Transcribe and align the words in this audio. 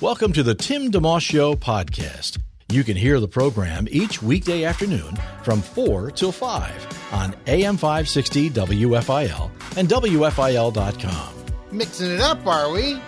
Welcome 0.00 0.32
to 0.32 0.42
the 0.42 0.54
Tim 0.54 0.90
DeMoss 0.90 1.20
Show 1.22 1.54
podcast. 1.54 2.38
You 2.68 2.82
can 2.82 2.96
hear 2.96 3.20
the 3.20 3.28
program 3.28 3.86
each 3.90 4.22
weekday 4.22 4.64
afternoon 4.64 5.16
from 5.42 5.62
4 5.62 6.10
till 6.10 6.32
5 6.32 7.12
on 7.12 7.34
AM 7.46 7.76
560 7.76 8.50
WFIL 8.50 9.50
and 9.76 9.88
WFIL.com. 9.88 11.34
Mixing 11.70 12.10
it 12.10 12.20
up, 12.20 12.44
are 12.46 12.70
we? 12.72 13.00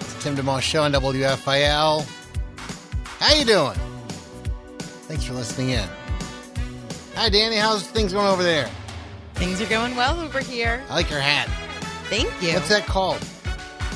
It's 0.00 0.22
Tim 0.22 0.36
DeMoss 0.36 0.60
Show 0.62 0.84
on 0.84 0.92
WFIL. 0.92 2.06
How 3.18 3.34
you 3.34 3.44
doing? 3.44 3.76
Thanks 5.08 5.24
for 5.24 5.32
listening 5.34 5.70
in. 5.70 5.88
Hi, 7.16 7.28
Danny. 7.28 7.56
How's 7.56 7.86
things 7.86 8.12
going 8.12 8.26
over 8.28 8.42
there? 8.42 8.70
Things 9.34 9.60
are 9.60 9.66
going 9.66 9.96
well 9.96 10.20
over 10.20 10.40
here. 10.40 10.82
I 10.88 10.94
like 10.94 11.10
your 11.10 11.20
hat. 11.20 11.48
Thank 12.08 12.30
you. 12.42 12.54
What's 12.54 12.68
that 12.68 12.86
called? 12.86 13.18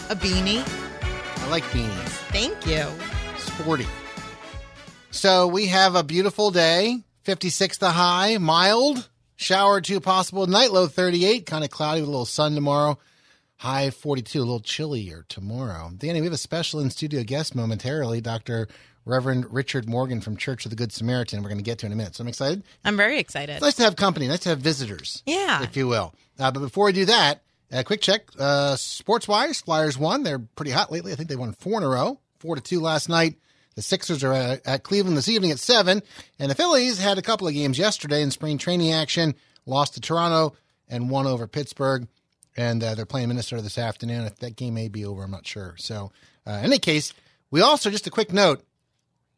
A 0.08 0.14
beanie. 0.14 0.62
I 1.42 1.48
like 1.48 1.64
beanies. 1.64 2.08
Thank 2.30 2.64
you. 2.64 2.84
Sporty. 3.38 3.86
So 5.10 5.48
we 5.48 5.66
have 5.66 5.96
a 5.96 6.04
beautiful 6.04 6.52
day. 6.52 7.02
56 7.24 7.78
the 7.78 7.90
high, 7.90 8.38
mild. 8.38 9.08
Shower 9.34 9.80
two 9.80 9.98
possible. 10.00 10.46
Night 10.46 10.70
low 10.70 10.86
38. 10.86 11.44
Kind 11.46 11.64
of 11.64 11.70
cloudy 11.70 12.02
with 12.02 12.08
a 12.08 12.12
little 12.12 12.24
sun 12.24 12.54
tomorrow. 12.54 12.98
High 13.56 13.90
42. 13.90 14.38
A 14.38 14.40
little 14.40 14.60
chillier 14.60 15.24
tomorrow. 15.28 15.90
Danny, 15.96 16.20
we 16.20 16.26
have 16.26 16.32
a 16.32 16.38
special 16.38 16.78
in 16.78 16.90
studio 16.90 17.24
guest 17.24 17.56
momentarily. 17.56 18.20
Dr. 18.20 18.68
Reverend 19.04 19.52
Richard 19.52 19.88
Morgan 19.88 20.20
from 20.20 20.36
Church 20.36 20.66
of 20.66 20.70
the 20.70 20.76
Good 20.76 20.92
Samaritan. 20.92 21.42
We're 21.42 21.48
going 21.48 21.58
to 21.58 21.64
get 21.64 21.78
to 21.80 21.86
in 21.86 21.92
a 21.92 21.96
minute. 21.96 22.14
So 22.14 22.22
I'm 22.22 22.28
excited. 22.28 22.62
I'm 22.84 22.96
very 22.96 23.18
excited. 23.18 23.54
It's 23.54 23.62
nice 23.62 23.74
to 23.74 23.82
have 23.82 23.96
company. 23.96 24.28
Nice 24.28 24.40
to 24.40 24.50
have 24.50 24.58
visitors. 24.60 25.22
Yeah. 25.26 25.62
If 25.64 25.76
you 25.76 25.88
will. 25.88 26.14
Uh, 26.38 26.52
but 26.52 26.60
before 26.60 26.86
we 26.86 26.92
do 26.92 27.06
that, 27.06 27.40
a 27.70 27.84
quick 27.84 28.00
check. 28.00 28.22
Uh, 28.38 28.76
Sports 28.76 29.28
wise, 29.28 29.60
Flyers 29.60 29.98
won. 29.98 30.22
They're 30.22 30.38
pretty 30.38 30.70
hot 30.70 30.92
lately. 30.92 31.12
I 31.12 31.16
think 31.16 31.28
they 31.28 31.36
won 31.36 31.52
four 31.52 31.78
in 31.78 31.84
a 31.84 31.88
row, 31.88 32.20
four 32.38 32.54
to 32.54 32.60
two 32.60 32.80
last 32.80 33.08
night. 33.08 33.36
The 33.74 33.82
Sixers 33.82 34.24
are 34.24 34.32
at, 34.32 34.66
at 34.66 34.82
Cleveland 34.84 35.18
this 35.18 35.28
evening 35.28 35.50
at 35.50 35.58
seven, 35.58 36.02
and 36.38 36.50
the 36.50 36.54
Phillies 36.54 36.98
had 36.98 37.18
a 37.18 37.22
couple 37.22 37.46
of 37.46 37.52
games 37.52 37.78
yesterday 37.78 38.22
in 38.22 38.30
spring 38.30 38.56
training 38.56 38.92
action. 38.92 39.34
Lost 39.66 39.94
to 39.94 40.00
Toronto 40.00 40.56
and 40.88 41.10
won 41.10 41.26
over 41.26 41.46
Pittsburgh, 41.46 42.08
and 42.56 42.82
uh, 42.82 42.94
they're 42.94 43.04
playing 43.04 43.28
Minnesota 43.28 43.60
this 43.60 43.76
afternoon. 43.76 44.30
That 44.40 44.56
game 44.56 44.74
may 44.74 44.88
be 44.88 45.04
over. 45.04 45.24
I'm 45.24 45.30
not 45.30 45.46
sure. 45.46 45.74
So, 45.76 46.12
uh, 46.46 46.52
in 46.52 46.66
any 46.66 46.78
case, 46.78 47.12
we 47.50 47.60
also 47.60 47.90
just 47.90 48.06
a 48.06 48.10
quick 48.10 48.32
note. 48.32 48.64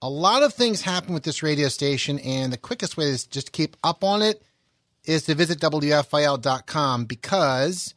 A 0.00 0.08
lot 0.08 0.44
of 0.44 0.54
things 0.54 0.82
happen 0.82 1.14
with 1.14 1.24
this 1.24 1.42
radio 1.42 1.68
station, 1.68 2.20
and 2.20 2.52
the 2.52 2.58
quickest 2.58 2.96
way 2.96 3.06
is 3.06 3.26
just 3.26 3.46
to 3.46 3.52
keep 3.52 3.76
up 3.82 4.04
on 4.04 4.22
it 4.22 4.42
is 5.04 5.24
to 5.24 5.34
visit 5.34 5.58
WFIL.com 5.58 7.06
because 7.06 7.94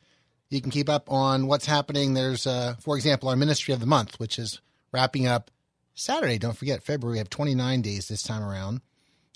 you 0.52 0.62
can 0.62 0.70
keep 0.70 0.90
up 0.90 1.10
on 1.10 1.48
what's 1.48 1.66
happening. 1.66 2.14
There's, 2.14 2.46
uh, 2.46 2.76
for 2.80 2.98
example, 2.98 3.30
our 3.30 3.36
Ministry 3.38 3.74
of 3.74 3.80
the 3.80 3.86
Month, 3.86 4.20
which 4.20 4.38
is 4.38 4.60
wrapping 4.92 5.26
up 5.26 5.50
Saturday. 5.96 6.38
Don't 6.38 6.58
forget, 6.58 6.84
February. 6.84 7.16
We 7.16 7.20
have 7.20 7.30
29 7.30 7.82
days 7.82 8.10
this 8.10 8.22
time 8.22 8.44
around. 8.44 8.82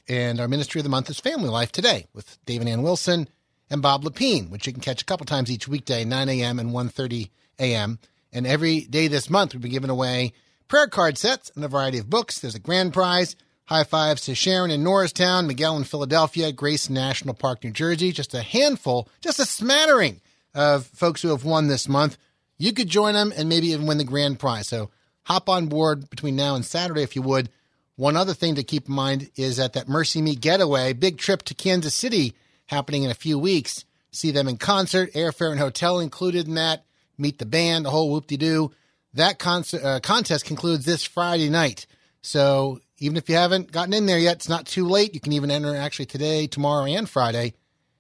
And 0.08 0.40
our 0.40 0.48
Ministry 0.48 0.80
of 0.80 0.84
the 0.84 0.90
Month 0.90 1.10
is 1.10 1.20
Family 1.20 1.50
Life 1.50 1.72
Today 1.72 2.08
with 2.14 2.38
David 2.46 2.68
Ann 2.68 2.84
Wilson 2.84 3.30
and 3.70 3.82
Bob 3.82 4.04
Lepine, 4.04 4.50
which 4.50 4.68
you 4.68 4.74
can 4.74 4.82
catch 4.82 5.02
a 5.02 5.06
couple 5.06 5.26
times 5.26 5.50
each 5.50 5.68
weekday, 5.68 6.04
9 6.04 6.30
a.m. 6.30 6.60
and 6.60 6.72
1.30 6.72 7.30
a.m. 7.60 7.98
And 8.34 8.46
every 8.46 8.82
day 8.82 9.08
this 9.08 9.30
month, 9.30 9.54
we've 9.54 9.62
been 9.62 9.72
giving 9.72 9.90
away 9.90 10.34
prayer 10.68 10.88
card 10.88 11.18
sets 11.18 11.50
and 11.56 11.64
a 11.64 11.70
variety 11.70 11.98
of 11.98 12.10
books. 12.10 12.40
There's 12.40 12.56
a 12.56 12.60
grand 12.60 12.94
prize. 12.94 13.38
High 13.68 13.86
fives 13.86 14.24
to 14.24 14.36
Sharon 14.36 14.70
in 14.70 14.84
Norristown, 14.84 15.48
Miguel 15.48 15.78
in 15.78 15.86
Philadelphia, 15.86 16.52
Grace 16.52 16.88
National 16.90 17.34
Park, 17.34 17.64
New 17.64 17.72
Jersey. 17.72 18.12
Just 18.12 18.36
a 18.36 18.42
handful, 18.42 19.10
just 19.22 19.40
a 19.40 19.46
smattering 19.46 20.22
of 20.56 20.88
folks 20.88 21.22
who 21.22 21.30
have 21.30 21.46
won 21.46 21.68
this 21.68 21.88
month. 21.88 22.18
You 22.58 22.74
could 22.74 22.88
join 22.88 23.14
them 23.14 23.34
and 23.36 23.50
maybe 23.50 23.68
even 23.68 23.86
win 23.86 23.98
the 23.98 24.04
grand 24.04 24.40
prize. 24.40 24.68
So 24.68 24.90
hop 25.24 25.50
on 25.50 25.68
board 25.68 26.10
between 26.10 26.36
now 26.36 26.56
and 26.56 26.66
Saturday 26.66 27.04
if 27.04 27.16
you 27.16 27.22
would. 27.22 27.50
One 27.98 28.18
other 28.18 28.34
thing 28.34 28.56
to 28.56 28.64
keep 28.64 28.88
in 28.88 28.96
mind 28.96 29.30
is 29.36 29.58
that 29.58 29.74
that 29.74 29.88
MercyMe 29.88 30.40
getaway, 30.40 30.94
big 30.94 31.18
trip 31.18 31.44
to 31.44 31.54
Kansas 31.54 31.94
City 31.94 32.34
happening 32.68 33.04
in 33.04 33.12
a 33.12 33.16
few 33.16 33.38
weeks. 33.38 33.86
See 34.12 34.32
them 34.32 34.48
in 34.48 34.58
concert, 34.58 35.14
airfare 35.14 35.52
and 35.52 35.60
hotel 35.60 36.00
included 36.00 36.48
in 36.48 36.56
that. 36.56 36.86
Meet 37.18 37.38
the 37.38 37.46
band, 37.46 37.86
the 37.86 37.92
whole 37.92 38.12
whoop 38.12 38.28
de 38.28 38.38
doo. 38.38 38.72
That 39.14 39.40
con- 39.40 39.64
uh, 39.82 40.00
contest 40.02 40.46
concludes 40.46 40.86
this 40.86 41.06
Friday 41.06 41.50
night. 41.50 41.86
So 42.22 42.80
even 43.00 43.18
if 43.18 43.30
you 43.30 43.36
haven't 43.36 43.72
gotten 43.72 43.94
in 43.94 44.06
there 44.06 44.20
yet, 44.20 44.38
it's 44.38 44.50
not 44.50 44.66
too 44.66 44.88
late. 44.88 45.14
You 45.14 45.20
can 45.20 45.34
even 45.34 45.52
enter 45.52 45.76
actually 45.76 46.08
today, 46.08 46.48
tomorrow, 46.48 46.86
and 46.86 47.10
Friday. 47.10 47.54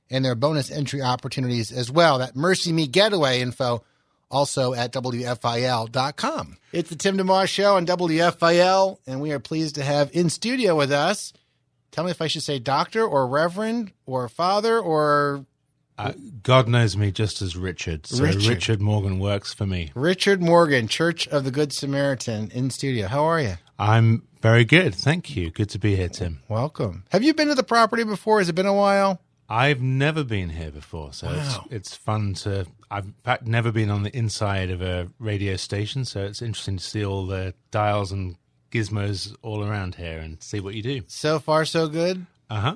And 0.09 0.23
their 0.23 0.35
bonus 0.35 0.69
entry 0.69 1.01
opportunities 1.01 1.71
as 1.71 1.89
well. 1.89 2.19
That 2.19 2.35
MercyMe 2.35 2.91
getaway 2.91 3.41
info 3.41 3.83
also 4.29 4.73
at 4.73 4.91
WFIL.com. 4.93 6.57
It's 6.71 6.89
the 6.89 6.95
Tim 6.95 7.17
DeMoss 7.17 7.47
Show 7.47 7.75
on 7.75 7.85
WFIL, 7.85 8.97
and 9.07 9.21
we 9.21 9.31
are 9.31 9.39
pleased 9.39 9.75
to 9.75 9.83
have 9.83 10.09
in 10.13 10.29
studio 10.29 10.75
with 10.75 10.91
us. 10.91 11.33
Tell 11.91 12.03
me 12.03 12.11
if 12.11 12.21
I 12.21 12.27
should 12.27 12.43
say 12.43 12.59
doctor 12.59 13.03
or 13.05 13.27
reverend 13.27 13.93
or 14.05 14.27
father 14.29 14.77
or 14.79 15.45
Uh, 15.97 16.11
God 16.43 16.67
knows 16.67 16.97
me 16.97 17.09
just 17.11 17.41
as 17.41 17.55
Richard. 17.55 18.05
So 18.05 18.21
Richard. 18.23 18.43
Richard. 18.47 18.81
Morgan 18.81 19.17
works 19.17 19.53
for 19.53 19.65
me. 19.65 19.91
Richard 19.95 20.41
Morgan, 20.41 20.89
Church 20.89 21.25
of 21.29 21.45
the 21.45 21.51
Good 21.51 21.71
Samaritan 21.71 22.51
in 22.53 22.69
studio. 22.69 23.07
How 23.07 23.23
are 23.23 23.39
you? 23.39 23.53
I'm 23.79 24.23
very 24.41 24.65
good. 24.65 24.93
Thank 24.93 25.35
you. 25.37 25.51
Good 25.51 25.69
to 25.69 25.79
be 25.79 25.95
here, 25.95 26.09
Tim. 26.09 26.41
Welcome. 26.49 27.05
Have 27.11 27.23
you 27.23 27.33
been 27.33 27.47
to 27.47 27.55
the 27.55 27.63
property 27.63 28.03
before? 28.03 28.39
Has 28.39 28.49
it 28.49 28.55
been 28.55 28.65
a 28.65 28.73
while? 28.73 29.21
I've 29.49 29.81
never 29.81 30.23
been 30.23 30.49
here 30.49 30.71
before, 30.71 31.13
so 31.13 31.27
Wow. 31.27 31.65
it's, 31.69 31.89
it's 31.89 31.95
fun 31.95 32.33
to. 32.35 32.65
I've 32.89 33.05
in 33.05 33.13
fact 33.23 33.45
never 33.45 33.71
been 33.71 33.89
on 33.89 34.03
the 34.03 34.15
inside 34.15 34.69
of 34.71 34.81
a 34.81 35.09
radio 35.19 35.55
station, 35.55 36.05
so 36.05 36.23
it's 36.23 36.41
interesting 36.41 36.77
to 36.77 36.83
see 36.83 37.05
all 37.05 37.25
the 37.27 37.53
dials 37.71 38.11
and 38.11 38.37
gizmos 38.71 39.35
all 39.41 39.63
around 39.63 39.95
here 39.95 40.19
and 40.19 40.41
see 40.41 40.59
what 40.59 40.73
you 40.73 40.81
do. 40.81 41.01
So 41.07 41.39
far, 41.39 41.65
so 41.65 41.87
good. 41.87 42.25
Uh 42.49 42.59
huh. 42.59 42.75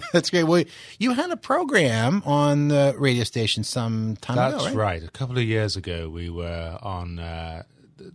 That's 0.12 0.30
great. 0.30 0.44
Well, 0.44 0.64
you 0.98 1.12
had 1.12 1.30
a 1.30 1.36
program 1.36 2.22
on 2.24 2.68
the 2.68 2.94
radio 2.96 3.24
station 3.24 3.64
some 3.64 4.16
time 4.20 4.36
That's 4.36 4.66
ago, 4.66 4.74
right? 4.76 5.02
A 5.02 5.10
couple 5.10 5.36
of 5.36 5.44
years 5.44 5.76
ago, 5.76 6.08
we 6.08 6.30
were 6.30 6.78
on 6.80 7.18
uh, 7.18 7.64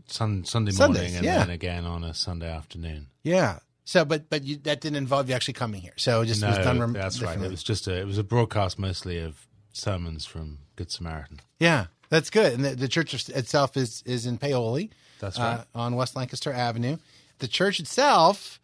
sun, 0.07 0.45
Sunday 0.45 0.71
Sundays, 0.71 0.99
morning 1.01 1.15
and 1.17 1.25
yeah. 1.25 1.39
then 1.39 1.49
again 1.49 1.85
on 1.85 2.03
a 2.03 2.13
Sunday 2.13 2.49
afternoon. 2.49 3.07
Yeah. 3.23 3.59
So, 3.88 4.03
but 4.03 4.30
but 4.30 4.44
you, 4.44 4.58
that 4.64 4.81
didn't 4.81 4.98
involve 4.98 5.30
you 5.30 5.36
actually 5.36 5.53
coming 5.53 5.80
here. 5.80 5.94
So 5.96 6.20
it 6.20 6.25
just 6.25 6.42
No, 6.42 6.50
was 6.50 6.58
done. 6.58 6.78
Rem- 6.78 6.92
that's 6.92 7.22
right. 7.22 7.40
It 7.42 7.50
was 7.50 7.64
just 7.64 7.88
a 7.88 7.98
it 7.98 8.06
was 8.06 8.18
a 8.18 8.24
broadcast 8.24 8.78
mostly 8.78 9.18
of 9.18 9.48
sermons 9.72 10.25
from 10.25 10.58
Good 10.75 10.92
Samaritan. 10.92 11.40
Yeah, 11.58 11.86
that's 12.09 12.30
good. 12.30 12.52
And 12.52 12.66
the, 12.66 12.75
the 12.75 12.90
church 12.90 13.14
itself 13.30 13.78
is 13.78 14.03
is 14.06 14.25
in 14.25 14.40
Paoli. 14.40 14.92
That's 15.22 15.40
uh, 15.40 15.42
right. 15.42 15.66
on 15.74 15.96
West 15.96 16.18
Lancaster 16.18 16.52
Avenue. 16.52 16.98
The 17.40 17.48
church 17.48 17.80
itself 17.80 18.59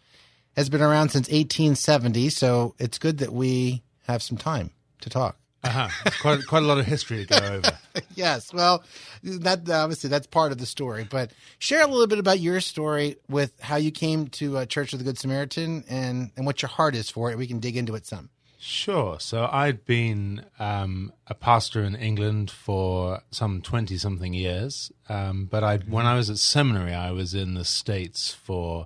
has 0.57 0.69
been 0.69 0.81
around 0.81 1.09
since 1.09 1.29
1870, 1.29 2.29
so 2.29 2.75
it's 2.77 2.97
good 2.97 3.19
that 3.19 3.31
we 3.31 3.81
have 4.07 4.21
some 4.21 4.37
time 4.37 4.71
to 4.99 5.09
talk. 5.09 5.37
Uh-huh. 5.63 5.87
quite 6.21 6.45
quite 6.45 6.63
a 6.63 6.65
lot 6.65 6.77
of 6.77 6.85
history 6.85 7.25
to 7.25 7.39
go 7.39 7.45
over. 7.53 7.71
yes, 8.15 8.53
well, 8.53 8.83
that 9.23 9.69
obviously 9.69 10.09
that's 10.09 10.27
part 10.27 10.51
of 10.51 10.57
the 10.57 10.65
story. 10.65 11.07
But 11.09 11.31
share 11.59 11.83
a 11.83 11.87
little 11.87 12.07
bit 12.07 12.19
about 12.19 12.39
your 12.39 12.59
story 12.59 13.15
with 13.29 13.53
how 13.61 13.77
you 13.77 13.91
came 13.91 14.27
to 14.27 14.57
uh, 14.57 14.65
Church 14.65 14.93
of 14.93 14.99
the 14.99 15.05
Good 15.05 15.17
Samaritan 15.17 15.83
and 15.89 16.31
and 16.35 16.45
what 16.45 16.61
your 16.61 16.69
heart 16.69 16.95
is 16.95 17.09
for 17.09 17.31
it. 17.31 17.37
We 17.37 17.47
can 17.47 17.59
dig 17.59 17.77
into 17.77 17.95
it 17.95 18.05
some. 18.05 18.29
Sure. 18.59 19.19
So 19.19 19.49
I'd 19.51 19.83
been 19.85 20.45
um, 20.57 21.11
a 21.27 21.33
pastor 21.33 21.83
in 21.83 21.95
England 21.95 22.49
for 22.49 23.21
some 23.31 23.61
twenty 23.61 23.97
something 23.97 24.33
years, 24.33 24.91
um, 25.09 25.45
but 25.51 25.63
I 25.63 25.77
when 25.77 26.05
I 26.05 26.15
was 26.15 26.29
at 26.29 26.37
seminary, 26.39 26.93
I 26.93 27.11
was 27.11 27.33
in 27.33 27.53
the 27.55 27.65
states 27.65 28.33
for 28.33 28.85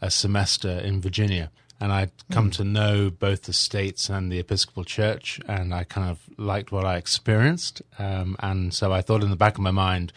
a 0.00 0.10
semester 0.10 0.68
in 0.68 1.00
Virginia, 1.00 1.50
and 1.80 1.92
I'd 1.92 2.12
come 2.30 2.50
to 2.52 2.64
know 2.64 3.10
both 3.10 3.42
the 3.42 3.52
states 3.52 4.08
and 4.08 4.30
the 4.30 4.38
Episcopal 4.38 4.84
Church, 4.84 5.40
and 5.48 5.74
I 5.74 5.84
kind 5.84 6.08
of 6.08 6.18
liked 6.38 6.72
what 6.72 6.84
I 6.84 6.96
experienced, 6.96 7.82
um, 7.98 8.36
and 8.40 8.72
so 8.72 8.92
I 8.92 9.02
thought 9.02 9.22
in 9.22 9.30
the 9.30 9.36
back 9.36 9.54
of 9.54 9.60
my 9.60 9.70
mind, 9.70 10.12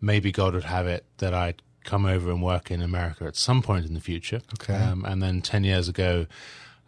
maybe 0.00 0.32
God 0.32 0.54
would 0.54 0.64
have 0.64 0.86
it 0.86 1.04
that 1.18 1.34
I'd 1.34 1.62
come 1.84 2.06
over 2.06 2.30
and 2.30 2.42
work 2.42 2.70
in 2.70 2.80
America 2.82 3.24
at 3.24 3.36
some 3.36 3.62
point 3.62 3.86
in 3.86 3.94
the 3.94 4.00
future. 4.00 4.40
Okay. 4.54 4.74
Um, 4.74 5.04
and 5.04 5.22
then 5.22 5.42
ten 5.42 5.64
years 5.64 5.88
ago 5.88 6.26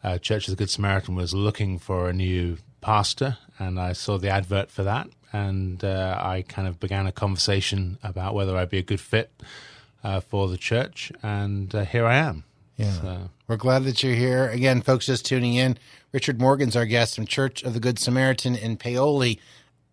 uh, 0.03 0.19
Church 0.19 0.47
of 0.49 0.53
the 0.53 0.57
Good 0.57 0.71
Samaritan 0.71 1.15
was 1.15 1.33
looking 1.33 1.79
for 1.79 2.09
a 2.09 2.13
new 2.13 2.59
pastor, 2.81 3.39
and 3.59 3.81
I 3.81 3.95
saw 3.95 4.19
the 4.19 4.29
advert 4.29 4.71
for 4.71 4.83
that. 4.85 5.09
and 5.33 5.83
uh, 5.83 6.17
I 6.21 6.43
kind 6.47 6.69
of 6.69 6.79
began 6.79 7.07
a 7.09 7.13
conversation 7.13 7.99
about 8.05 8.35
whether 8.35 8.57
I'd 8.57 8.71
be 8.71 8.79
a 8.79 8.83
good 8.83 9.01
fit 9.01 9.33
uh, 10.05 10.21
for 10.21 10.47
the 10.49 10.57
church, 10.57 11.11
and 11.23 11.75
uh, 11.75 11.85
here 11.85 12.07
I 12.07 12.17
am. 12.17 12.45
Yeah. 12.77 12.93
So- 12.93 13.31
We're 13.47 13.57
glad 13.57 13.85
that 13.85 14.03
you're 14.03 14.15
here. 14.15 14.49
Again, 14.49 14.81
folks 14.83 15.07
just 15.07 15.27
tuning 15.27 15.55
in. 15.55 15.79
Richard 16.13 16.41
Morgan's 16.41 16.77
our 16.77 16.87
guest 16.87 17.15
from 17.17 17.27
Church 17.27 17.63
of 17.63 17.75
the 17.75 17.81
Good 17.81 17.99
Samaritan 17.99 18.55
in 18.57 18.77
Paoli. 18.77 19.41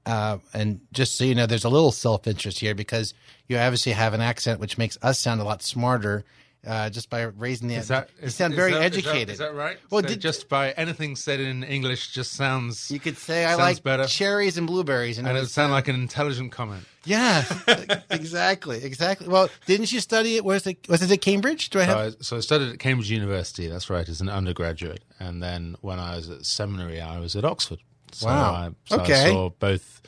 Uh, 0.05 0.37
and 0.53 0.79
just 0.93 1.15
so 1.15 1.23
you 1.23 1.35
know, 1.35 1.45
there's 1.45 1.63
a 1.65 1.69
little 1.69 1.91
self 1.91 2.25
interest 2.27 2.59
here 2.59 2.73
because 2.73 3.13
you 3.47 3.57
obviously 3.57 3.91
have 3.91 4.13
an 4.13 4.21
accent 4.21 4.59
which 4.59 4.77
makes 4.77 4.97
us 5.01 5.19
sound 5.19 5.41
a 5.41 5.43
lot 5.43 5.61
smarter 5.61 6.23
uh, 6.65 6.89
just 6.89 7.09
by 7.09 7.23
raising 7.23 7.67
the. 7.67 7.75
Is 7.75 7.87
that, 7.87 8.09
you 8.19 8.27
is- 8.27 8.35
sound 8.35 8.53
is 8.53 8.57
very 8.57 8.73
that- 8.73 8.81
educated. 8.83 9.29
Is 9.31 9.39
that, 9.39 9.53
right? 9.55 9.77
Well, 9.89 10.01
So 10.01 10.09
did, 10.09 10.21
just 10.21 10.47
by 10.49 10.71
anything 10.71 11.15
said 11.15 11.39
in 11.39 11.63
English 11.63 12.11
just 12.13 12.33
sounds. 12.33 12.91
you 12.91 12.99
could 12.99 13.17
say 13.17 13.45
I 13.45 13.55
like 13.55 13.81
better. 13.83 14.05
cherries 14.05 14.57
and 14.57 14.67
blueberries, 14.67 15.17
and, 15.17 15.27
and 15.27 15.35
it 15.37 15.41
would 15.41 15.49
sound 15.49 15.71
like 15.71 15.87
an 15.87 15.95
intelligent 15.95 16.51
comment. 16.51 16.83
yeah, 17.03 17.43
exactly, 18.11 18.83
exactly. 18.83 19.27
Well, 19.27 19.49
didn't 19.65 19.91
you 19.91 19.99
study 19.99 20.35
it? 20.37 20.45
Was 20.45 20.67
it 20.67 20.87
was 20.87 21.01
it 21.01 21.11
at 21.11 21.21
Cambridge? 21.21 21.69
Do 21.71 21.79
I 21.79 21.85
So 21.85 21.87
have? 21.87 21.97
I, 21.97 22.09
so 22.21 22.37
I 22.37 22.39
studied 22.41 22.69
at 22.73 22.79
Cambridge 22.79 23.09
University. 23.11 23.67
That's 23.67 23.89
right, 23.89 24.07
as 24.07 24.21
an 24.21 24.29
undergraduate, 24.29 25.03
and 25.19 25.41
then 25.41 25.75
when 25.81 25.99
I 25.99 26.15
was 26.15 26.29
at 26.29 26.45
seminary, 26.45 27.01
I 27.01 27.19
was 27.19 27.35
at 27.35 27.43
Oxford. 27.45 27.79
So 28.13 28.27
Wow. 28.27 28.53
I, 28.53 28.69
so 28.85 28.99
I 29.01 29.07
saw 29.29 29.49
both 29.49 30.01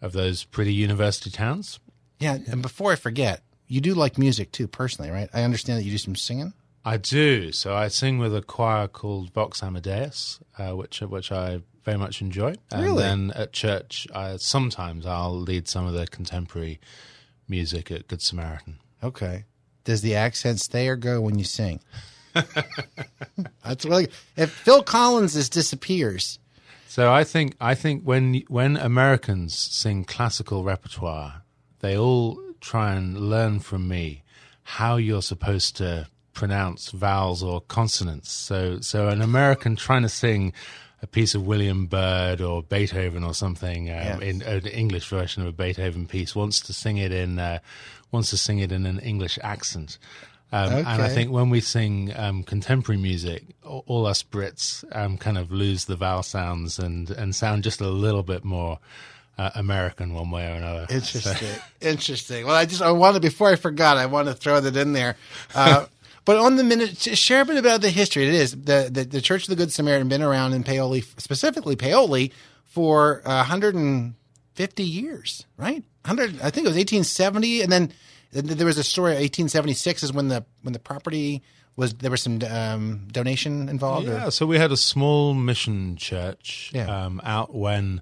of 0.00 0.12
those 0.12 0.42
pretty 0.44 0.72
university 0.72 1.30
towns. 1.30 1.78
Yeah, 2.18 2.38
and 2.50 2.62
before 2.62 2.92
I 2.92 2.96
forget, 2.96 3.42
you 3.72 3.80
do 3.80 3.94
like 3.94 4.18
music 4.18 4.52
too, 4.52 4.68
personally, 4.68 5.10
right? 5.10 5.28
I 5.32 5.42
understand 5.42 5.78
that 5.78 5.84
you 5.84 5.90
do 5.90 5.98
some 5.98 6.16
singing. 6.16 6.52
I 6.84 6.96
do. 6.96 7.52
So 7.52 7.74
I 7.74 7.88
sing 7.88 8.18
with 8.18 8.34
a 8.36 8.42
choir 8.42 8.88
called 8.88 9.32
Vox 9.32 9.62
Amadeus, 9.62 10.40
uh, 10.58 10.72
which 10.76 11.00
which 11.00 11.30
I 11.32 11.60
very 11.84 11.96
much 11.98 12.20
enjoy. 12.20 12.54
And 12.70 12.82
Really? 12.82 13.02
then 13.02 13.32
at 13.34 13.52
church, 13.52 14.06
I, 14.14 14.36
sometimes 14.36 15.06
I'll 15.06 15.38
lead 15.38 15.68
some 15.68 15.86
of 15.86 15.94
the 15.94 16.06
contemporary 16.06 16.80
music 17.48 17.90
at 17.90 18.08
Good 18.08 18.22
Samaritan. 18.22 18.78
Okay. 19.02 19.44
Does 19.84 20.02
the 20.02 20.14
accent 20.14 20.60
stay 20.60 20.86
or 20.88 20.96
go 20.96 21.20
when 21.20 21.38
you 21.38 21.44
sing? 21.44 21.80
That's 23.64 23.84
really. 23.84 24.08
If 24.36 24.50
Phil 24.50 24.82
Collins 24.82 25.36
is 25.36 25.48
disappears, 25.48 26.38
So 26.88 27.12
I 27.12 27.24
think 27.24 27.54
I 27.60 27.74
think 27.74 28.02
when 28.04 28.42
when 28.48 28.76
Americans 28.76 29.56
sing 29.58 30.04
classical 30.04 30.62
repertoire, 30.64 31.42
they 31.80 31.96
all 31.96 32.38
try 32.62 32.94
and 32.94 33.28
learn 33.28 33.60
from 33.60 33.86
me 33.88 34.22
how 34.62 34.96
you're 34.96 35.22
supposed 35.22 35.76
to 35.76 36.06
pronounce 36.32 36.90
vowels 36.92 37.42
or 37.42 37.60
consonants. 37.60 38.30
So 38.32 38.80
so 38.80 39.08
an 39.08 39.20
American 39.20 39.76
trying 39.76 40.02
to 40.02 40.08
sing 40.08 40.54
a 41.02 41.06
piece 41.06 41.34
of 41.34 41.44
William 41.44 41.86
Byrd 41.86 42.40
or 42.40 42.62
Beethoven 42.62 43.24
or 43.24 43.34
something 43.34 43.90
um, 43.90 44.22
in 44.22 44.42
an 44.42 44.66
English 44.66 45.08
version 45.08 45.42
of 45.42 45.48
a 45.48 45.52
Beethoven 45.52 46.06
piece 46.06 46.34
wants 46.34 46.60
to 46.60 46.72
sing 46.72 46.96
it 46.96 47.12
in 47.12 47.38
uh, 47.38 47.58
wants 48.12 48.30
to 48.30 48.36
sing 48.36 48.60
it 48.60 48.72
in 48.72 48.86
an 48.86 49.00
English 49.00 49.38
accent. 49.42 49.98
Um, 50.52 50.70
And 50.86 51.02
I 51.02 51.08
think 51.14 51.30
when 51.32 51.50
we 51.50 51.60
sing 51.60 52.12
um, 52.14 52.44
contemporary 52.44 53.00
music, 53.00 53.42
all, 53.64 53.84
all 53.86 54.06
us 54.06 54.22
Brits 54.22 54.84
um, 54.92 55.16
kind 55.18 55.38
of 55.38 55.50
lose 55.50 55.86
the 55.86 55.96
vowel 55.96 56.22
sounds 56.22 56.78
and, 56.78 57.10
and 57.10 57.34
sound 57.34 57.64
just 57.64 57.80
a 57.80 57.88
little 57.88 58.22
bit 58.22 58.44
more 58.44 58.78
uh, 59.38 59.50
American 59.54 60.14
one 60.14 60.30
way 60.30 60.46
or 60.50 60.54
another. 60.56 60.86
interesting, 60.90 61.48
interesting. 61.80 62.46
Well, 62.46 62.54
I 62.54 62.64
just 62.64 62.82
I 62.82 62.90
wanted 62.92 63.22
before 63.22 63.48
I 63.48 63.56
forgot, 63.56 63.96
I 63.96 64.06
want 64.06 64.28
to 64.28 64.34
throw 64.34 64.60
that 64.60 64.76
in 64.76 64.92
there. 64.92 65.16
Uh, 65.54 65.86
but 66.24 66.36
on 66.36 66.54
the 66.54 66.62
minute, 66.62 66.96
share 66.98 67.40
a 67.42 67.44
bit 67.44 67.56
about 67.56 67.80
the 67.80 67.90
history. 67.90 68.28
It 68.28 68.34
is 68.34 68.52
the 68.52 68.88
the, 68.90 69.04
the 69.04 69.20
Church 69.20 69.42
of 69.42 69.48
the 69.48 69.56
Good 69.56 69.72
Samaritan 69.72 70.08
been 70.08 70.22
around 70.22 70.52
in 70.52 70.62
Paoli, 70.62 71.00
specifically 71.18 71.74
Paoli, 71.74 72.32
for 72.64 73.22
uh, 73.24 73.38
150 73.38 74.82
years, 74.84 75.46
right? 75.56 75.82
100. 76.06 76.36
I 76.40 76.50
think 76.50 76.64
it 76.66 76.70
was 76.70 76.76
1870, 76.76 77.62
and 77.62 77.72
then 77.72 77.92
there 78.32 78.66
was 78.66 78.78
a 78.78 78.84
story. 78.84 79.10
1876 79.14 80.02
is 80.04 80.12
when 80.12 80.28
the 80.28 80.44
when 80.62 80.72
the 80.72 80.78
property 80.78 81.42
was 81.76 81.94
there 81.94 82.10
was 82.10 82.22
some 82.22 82.38
um, 82.50 83.08
donation 83.10 83.68
involved. 83.68 84.06
or- 84.08 84.12
Yeah, 84.12 84.28
so 84.28 84.46
we 84.46 84.58
had 84.58 84.70
a 84.72 84.76
small 84.76 85.34
mission 85.34 85.96
church 85.96 86.70
Yeah. 86.74 87.04
um, 87.06 87.20
out 87.24 87.54
when 87.54 88.00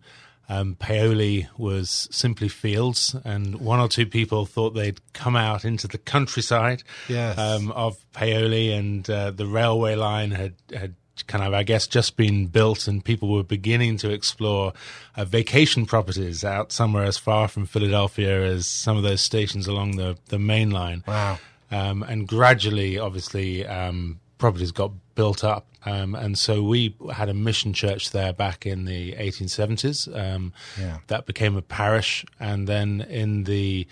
um, 0.51 0.75
Paoli 0.75 1.49
was 1.57 2.09
simply 2.11 2.49
fields, 2.49 3.15
and 3.25 3.57
one 3.61 3.81
or 3.81 3.89
two 3.89 4.05
people 4.07 4.45
thought 4.47 4.71
they'd 4.75 5.01
come 5.13 5.37
out 5.37 5.65
into 5.65 5.87
the 5.89 5.99
countryside 5.99 6.83
Yes. 7.09 7.39
um, 7.39 7.71
of 7.73 7.97
Paoli, 8.13 8.73
and 8.73 9.09
uh, 9.09 9.31
the 9.31 9.47
railway 9.47 9.95
line 9.95 10.33
had 10.33 10.55
had 10.75 10.95
kind 11.27 11.45
of, 11.45 11.53
I 11.53 11.63
guess, 11.65 11.87
just 11.87 12.17
been 12.17 12.47
built, 12.47 12.89
and 12.89 13.05
people 13.05 13.29
were 13.29 13.43
beginning 13.43 13.99
to 13.99 14.11
explore 14.11 14.73
uh, 15.17 15.25
vacation 15.27 15.85
properties 15.87 16.45
out 16.45 16.73
somewhere 16.73 17.05
as 17.05 17.19
far 17.19 17.47
from 17.47 17.67
Philadelphia 17.67 18.43
as 18.43 18.67
some 18.67 18.97
of 18.97 19.03
those 19.03 19.21
stations 19.21 19.67
along 19.69 19.97
the 19.97 20.17
the 20.29 20.39
main 20.39 20.71
line. 20.71 21.05
Wow. 21.07 21.39
Um, 21.71 22.03
and 22.03 22.27
gradually, 22.27 22.99
obviously, 22.99 23.65
um, 23.67 24.19
properties 24.39 24.73
got 24.73 24.91
built 25.15 25.45
up. 25.45 25.67
Um, 25.85 26.15
and 26.15 26.39
so 26.39 26.63
we 26.63 26.95
had 27.13 27.29
a 27.29 27.35
mission 27.35 27.73
church 27.73 28.11
there 28.11 28.33
back 28.33 28.67
in 28.67 28.85
the 28.85 29.13
1870s. 29.13 30.09
Um, 30.15 30.53
Yeah. 30.79 30.99
That 31.07 31.27
became 31.27 31.57
a 31.57 31.63
parish. 31.63 32.25
And 32.39 32.67
then 32.69 33.01
in 33.03 33.45
the 33.45 33.87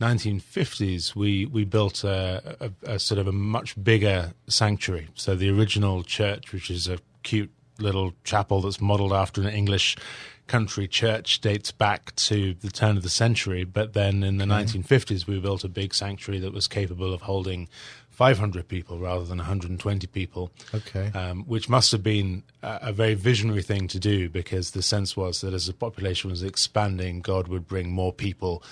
1950s, 0.00 1.14
we, 1.14 1.46
we 1.46 1.64
built 1.64 2.04
a, 2.04 2.56
a, 2.84 2.94
a 2.94 2.98
sort 2.98 3.18
of 3.18 3.26
a 3.26 3.32
much 3.32 3.82
bigger 3.82 4.32
sanctuary. 4.48 5.08
So 5.14 5.34
the 5.34 5.50
original 5.50 6.02
church, 6.02 6.52
which 6.52 6.70
is 6.70 6.88
a 6.88 6.98
cute 7.22 7.50
little 7.78 8.12
chapel 8.24 8.60
that's 8.60 8.80
modeled 8.80 9.12
after 9.12 9.40
an 9.40 9.48
English 9.48 9.96
country 10.46 10.88
church 10.88 11.40
dates 11.40 11.70
back 11.70 12.14
to 12.16 12.54
the 12.54 12.70
turn 12.70 12.96
of 12.96 13.02
the 13.02 13.08
century. 13.10 13.62
But 13.64 13.92
then 13.92 14.22
in 14.24 14.38
the 14.38 14.44
1950s, 14.46 15.26
we 15.26 15.38
built 15.38 15.64
a 15.64 15.68
big 15.68 15.94
sanctuary 15.94 16.40
that 16.40 16.52
was 16.52 16.66
capable 16.66 17.14
of 17.14 17.22
holding 17.22 17.68
500 18.20 18.68
people 18.68 18.98
rather 18.98 19.24
than 19.24 19.38
120 19.38 20.06
people. 20.08 20.50
Okay. 20.74 21.10
Um, 21.14 21.44
which 21.44 21.70
must 21.70 21.90
have 21.90 22.02
been 22.02 22.42
a, 22.62 22.78
a 22.82 22.92
very 22.92 23.14
visionary 23.14 23.62
thing 23.62 23.88
to 23.88 23.98
do 23.98 24.28
because 24.28 24.72
the 24.72 24.82
sense 24.82 25.16
was 25.16 25.40
that 25.40 25.54
as 25.54 25.68
the 25.68 25.72
population 25.72 26.28
was 26.28 26.42
expanding, 26.42 27.22
God 27.22 27.48
would 27.48 27.66
bring 27.66 27.90
more 27.90 28.12
people 28.12 28.62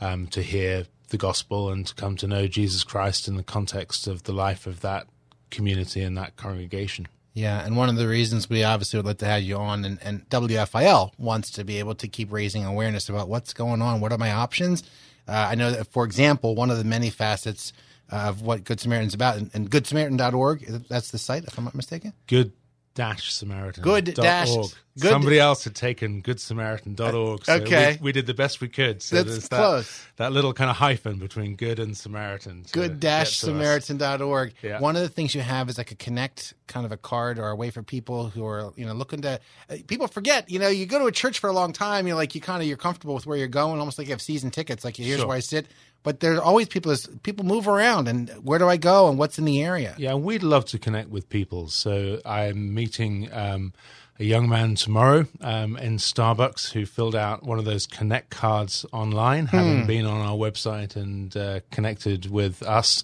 um, 0.00 0.26
to 0.28 0.40
hear 0.40 0.86
the 1.10 1.18
gospel 1.18 1.68
and 1.68 1.86
to 1.86 1.94
come 1.94 2.16
to 2.16 2.26
know 2.26 2.46
Jesus 2.46 2.82
Christ 2.82 3.28
in 3.28 3.36
the 3.36 3.42
context 3.42 4.06
of 4.06 4.22
the 4.22 4.32
life 4.32 4.66
of 4.66 4.80
that 4.80 5.06
community 5.50 6.00
and 6.00 6.16
that 6.16 6.36
congregation. 6.36 7.06
Yeah, 7.34 7.62
and 7.62 7.76
one 7.76 7.90
of 7.90 7.96
the 7.96 8.08
reasons 8.08 8.48
we 8.48 8.64
obviously 8.64 8.96
would 8.98 9.04
like 9.04 9.18
to 9.18 9.26
have 9.26 9.42
you 9.42 9.56
on, 9.56 9.84
and, 9.84 9.98
and 10.00 10.26
WFIL 10.30 11.10
wants 11.18 11.50
to 11.50 11.64
be 11.64 11.78
able 11.78 11.94
to 11.96 12.08
keep 12.08 12.32
raising 12.32 12.64
awareness 12.64 13.10
about 13.10 13.28
what's 13.28 13.52
going 13.52 13.82
on. 13.82 14.00
What 14.00 14.12
are 14.12 14.18
my 14.18 14.32
options? 14.32 14.82
Uh, 15.28 15.48
I 15.50 15.56
know 15.56 15.72
that, 15.72 15.88
for 15.88 16.06
example, 16.06 16.54
one 16.54 16.70
of 16.70 16.78
the 16.78 16.84
many 16.84 17.10
facets 17.10 17.74
of 18.10 18.42
what 18.42 18.64
Good 18.64 18.80
Samaritan's 18.80 19.14
about, 19.14 19.36
and, 19.36 19.50
and 19.54 19.70
goodsamaritan.org, 19.70 20.66
that's 20.88 21.10
the 21.10 21.18
site, 21.18 21.44
if 21.44 21.58
I'm 21.58 21.64
not 21.64 21.74
mistaken. 21.74 22.12
Good 22.26 22.52
dash 22.94 23.32
Samaritan. 23.32 23.82
Good 23.82 24.14
dash- 24.14 24.50
org. 24.50 24.70
Good- 24.98 25.10
Somebody 25.10 25.38
else 25.40 25.64
had 25.64 25.74
taken 25.74 26.22
goodsamaritan.org. 26.22 27.44
So 27.44 27.54
Okay. 27.54 27.98
We, 28.00 28.04
we 28.06 28.12
did 28.12 28.26
the 28.26 28.34
best 28.34 28.60
we 28.60 28.68
could. 28.68 29.02
So 29.02 29.16
That's 29.16 29.28
there's 29.28 29.48
that, 29.48 29.56
close. 29.56 30.06
That 30.16 30.32
little 30.32 30.52
kind 30.52 30.70
of 30.70 30.76
hyphen 30.76 31.18
between 31.18 31.56
good 31.56 31.78
and 31.78 31.96
Samaritan. 31.96 32.64
Good 32.72 33.00
dash. 33.00 33.36
Samaritan.org. 33.38 34.54
Yeah. 34.62 34.80
One 34.80 34.96
of 34.96 35.02
the 35.02 35.08
things 35.08 35.34
you 35.34 35.40
have 35.40 35.68
is 35.68 35.78
like 35.78 35.90
a 35.90 35.94
connect 35.96 36.54
kind 36.66 36.86
of 36.86 36.92
a 36.92 36.96
card 36.96 37.38
or 37.38 37.48
a 37.50 37.56
way 37.56 37.70
for 37.70 37.82
people 37.82 38.28
who 38.28 38.46
are, 38.46 38.72
you 38.76 38.86
know, 38.86 38.92
looking 38.94 39.22
to, 39.22 39.40
uh, 39.70 39.76
people 39.86 40.06
forget, 40.06 40.48
you 40.50 40.58
know, 40.58 40.68
you 40.68 40.86
go 40.86 40.98
to 40.98 41.06
a 41.06 41.12
church 41.12 41.38
for 41.38 41.48
a 41.48 41.52
long 41.52 41.72
time, 41.72 42.06
you're 42.06 42.16
like, 42.16 42.34
you 42.34 42.40
kind 42.40 42.62
of, 42.62 42.68
you're 42.68 42.76
comfortable 42.76 43.14
with 43.14 43.26
where 43.26 43.36
you're 43.36 43.48
going, 43.48 43.78
almost 43.80 43.98
like 43.98 44.06
you 44.06 44.12
have 44.12 44.22
season 44.22 44.50
tickets, 44.50 44.84
like 44.84 44.96
here's 44.96 45.18
Sure. 45.18 45.28
where 45.28 45.36
I 45.36 45.40
sit. 45.40 45.66
But 46.02 46.20
there's 46.20 46.38
always 46.38 46.68
people, 46.68 46.94
people 47.22 47.44
move 47.46 47.66
around 47.66 48.08
and 48.08 48.28
where 48.42 48.58
do 48.58 48.68
I 48.68 48.76
go 48.76 49.08
and 49.08 49.18
what's 49.18 49.38
in 49.38 49.44
the 49.46 49.62
area? 49.62 49.94
Yeah, 49.98 50.14
we'd 50.14 50.42
love 50.42 50.66
to 50.66 50.78
connect 50.78 51.08
with 51.08 51.28
people. 51.30 51.68
So 51.68 52.20
I'm 52.26 52.74
meeting 52.74 53.30
um, 53.32 53.72
a 54.20 54.24
young 54.24 54.48
man 54.48 54.74
tomorrow 54.76 55.26
um, 55.40 55.76
in 55.76 55.96
Starbucks 55.96 56.72
who 56.72 56.86
filled 56.86 57.16
out 57.16 57.42
one 57.42 57.58
of 57.58 57.64
those 57.64 57.86
connect 57.86 58.30
cards 58.30 58.86
online, 58.92 59.46
having 59.46 59.86
been 59.86 60.06
on 60.06 60.20
our 60.20 60.36
website 60.36 60.94
and 60.96 61.36
uh, 61.36 61.60
connected 61.70 62.30
with 62.30 62.62
us. 62.62 63.02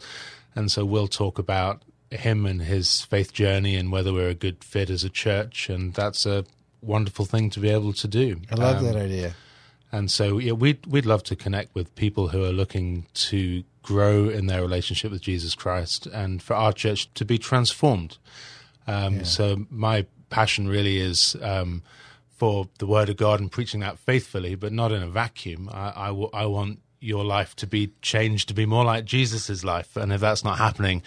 And 0.55 0.71
so 0.71 0.85
we'll 0.85 1.09
talk 1.09 1.39
about 1.39 1.83
him 2.11 2.47
and 2.47 2.63
his 2.63 3.03
faith 3.03 3.33
journey 3.33 3.75
and 3.77 3.91
whether 3.91 4.13
we're 4.13 4.29
a 4.29 4.35
good 4.35 4.63
fit 4.63 4.89
as 4.91 5.03
a 5.05 5.11
church. 5.11 5.69
And 5.69 5.95
that's 5.95 6.27
a 6.27 6.45
wonderful 6.81 7.25
thing 7.25 7.51
to 7.51 7.61
be 7.61 7.71
able 7.71 7.93
to 7.95 8.09
do. 8.09 8.41
I 8.51 8.55
love 8.55 8.79
Um, 8.79 8.85
that 8.85 8.97
idea. 8.97 9.35
and 9.93 10.11
so, 10.11 10.39
yeah, 10.39 10.53
we'd 10.53 10.87
we'd 10.87 11.07
love 11.07 11.23
to 11.25 11.37
connect 11.37 11.75
with 11.75 11.93
people 11.97 12.29
who 12.29 12.45
are 12.45 12.53
looking 12.53 13.07
to 13.15 13.65
grow 13.83 14.29
in 14.29 14.47
their 14.47 14.61
relationship 14.63 15.11
with 15.11 15.23
Jesus 15.23 15.55
Christ, 15.57 16.07
and 16.07 16.41
for 16.43 16.55
our 16.55 16.73
church 16.73 17.09
to 17.15 17.25
be 17.25 17.39
transformed. 17.39 18.17
Um, 18.87 19.25
So, 19.25 19.67
my 19.71 20.07
passion 20.31 20.69
really 20.69 20.99
is 20.99 21.37
um, 21.43 21.83
for 22.37 22.69
the 22.79 22.87
Word 22.87 23.09
of 23.09 23.17
God 23.17 23.41
and 23.41 23.51
preaching 23.51 23.81
that 23.81 23.99
faithfully, 23.99 24.55
but 24.55 24.73
not 24.73 24.93
in 24.93 25.03
a 25.03 25.09
vacuum. 25.09 25.69
I, 25.73 25.93
I, 25.95 26.07
w- 26.09 26.31
I 26.33 26.47
want 26.47 26.81
your 27.01 27.25
life 27.25 27.57
to 27.57 27.67
be 27.67 27.93
changed 28.03 28.49
to 28.49 28.55
be 28.55 28.67
more 28.67 28.85
like 28.85 29.05
Jesus's 29.05 29.65
life, 29.65 29.97
and 29.97 30.13
if 30.13 30.21
that's 30.21 30.45
not 30.45 30.59
happening, 30.59 31.03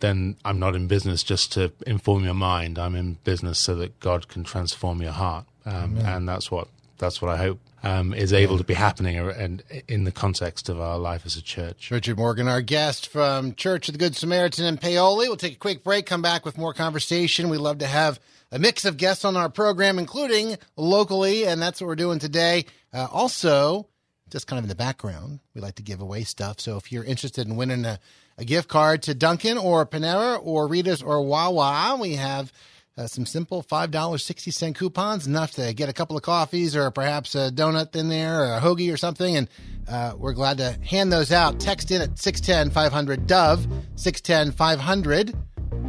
then 0.00 0.36
I'm 0.44 0.58
not 0.58 0.76
in 0.76 0.86
business 0.86 1.22
just 1.22 1.52
to 1.52 1.72
inform 1.86 2.24
your 2.24 2.34
mind. 2.34 2.78
I'm 2.78 2.94
in 2.94 3.14
business 3.24 3.58
so 3.58 3.74
that 3.76 3.98
God 4.00 4.28
can 4.28 4.44
transform 4.44 5.02
your 5.02 5.12
heart, 5.12 5.46
um, 5.64 5.98
and 5.98 6.28
that's 6.28 6.50
what 6.50 6.68
that's 6.98 7.20
what 7.20 7.30
I 7.30 7.36
hope 7.36 7.60
um, 7.86 8.14
is 8.14 8.32
able 8.32 8.58
to 8.58 8.64
be 8.64 8.74
happening 8.74 9.16
and 9.18 9.62
in 9.86 10.04
the 10.04 10.12
context 10.12 10.68
of 10.68 10.80
our 10.80 10.98
life 10.98 11.24
as 11.24 11.36
a 11.36 11.42
church. 11.42 11.90
Richard 11.90 12.16
Morgan, 12.16 12.48
our 12.48 12.60
guest 12.60 13.08
from 13.08 13.54
Church 13.54 13.88
of 13.88 13.92
the 13.92 13.98
Good 13.98 14.16
Samaritan 14.16 14.64
in 14.64 14.76
Paoli. 14.76 15.28
We'll 15.28 15.36
take 15.36 15.54
a 15.54 15.58
quick 15.58 15.84
break, 15.84 16.06
come 16.06 16.22
back 16.22 16.44
with 16.44 16.58
more 16.58 16.74
conversation. 16.74 17.48
We 17.48 17.58
love 17.58 17.78
to 17.78 17.86
have 17.86 18.18
a 18.52 18.58
mix 18.58 18.84
of 18.84 18.96
guests 18.96 19.24
on 19.24 19.36
our 19.36 19.48
program, 19.48 19.98
including 19.98 20.56
locally, 20.76 21.46
and 21.46 21.60
that's 21.60 21.80
what 21.80 21.88
we're 21.88 21.96
doing 21.96 22.18
today. 22.18 22.64
Uh, 22.92 23.06
also, 23.10 23.88
just 24.30 24.46
kind 24.46 24.58
of 24.58 24.64
in 24.64 24.68
the 24.68 24.74
background, 24.74 25.40
we 25.54 25.60
like 25.60 25.76
to 25.76 25.82
give 25.82 26.00
away 26.00 26.24
stuff. 26.24 26.60
So 26.60 26.76
if 26.76 26.90
you're 26.92 27.04
interested 27.04 27.46
in 27.46 27.56
winning 27.56 27.84
a, 27.84 27.98
a 28.38 28.44
gift 28.44 28.68
card 28.68 29.02
to 29.04 29.14
Dunkin 29.14 29.58
or 29.58 29.86
Panera 29.86 30.40
or 30.42 30.66
Rita's 30.66 31.02
or 31.02 31.22
Wawa, 31.22 31.96
we 32.00 32.16
have 32.16 32.52
uh, 32.98 33.06
some 33.06 33.26
simple 33.26 33.62
$5 33.62 34.20
60 34.20 34.50
cent 34.50 34.76
coupons, 34.76 35.26
enough 35.26 35.52
to 35.52 35.74
get 35.74 35.88
a 35.88 35.92
couple 35.92 36.16
of 36.16 36.22
coffees 36.22 36.74
or 36.74 36.90
perhaps 36.90 37.34
a 37.34 37.50
donut 37.50 37.94
in 37.94 38.08
there 38.08 38.40
or 38.40 38.54
a 38.54 38.60
hoagie 38.60 38.92
or 38.92 38.96
something. 38.96 39.36
And 39.36 39.48
uh, 39.88 40.14
we're 40.16 40.32
glad 40.32 40.58
to 40.58 40.72
hand 40.84 41.12
those 41.12 41.30
out. 41.30 41.60
Text 41.60 41.90
in 41.90 42.00
at 42.00 42.18
610 42.18 42.70
500 42.72 43.26
Dove, 43.26 43.66
610 43.96 44.52
500 44.52 45.34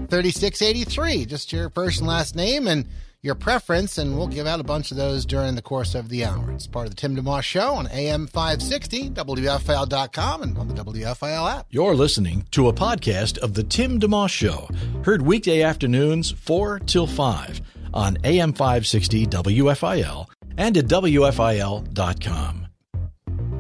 3683. 0.07 1.25
Just 1.25 1.51
your 1.51 1.69
first 1.69 1.99
and 1.99 2.07
last 2.07 2.35
name 2.35 2.67
and 2.67 2.85
your 3.21 3.35
preference, 3.35 3.97
and 3.97 4.17
we'll 4.17 4.27
give 4.27 4.47
out 4.47 4.59
a 4.59 4.63
bunch 4.63 4.91
of 4.91 4.97
those 4.97 5.25
during 5.25 5.55
the 5.55 5.61
course 5.61 5.95
of 5.95 6.09
the 6.09 6.23
hour. 6.23 6.51
It's 6.51 6.67
part 6.67 6.85
of 6.85 6.91
the 6.91 6.95
Tim 6.95 7.15
DeMoss 7.15 7.43
Show 7.43 7.73
on 7.73 7.87
AM 7.87 8.27
560, 8.27 9.09
WFIL.com, 9.09 10.43
and 10.43 10.57
on 10.57 10.67
the 10.67 10.73
WFIL 10.75 11.51
app. 11.51 11.67
You're 11.69 11.95
listening 11.95 12.45
to 12.51 12.67
a 12.67 12.73
podcast 12.73 13.37
of 13.39 13.53
The 13.53 13.63
Tim 13.63 13.99
DeMoss 13.99 14.29
Show, 14.29 14.69
heard 15.03 15.23
weekday 15.23 15.63
afternoons 15.63 16.31
4 16.31 16.79
till 16.79 17.07
5 17.07 17.61
on 17.93 18.17
AM 18.23 18.53
560 18.53 19.25
WFIL 19.27 20.27
and 20.57 20.77
at 20.77 20.85
WFIL.com. 20.85 22.66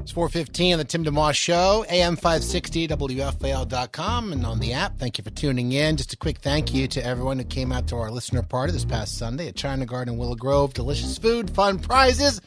It's 0.07 0.13
415 0.13 0.71
on 0.71 0.79
the 0.79 0.85
Tim 0.85 1.03
DeMoss 1.03 1.33
Show, 1.33 1.85
AM 1.89 2.15
560, 2.15 2.87
WFIL.com, 2.87 4.31
and 4.31 4.45
on 4.45 4.59
the 4.61 4.71
app. 4.71 4.97
Thank 4.97 5.17
you 5.17 5.23
for 5.25 5.31
tuning 5.31 5.73
in. 5.73 5.97
Just 5.97 6.13
a 6.13 6.15
quick 6.15 6.37
thank 6.37 6.73
you 6.73 6.87
to 6.87 7.05
everyone 7.05 7.37
who 7.37 7.43
came 7.43 7.73
out 7.73 7.87
to 7.87 7.97
our 7.97 8.09
listener 8.09 8.41
party 8.41 8.71
this 8.71 8.85
past 8.85 9.17
Sunday 9.17 9.49
at 9.49 9.57
China 9.57 9.85
Garden 9.85 10.15
Willow 10.17 10.35
Grove. 10.35 10.73
Delicious 10.73 11.17
food, 11.17 11.49
fun 11.49 11.77
prizes, 11.77 12.39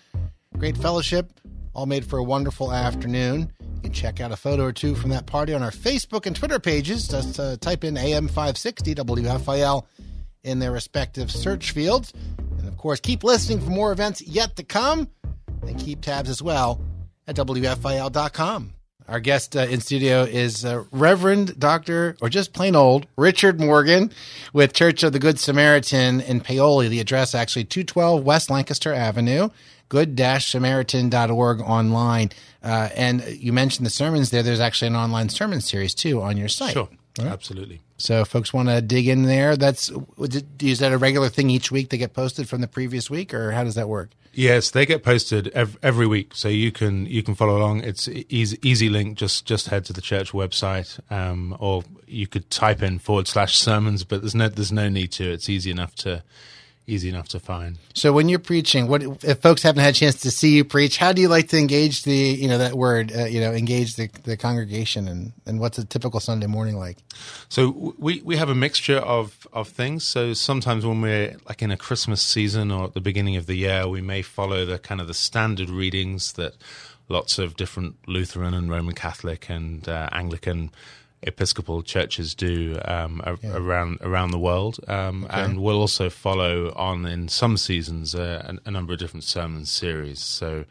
great 0.56 0.74
fellowship, 0.74 1.38
all 1.74 1.84
made 1.84 2.02
for 2.06 2.18
a 2.18 2.24
wonderful 2.24 2.72
afternoon. 2.72 3.52
You 3.74 3.80
can 3.82 3.92
check 3.92 4.22
out 4.22 4.32
a 4.32 4.36
photo 4.36 4.64
or 4.64 4.72
two 4.72 4.94
from 4.94 5.10
that 5.10 5.26
party 5.26 5.52
on 5.52 5.62
our 5.62 5.70
Facebook 5.70 6.24
and 6.24 6.34
Twitter 6.34 6.60
pages. 6.60 7.08
Just 7.08 7.38
uh, 7.38 7.58
type 7.58 7.84
in 7.84 7.98
AM 7.98 8.26
560, 8.26 8.94
WFIL 8.94 9.84
in 10.44 10.60
their 10.60 10.72
respective 10.72 11.30
search 11.30 11.72
fields. 11.72 12.14
And 12.58 12.66
of 12.66 12.78
course, 12.78 13.00
keep 13.00 13.22
listening 13.22 13.60
for 13.60 13.68
more 13.68 13.92
events 13.92 14.22
yet 14.22 14.56
to 14.56 14.62
come, 14.62 15.10
and 15.60 15.78
keep 15.78 16.00
tabs 16.00 16.30
as 16.30 16.40
well 16.40 16.80
at 17.30 17.36
WFIL.com. 17.36 18.72
Our 19.08 19.20
guest 19.20 19.56
uh, 19.56 19.60
in 19.60 19.80
studio 19.80 20.22
is 20.22 20.64
uh, 20.64 20.84
Reverend 20.92 21.58
Dr. 21.58 22.16
or 22.20 22.28
just 22.28 22.52
plain 22.52 22.76
old 22.76 23.06
Richard 23.16 23.60
Morgan 23.60 24.12
with 24.52 24.72
Church 24.72 25.02
of 25.02 25.12
the 25.12 25.18
Good 25.18 25.38
Samaritan 25.38 26.20
in 26.20 26.40
Paoli. 26.40 26.88
The 26.88 27.00
address 27.00 27.34
actually 27.34 27.64
212 27.64 28.22
West 28.22 28.50
Lancaster 28.50 28.92
Avenue, 28.92 29.48
good-samaritan.org 29.88 31.60
online. 31.60 32.30
Uh, 32.62 32.88
and 32.94 33.24
you 33.24 33.52
mentioned 33.52 33.84
the 33.84 33.90
sermons 33.90 34.30
there. 34.30 34.44
There's 34.44 34.60
actually 34.60 34.88
an 34.88 34.96
online 34.96 35.28
sermon 35.28 35.60
series 35.60 35.94
too 35.94 36.22
on 36.22 36.36
your 36.36 36.48
site. 36.48 36.72
Sure, 36.72 36.88
absolutely. 37.26 37.80
So 37.96 38.24
folks 38.24 38.52
want 38.52 38.68
to 38.68 38.80
dig 38.80 39.08
in 39.08 39.24
there, 39.24 39.56
that's 39.56 39.90
is 40.60 40.78
that 40.78 40.92
a 40.92 40.98
regular 40.98 41.28
thing 41.28 41.50
each 41.50 41.70
week 41.70 41.90
they 41.90 41.98
get 41.98 42.14
posted 42.14 42.48
from 42.48 42.60
the 42.60 42.68
previous 42.68 43.10
week, 43.10 43.34
or 43.34 43.52
how 43.52 43.64
does 43.64 43.74
that 43.74 43.88
work? 43.88 44.10
Yes, 44.32 44.70
they 44.70 44.86
get 44.86 45.02
posted 45.02 45.48
ev- 45.48 45.76
every 45.82 46.06
week, 46.06 46.34
so 46.34 46.48
you 46.48 46.70
can 46.70 47.04
you 47.06 47.22
can 47.22 47.34
follow 47.34 47.58
along. 47.58 47.80
It's 47.80 48.08
easy, 48.08 48.58
easy 48.62 48.88
link. 48.88 49.18
Just 49.18 49.44
just 49.44 49.68
head 49.68 49.84
to 49.86 49.92
the 49.92 50.00
church 50.00 50.30
website, 50.30 51.00
um, 51.10 51.56
or 51.58 51.82
you 52.06 52.28
could 52.28 52.48
type 52.48 52.80
in 52.80 53.00
forward 53.00 53.26
slash 53.26 53.56
sermons. 53.56 54.04
But 54.04 54.22
there's 54.22 54.34
no 54.34 54.48
there's 54.48 54.70
no 54.70 54.88
need 54.88 55.10
to. 55.12 55.32
It's 55.32 55.48
easy 55.48 55.70
enough 55.70 55.96
to 55.96 56.22
easy 56.90 57.08
enough 57.08 57.28
to 57.28 57.40
find. 57.40 57.78
So 57.94 58.12
when 58.12 58.28
you're 58.28 58.38
preaching, 58.38 58.88
what 58.88 59.02
if 59.02 59.40
folks 59.40 59.62
haven't 59.62 59.82
had 59.82 59.94
a 59.94 59.96
chance 59.96 60.20
to 60.22 60.30
see 60.30 60.56
you 60.56 60.64
preach? 60.64 60.96
How 60.98 61.12
do 61.12 61.22
you 61.22 61.28
like 61.28 61.48
to 61.48 61.58
engage 61.58 62.02
the 62.02 62.12
you 62.12 62.48
know 62.48 62.58
that 62.58 62.74
word 62.74 63.12
uh, 63.14 63.24
you 63.24 63.40
know 63.40 63.52
engage 63.52 63.96
the, 63.96 64.08
the 64.24 64.36
congregation 64.36 65.08
and 65.08 65.32
and 65.46 65.60
what's 65.60 65.78
a 65.78 65.84
typical 65.84 66.20
Sunday 66.20 66.46
morning 66.46 66.76
like? 66.76 66.98
So 67.48 67.94
we 67.98 68.20
we 68.22 68.36
have 68.36 68.48
a 68.48 68.54
mixture 68.54 68.98
of 68.98 69.46
of 69.52 69.68
things. 69.68 70.04
So 70.04 70.32
sometimes 70.34 70.84
when 70.84 71.00
we're 71.00 71.36
like 71.48 71.62
in 71.62 71.70
a 71.70 71.76
Christmas 71.76 72.22
season 72.22 72.70
or 72.70 72.84
at 72.84 72.94
the 72.94 73.00
beginning 73.00 73.36
of 73.36 73.46
the 73.46 73.54
year, 73.54 73.88
we 73.88 74.00
may 74.00 74.22
follow 74.22 74.64
the 74.64 74.78
kind 74.78 75.00
of 75.00 75.06
the 75.06 75.14
standard 75.14 75.70
readings 75.70 76.32
that 76.34 76.54
lots 77.08 77.38
of 77.38 77.56
different 77.56 77.96
Lutheran 78.06 78.54
and 78.54 78.70
Roman 78.70 78.94
Catholic 78.94 79.50
and 79.50 79.88
uh, 79.88 80.08
Anglican 80.12 80.70
Episcopal 81.22 81.82
churches 81.82 82.34
do 82.34 82.78
um, 82.86 83.20
a- 83.24 83.36
around 83.52 83.98
around 84.00 84.30
the 84.30 84.38
world, 84.38 84.78
um, 84.88 85.26
and 85.28 85.60
we'll 85.62 85.78
also 85.80 86.08
follow 86.08 86.72
on 86.74 87.04
in 87.04 87.28
some 87.28 87.56
seasons 87.58 88.14
uh, 88.14 88.54
a, 88.64 88.68
a 88.68 88.70
number 88.70 88.92
of 88.94 88.98
different 88.98 89.24
sermon 89.24 89.66
series. 89.66 90.20
So 90.20 90.64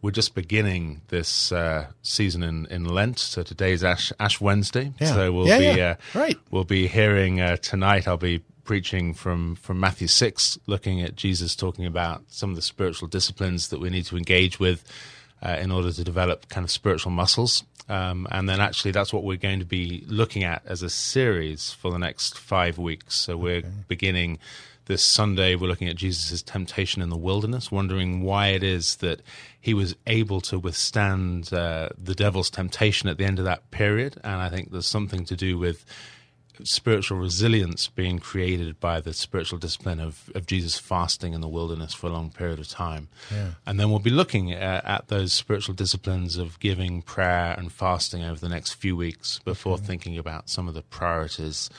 we're 0.00 0.10
just 0.10 0.34
beginning 0.34 1.02
this 1.08 1.52
uh, 1.52 1.86
season 2.02 2.42
in, 2.42 2.66
in 2.66 2.84
Lent. 2.84 3.20
So 3.20 3.44
today's 3.44 3.84
Ash 3.84 4.12
Ash 4.18 4.40
Wednesday. 4.40 4.92
Yeah. 4.98 5.14
So 5.14 5.32
we'll 5.32 5.46
Yeah, 5.46 5.58
be 5.58 5.64
yeah. 5.78 5.94
Uh, 6.14 6.18
Right. 6.18 6.38
We'll 6.50 6.64
be 6.64 6.88
hearing 6.88 7.40
uh, 7.40 7.56
tonight. 7.58 8.08
I'll 8.08 8.16
be 8.16 8.42
preaching 8.64 9.14
from 9.14 9.54
from 9.54 9.78
Matthew 9.78 10.08
six, 10.08 10.58
looking 10.66 11.00
at 11.00 11.14
Jesus 11.14 11.54
talking 11.54 11.86
about 11.86 12.24
some 12.26 12.50
of 12.50 12.56
the 12.56 12.62
spiritual 12.62 13.06
disciplines 13.06 13.68
that 13.68 13.78
we 13.78 13.88
need 13.90 14.06
to 14.06 14.16
engage 14.16 14.58
with 14.58 14.82
uh, 15.44 15.56
in 15.60 15.70
order 15.70 15.92
to 15.92 16.02
develop 16.04 16.48
kind 16.48 16.64
of 16.64 16.70
spiritual 16.72 17.12
muscles. 17.12 17.62
Um, 17.92 18.26
and 18.30 18.48
then 18.48 18.58
actually, 18.58 18.92
that's 18.92 19.12
what 19.12 19.22
we're 19.22 19.36
going 19.36 19.58
to 19.58 19.66
be 19.66 20.02
looking 20.06 20.44
at 20.44 20.62
as 20.64 20.82
a 20.82 20.88
series 20.88 21.72
for 21.72 21.90
the 21.90 21.98
next 21.98 22.38
five 22.38 22.78
weeks. 22.78 23.16
So 23.16 23.36
we're 23.36 23.62
beginning 23.86 24.38
this 24.86 25.02
Sunday. 25.02 25.56
We're 25.56 25.68
looking 25.68 25.88
at 25.88 25.96
Jesus' 25.96 26.40
temptation 26.40 27.02
in 27.02 27.10
the 27.10 27.18
wilderness, 27.18 27.70
wondering 27.70 28.22
why 28.22 28.48
it 28.48 28.62
is 28.62 28.96
that 28.96 29.20
he 29.60 29.74
was 29.74 29.94
able 30.06 30.40
to 30.40 30.58
withstand 30.58 31.52
uh, 31.52 31.90
the 31.98 32.14
devil's 32.14 32.48
temptation 32.48 33.10
at 33.10 33.18
the 33.18 33.26
end 33.26 33.38
of 33.38 33.44
that 33.44 33.70
period. 33.70 34.18
And 34.24 34.36
I 34.36 34.48
think 34.48 34.72
there's 34.72 34.86
something 34.86 35.26
to 35.26 35.36
do 35.36 35.58
with 35.58 35.84
spiritual 36.64 37.18
resilience 37.18 37.88
being 37.88 38.18
created 38.18 38.78
by 38.80 39.00
the 39.00 39.12
spiritual 39.12 39.58
discipline 39.58 40.00
of, 40.00 40.30
of 40.34 40.46
Jesus 40.46 40.78
fasting 40.78 41.32
in 41.32 41.40
the 41.40 41.48
wilderness 41.48 41.94
for 41.94 42.06
a 42.08 42.10
long 42.10 42.30
period 42.30 42.58
of 42.58 42.68
time. 42.68 43.08
And 43.66 43.80
then 43.80 43.90
we'll 43.90 43.98
be 43.98 44.10
looking 44.10 44.52
at, 44.52 44.84
at 44.84 45.08
those 45.08 45.32
spiritual 45.32 45.74
disciplines 45.74 46.36
of 46.36 46.58
giving, 46.60 47.02
prayer, 47.02 47.54
and 47.58 47.72
fasting 47.72 48.22
over 48.22 48.40
the 48.40 48.48
next 48.48 48.74
few 48.74 48.96
weeks 48.96 49.40
before 49.44 49.78
thinking 49.78 50.18
about 50.18 50.48
some 50.48 50.68
of 50.68 50.74
the 50.74 50.82
priorities 50.82 51.70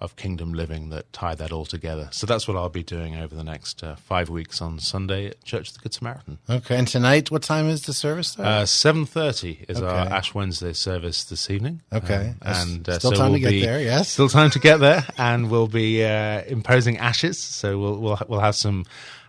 of 0.00 0.16
kingdom 0.16 0.52
living 0.54 0.88
that 0.90 1.12
tie 1.12 1.34
that 1.34 1.52
all 1.52 1.66
together. 1.66 2.08
So 2.10 2.26
that's 2.26 2.48
what 2.48 2.56
I'll 2.56 2.68
be 2.68 2.82
doing 2.82 3.16
over 3.16 3.34
the 3.34 3.44
next 3.44 3.82
uh, 3.84 3.96
five 3.96 4.30
weeks 4.30 4.62
on 4.62 4.78
Sunday 4.78 5.26
at 5.26 5.44
Church 5.44 5.68
of 5.68 5.74
the 5.74 5.80
Good 5.80 5.94
Samaritan. 5.94 6.38
Okay, 6.48 6.76
and 6.76 6.88
tonight, 6.88 7.30
what 7.30 7.42
time 7.42 7.68
is 7.68 7.82
the 7.82 7.92
service? 7.92 8.34
there? 8.34 8.46
Uh, 8.46 8.66
Seven 8.66 9.04
thirty 9.06 9.64
is 9.68 9.82
our 9.82 9.90
Ash 9.90 10.34
Wednesday 10.34 10.72
service 10.72 11.24
this 11.24 11.50
evening. 11.50 11.82
Okay. 11.92 12.34
Um, 12.42 12.56
and 12.60 12.88
uh, 12.88 12.98
still 12.98 13.10
so 13.12 13.16
time 13.16 13.32
we'll 13.32 13.40
to 13.40 13.44
get 13.44 13.50
be- 13.50 13.60
there, 13.62 13.80
yes. 13.80 14.08
still 14.10 14.28
time 14.28 14.50
to 14.50 14.58
get 14.58 14.78
there, 14.78 15.04
and 15.18 15.50
we'll 15.50 15.68
be 15.68 16.04
uh, 16.04 16.42
imposing 16.46 16.96
ashes. 16.98 17.38
So 17.38 17.78
we'll 17.78 17.98
we'll 17.98 18.18
we'll 18.28 18.40
have 18.40 18.56
some 18.56 18.86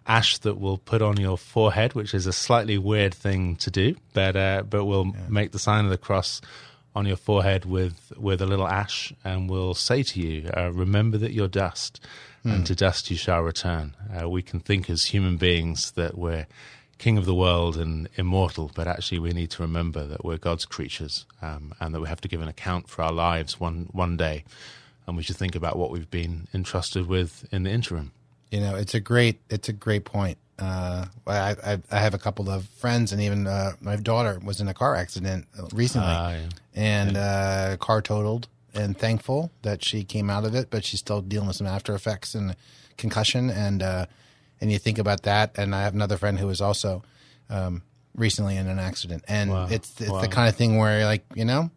ash 0.07 0.39
that 0.39 0.57
we'll 0.57 0.79
put 0.79 1.01
on 1.01 1.17
your 1.17 1.37
forehead, 1.37 1.93
which 1.93 2.13
is 2.13 2.25
a 2.25 2.33
slightly 2.33 2.77
weird 2.77 3.13
thing 3.13 3.55
to 3.57 3.69
do, 3.69 3.95
but 4.13 4.35
uh, 4.35 4.63
but 4.67 4.85
we'll 4.85 5.13
make 5.29 5.51
the 5.51 5.59
sign 5.59 5.85
of 5.85 5.91
the 5.91 5.97
cross 5.97 6.41
on 6.95 7.05
your 7.05 7.17
forehead 7.17 7.65
with 7.65 8.11
with 8.17 8.41
a 8.41 8.45
little 8.45 8.67
ash, 8.67 9.13
and 9.23 9.49
we'll 9.49 9.73
say 9.73 10.03
to 10.03 10.19
you, 10.19 10.49
uh, 10.55 10.71
"Remember 10.71 11.17
that 11.17 11.31
you're 11.31 11.47
dust, 11.47 11.99
and 12.43 12.65
to 12.65 12.75
dust 12.75 13.09
you 13.09 13.17
shall 13.17 13.41
return." 13.41 13.95
Uh, 14.13 14.29
we 14.29 14.41
can 14.41 14.59
think 14.59 14.89
as 14.89 15.05
human 15.05 15.37
beings 15.37 15.91
that 15.91 16.17
we're 16.17 16.47
king 16.97 17.17
of 17.17 17.25
the 17.25 17.33
world 17.33 17.77
and 17.77 18.07
immortal, 18.15 18.71
but 18.75 18.87
actually 18.87 19.17
we 19.19 19.31
need 19.31 19.49
to 19.49 19.61
remember 19.61 20.05
that 20.05 20.23
we're 20.23 20.37
God's 20.37 20.65
creatures, 20.65 21.25
um, 21.41 21.73
and 21.79 21.95
that 21.95 22.01
we 22.01 22.07
have 22.07 22.21
to 22.21 22.27
give 22.27 22.41
an 22.41 22.47
account 22.47 22.89
for 22.89 23.01
our 23.03 23.11
lives 23.11 23.59
one 23.59 23.89
one 23.91 24.17
day, 24.17 24.43
and 25.07 25.17
we 25.17 25.23
should 25.23 25.37
think 25.37 25.55
about 25.55 25.77
what 25.77 25.91
we've 25.91 26.11
been 26.11 26.47
entrusted 26.53 27.07
with 27.07 27.47
in 27.51 27.63
the 27.63 27.71
interim. 27.71 28.11
You 28.51 28.59
know, 28.59 28.75
it's 28.75 28.93
a 28.93 28.99
great 28.99 29.39
it's 29.49 29.69
a 29.69 29.73
great 29.73 30.03
point. 30.03 30.37
Uh, 30.61 31.05
I, 31.27 31.55
I 31.65 31.79
I 31.91 31.99
have 31.99 32.13
a 32.13 32.19
couple 32.19 32.49
of 32.49 32.65
friends, 32.65 33.11
and 33.11 33.21
even 33.21 33.47
uh, 33.47 33.71
my 33.81 33.95
daughter 33.95 34.39
was 34.43 34.61
in 34.61 34.67
a 34.67 34.73
car 34.73 34.95
accident 34.95 35.47
recently, 35.73 36.07
Ah, 36.13 36.31
yeah. 36.33 36.49
and 36.75 37.17
uh, 37.17 37.77
car 37.77 38.01
totaled. 38.01 38.47
And 38.73 38.97
thankful 38.97 39.51
that 39.63 39.83
she 39.83 40.05
came 40.05 40.29
out 40.29 40.45
of 40.45 40.55
it, 40.55 40.69
but 40.69 40.85
she's 40.85 41.01
still 41.01 41.21
dealing 41.21 41.47
with 41.47 41.57
some 41.57 41.67
after 41.67 41.93
effects 41.93 42.33
and 42.35 42.55
concussion. 42.95 43.49
And 43.49 43.83
uh, 43.83 44.05
and 44.61 44.71
you 44.71 44.77
think 44.79 44.97
about 44.97 45.23
that. 45.23 45.57
And 45.57 45.75
I 45.75 45.81
have 45.83 45.93
another 45.93 46.15
friend 46.15 46.39
who 46.39 46.47
was 46.47 46.61
also 46.61 47.03
um, 47.49 47.81
recently 48.15 48.55
in 48.55 48.67
an 48.67 48.79
accident, 48.79 49.25
and 49.27 49.49
Wow. 49.51 49.67
it's 49.69 49.99
it's 49.99 50.09
Wow. 50.11 50.21
the 50.21 50.29
kind 50.29 50.47
of 50.47 50.55
thing 50.55 50.77
where 50.77 51.03
like 51.05 51.25
you 51.35 51.43
know. 51.45 51.69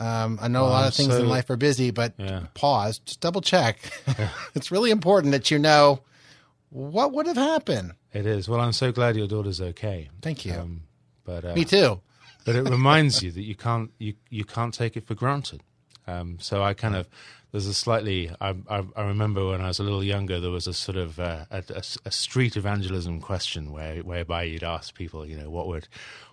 Um, 0.00 0.38
I 0.40 0.46
know 0.48 0.64
a 0.66 0.68
lot 0.68 0.86
of 0.86 0.94
things 0.94 1.14
so- 1.14 1.22
in 1.22 1.28
life 1.28 1.48
are 1.50 1.56
busy, 1.56 1.90
but 1.90 2.12
Yeah. 2.18 2.42
pause, 2.54 2.98
just 3.00 3.20
double 3.20 3.40
check. 3.40 3.78
it's 4.54 4.70
really 4.70 4.90
important 4.92 5.32
that 5.32 5.50
you 5.50 5.58
know 5.58 6.00
what 6.70 7.12
would 7.12 7.26
have 7.26 7.36
happened? 7.38 7.92
It 8.12 8.26
is. 8.26 8.48
Well, 8.48 8.60
I'm 8.60 8.72
so 8.72 8.90
glad 8.92 9.16
your 9.16 9.26
daughter's 9.28 9.60
okay. 9.60 10.08
Thank 10.22 10.44
you. 10.44 10.54
Um, 10.54 10.82
but 11.24 11.44
uh, 11.44 11.54
Me 11.54 11.64
too. 11.64 12.00
but 12.44 12.56
it 12.56 12.62
reminds 12.68 13.22
you 13.22 13.30
that 13.32 13.42
you 13.42 13.54
can't 13.54 13.90
you 13.98 14.14
you 14.30 14.44
can't 14.44 14.72
take 14.74 14.96
it 14.96 15.06
for 15.06 15.14
granted. 15.14 15.62
Um, 16.06 16.38
so 16.40 16.62
I 16.62 16.72
kind 16.72 16.96
of 16.96 17.06
there's 17.52 17.66
a 17.66 17.74
slightly 17.74 18.30
I, 18.40 18.54
I, 18.68 18.82
I 18.96 19.02
remember 19.02 19.46
when 19.48 19.60
I 19.60 19.68
was 19.68 19.78
a 19.78 19.82
little 19.82 20.02
younger 20.02 20.40
there 20.40 20.50
was 20.50 20.66
a 20.66 20.72
sort 20.72 20.96
of 20.96 21.20
uh, 21.20 21.44
a, 21.50 21.62
a, 21.68 21.82
a 22.06 22.10
street 22.10 22.56
evangelism 22.56 23.20
question 23.20 23.72
where 23.72 23.96
whereby 23.98 24.44
you'd 24.44 24.64
ask 24.64 24.94
people 24.94 25.26
you 25.26 25.36
know 25.36 25.50
what 25.50 25.66
would 25.66 25.86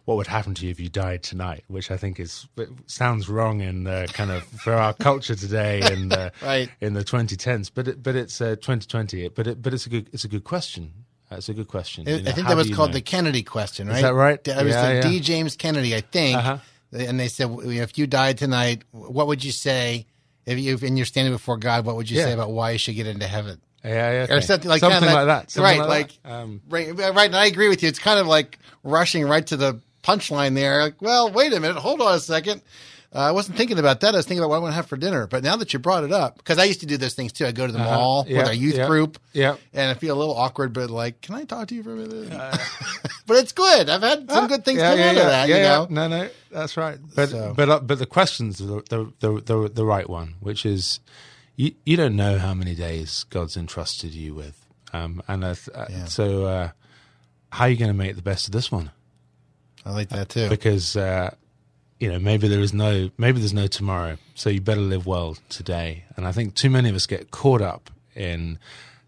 what 0.06 0.16
would 0.16 0.28
happen 0.28 0.54
to 0.54 0.66
you 0.66 0.72
if 0.72 0.80
you 0.80 0.88
died 0.88 1.24
tonight, 1.24 1.64
which 1.68 1.90
I 1.92 1.98
think 1.98 2.20
is 2.20 2.48
sounds 2.86 3.28
wrong 3.28 3.60
in 3.62 3.88
uh, 3.88 4.06
kind 4.14 4.30
of 4.32 4.44
for 4.44 4.74
our 4.74 4.94
culture 4.94 5.36
today 5.36 5.82
in 5.92 6.10
the, 6.10 6.32
Right. 6.44 6.70
in 6.80 6.94
the 6.94 7.04
2010s, 7.04 7.72
but 7.74 7.88
it, 7.88 8.04
but 8.04 8.16
it's 8.16 8.40
uh, 8.40 8.50
2020. 8.58 9.30
But 9.30 9.48
it, 9.48 9.62
but 9.64 9.74
it's 9.74 9.88
a 9.88 9.90
good 9.90 10.10
it's 10.14 10.24
a 10.24 10.28
good 10.28 10.44
question. 10.44 11.05
Uh, 11.32 11.36
It's 11.38 11.50
a 11.50 11.54
good 11.54 11.68
question. 11.68 12.08
I 12.08 12.12
You 12.12 12.22
know, 12.22 12.30
I 12.30 12.34
think 12.34 12.48
that 12.48 12.56
was 12.58 12.70
called 12.70 12.90
know? 12.92 12.96
the 12.96 13.02
Kennedy 13.02 13.44
question, 13.44 13.88
right? 13.88 13.98
Is 13.98 14.02
that 14.04 14.14
right? 14.14 14.44
D- 14.44 14.52
It 14.52 14.58
was 14.64 14.74
Yeah, 14.74 14.88
the 14.90 14.96
yeah. 14.96 15.02
D. 15.02 15.20
James 15.20 15.56
Kennedy, 15.56 15.96
I 15.96 16.02
think. 16.02 16.38
Uh-huh. 16.38 16.58
And 16.94 17.20
they 17.20 17.28
said, 17.28 17.50
if 17.64 17.98
you 17.98 18.08
died 18.08 18.38
tonight, 18.38 18.84
what 18.92 19.28
would 19.28 19.44
you 19.44 19.52
say? 19.52 20.06
If 20.46 20.60
you 20.60 20.78
and 20.84 20.98
you're 20.98 21.06
standing 21.08 21.34
before 21.34 21.58
God, 21.58 21.86
what 21.86 21.96
would 21.96 22.10
you 22.10 22.18
Yeah. 22.20 22.26
say 22.26 22.32
about 22.34 22.52
why 22.52 22.72
you 22.72 22.78
should 22.78 22.96
get 22.96 23.08
into 23.08 23.28
heaven? 23.28 23.60
Yeah, 23.84 24.26
yeah, 24.28 24.36
Or 24.36 24.42
something 24.42 24.70
like 24.70 24.80
something 24.80 25.00
kinda 25.00 25.14
like 25.14 25.26
that. 25.28 25.52
Something 25.52 25.80
right? 25.80 25.88
like, 25.88 25.90
Like, 25.90 26.24
that. 26.24 26.32
Um, 26.32 26.62
right, 26.70 26.96
right. 26.96 27.26
And 27.28 27.36
I 27.36 27.46
agree 27.48 27.70
with 27.70 27.84
you. 27.84 27.90
It's 27.90 28.00
kind 28.00 28.20
of 28.20 28.28
like 28.28 28.58
rushing 28.84 29.26
right 29.28 29.46
to 29.48 29.58
the 29.58 29.80
punchline 30.04 30.54
there. 30.56 30.82
Like, 30.84 31.02
well, 31.02 31.32
wait 31.32 31.52
a 31.54 31.60
minute, 31.60 31.78
hold 31.78 32.02
on 32.02 32.14
a 32.16 32.20
second. 32.20 32.62
Uh, 33.16 33.20
I 33.20 33.32
wasn't 33.32 33.58
thinking 33.58 33.80
about 33.80 34.02
that. 34.02 34.14
I 34.14 34.18
was 34.18 34.26
thinking 34.26 34.40
about 34.42 34.50
what 34.50 34.58
I 34.58 34.60
want 34.60 34.72
to 34.74 34.76
have 34.76 34.88
for 34.88 34.98
dinner. 34.98 35.26
But 35.26 35.42
now 35.42 35.56
that 35.56 35.72
you 35.72 35.80
brought 35.80 36.04
it 36.04 36.12
up, 36.12 36.36
because 36.38 36.58
I 36.58 36.66
used 36.66 36.82
to 36.82 36.86
do 36.86 36.98
those 36.98 37.14
things 37.14 37.32
too. 37.32 37.46
I 37.46 37.54
go 37.54 37.66
to 37.66 37.72
the 37.72 37.80
Uh-huh. 37.80 37.96
mall 37.96 38.26
with 38.28 38.46
our 38.46 38.54
youth 38.54 38.76
yeah, 38.76 38.88
group, 38.88 39.18
yeah. 39.32 39.56
and 39.74 39.90
I 39.90 39.94
feel 39.94 40.14
a 40.16 40.20
little 40.20 40.36
awkward. 40.36 40.74
But 40.74 40.90
like, 40.90 41.22
can 41.22 41.34
I 41.36 41.46
talk 41.46 41.70
to 41.70 41.76
you 41.76 41.82
for 41.84 41.94
a 41.94 41.96
minute? 41.96 42.30
but 43.26 43.38
it's 43.38 43.54
good. 43.54 43.90
I've 43.90 44.02
had 44.02 44.30
some 44.30 44.48
good 44.48 44.66
things 44.66 44.80
yeah, 44.80 44.90
come 44.90 45.00
yeah, 45.00 45.06
out 45.10 45.16
yeah, 45.16 45.22
of 45.22 45.28
that. 45.28 45.50
yeah, 45.50 45.56
you 45.56 45.62
yeah. 45.62 45.70
know, 45.70 45.88
No, 45.90 46.08
no, 46.10 46.30
that's 46.52 46.76
right. 46.76 46.98
But 47.16 47.30
So- 47.30 47.54
but 47.56 47.70
uh, 47.70 47.80
but 47.80 48.00
the 48.00 48.06
question's 48.06 48.58
the 48.58 48.84
the, 48.90 49.14
the 49.22 49.42
the 49.42 49.70
the 49.70 49.86
right 49.86 50.10
one, 50.10 50.36
which 50.42 50.66
is 50.66 51.00
you 51.56 51.72
you 51.86 51.96
don't 51.96 52.18
know 52.18 52.38
how 52.38 52.54
many 52.54 52.76
days 52.76 53.24
God's 53.30 53.56
entrusted 53.56 54.14
you 54.14 54.34
with, 54.36 54.66
um, 54.92 55.22
and 55.28 55.46
uh, 55.46 55.56
uh, 55.74 55.86
Yeah. 55.90 56.06
so 56.06 56.44
uh, 56.46 56.70
how 57.54 57.64
are 57.64 57.70
you 57.70 57.78
going 57.78 57.92
to 57.92 57.98
make 57.98 58.18
the 58.18 58.22
best 58.22 58.48
of 58.48 58.52
this 58.52 58.70
one? 58.74 58.92
I 59.86 59.92
like 59.92 60.10
that 60.10 60.28
too. 60.28 60.50
Because 60.50 60.98
uh, 60.98 61.34
you 62.00 62.12
know 62.12 62.20
maybe 62.20 62.48
there 62.48 62.60
is 62.60 62.74
no 62.74 63.10
maybe 63.18 63.40
there's 63.40 63.54
no 63.54 63.68
tomorrow, 63.68 64.18
so 64.34 64.50
you 64.50 64.62
better 64.62 64.82
live 64.82 65.06
well 65.06 65.38
today. 65.50 66.06
And 66.18 66.28
I 66.28 66.32
think 66.32 66.56
too 66.56 66.70
many 66.70 66.90
of 66.90 66.96
us 66.96 67.06
get 67.06 67.32
caught 67.32 67.62
up 67.62 67.90
in 68.16 68.60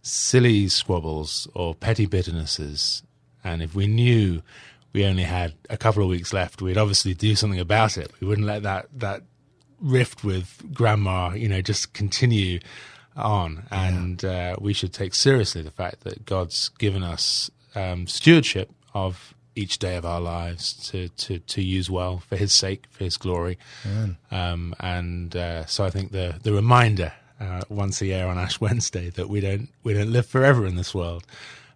silly 0.01 0.67
squabbles 0.69 1.47
or 1.53 1.75
petty 1.75 2.07
bitternesses. 2.07 3.03
And 3.43 3.61
if 3.61 3.75
we 3.75 3.87
knew 3.87 4.41
we 4.93 5.05
only 5.05 5.23
had 5.23 5.53
a 5.69 5.77
couple 5.77 6.03
of 6.03 6.09
weeks 6.09 6.33
left, 6.33 6.61
we'd 6.61 6.77
obviously 6.77 7.13
do 7.13 7.35
something 7.35 7.59
about 7.59 7.97
it. 7.97 8.11
We 8.19 8.27
wouldn't 8.27 8.47
let 8.47 8.63
that 8.63 8.87
that 8.93 9.23
rift 9.79 10.23
with 10.23 10.73
grandma, 10.73 11.33
you 11.33 11.47
know, 11.47 11.61
just 11.61 11.93
continue 11.93 12.59
on. 13.15 13.63
And 13.69 14.23
uh, 14.23 14.55
we 14.59 14.73
should 14.73 14.93
take 14.93 15.13
seriously 15.13 15.61
the 15.61 15.71
fact 15.71 16.01
that 16.01 16.25
God's 16.25 16.69
given 16.69 17.03
us 17.03 17.51
um, 17.75 18.07
stewardship 18.07 18.71
of 18.93 19.33
each 19.57 19.79
day 19.79 19.95
of 19.95 20.05
our 20.05 20.21
lives 20.21 20.73
to, 20.89 21.09
to, 21.09 21.39
to 21.39 21.61
use 21.61 21.89
well 21.89 22.19
for 22.19 22.35
His 22.35 22.53
sake, 22.53 22.85
for 22.89 23.03
His 23.03 23.17
glory. 23.17 23.57
Um, 24.31 24.75
and 24.79 25.35
uh, 25.35 25.65
so 25.65 25.85
I 25.85 25.89
think 25.89 26.11
the 26.11 26.35
the 26.41 26.53
reminder 26.53 27.13
uh, 27.39 27.61
once 27.69 28.01
a 28.01 28.05
year 28.05 28.27
on 28.27 28.37
Ash 28.37 28.59
Wednesday 28.61 29.09
that 29.11 29.29
we 29.29 29.39
don't 29.39 29.69
we 29.83 29.93
don't 29.93 30.11
live 30.11 30.25
forever 30.25 30.65
in 30.65 30.75
this 30.75 30.93
world 30.93 31.25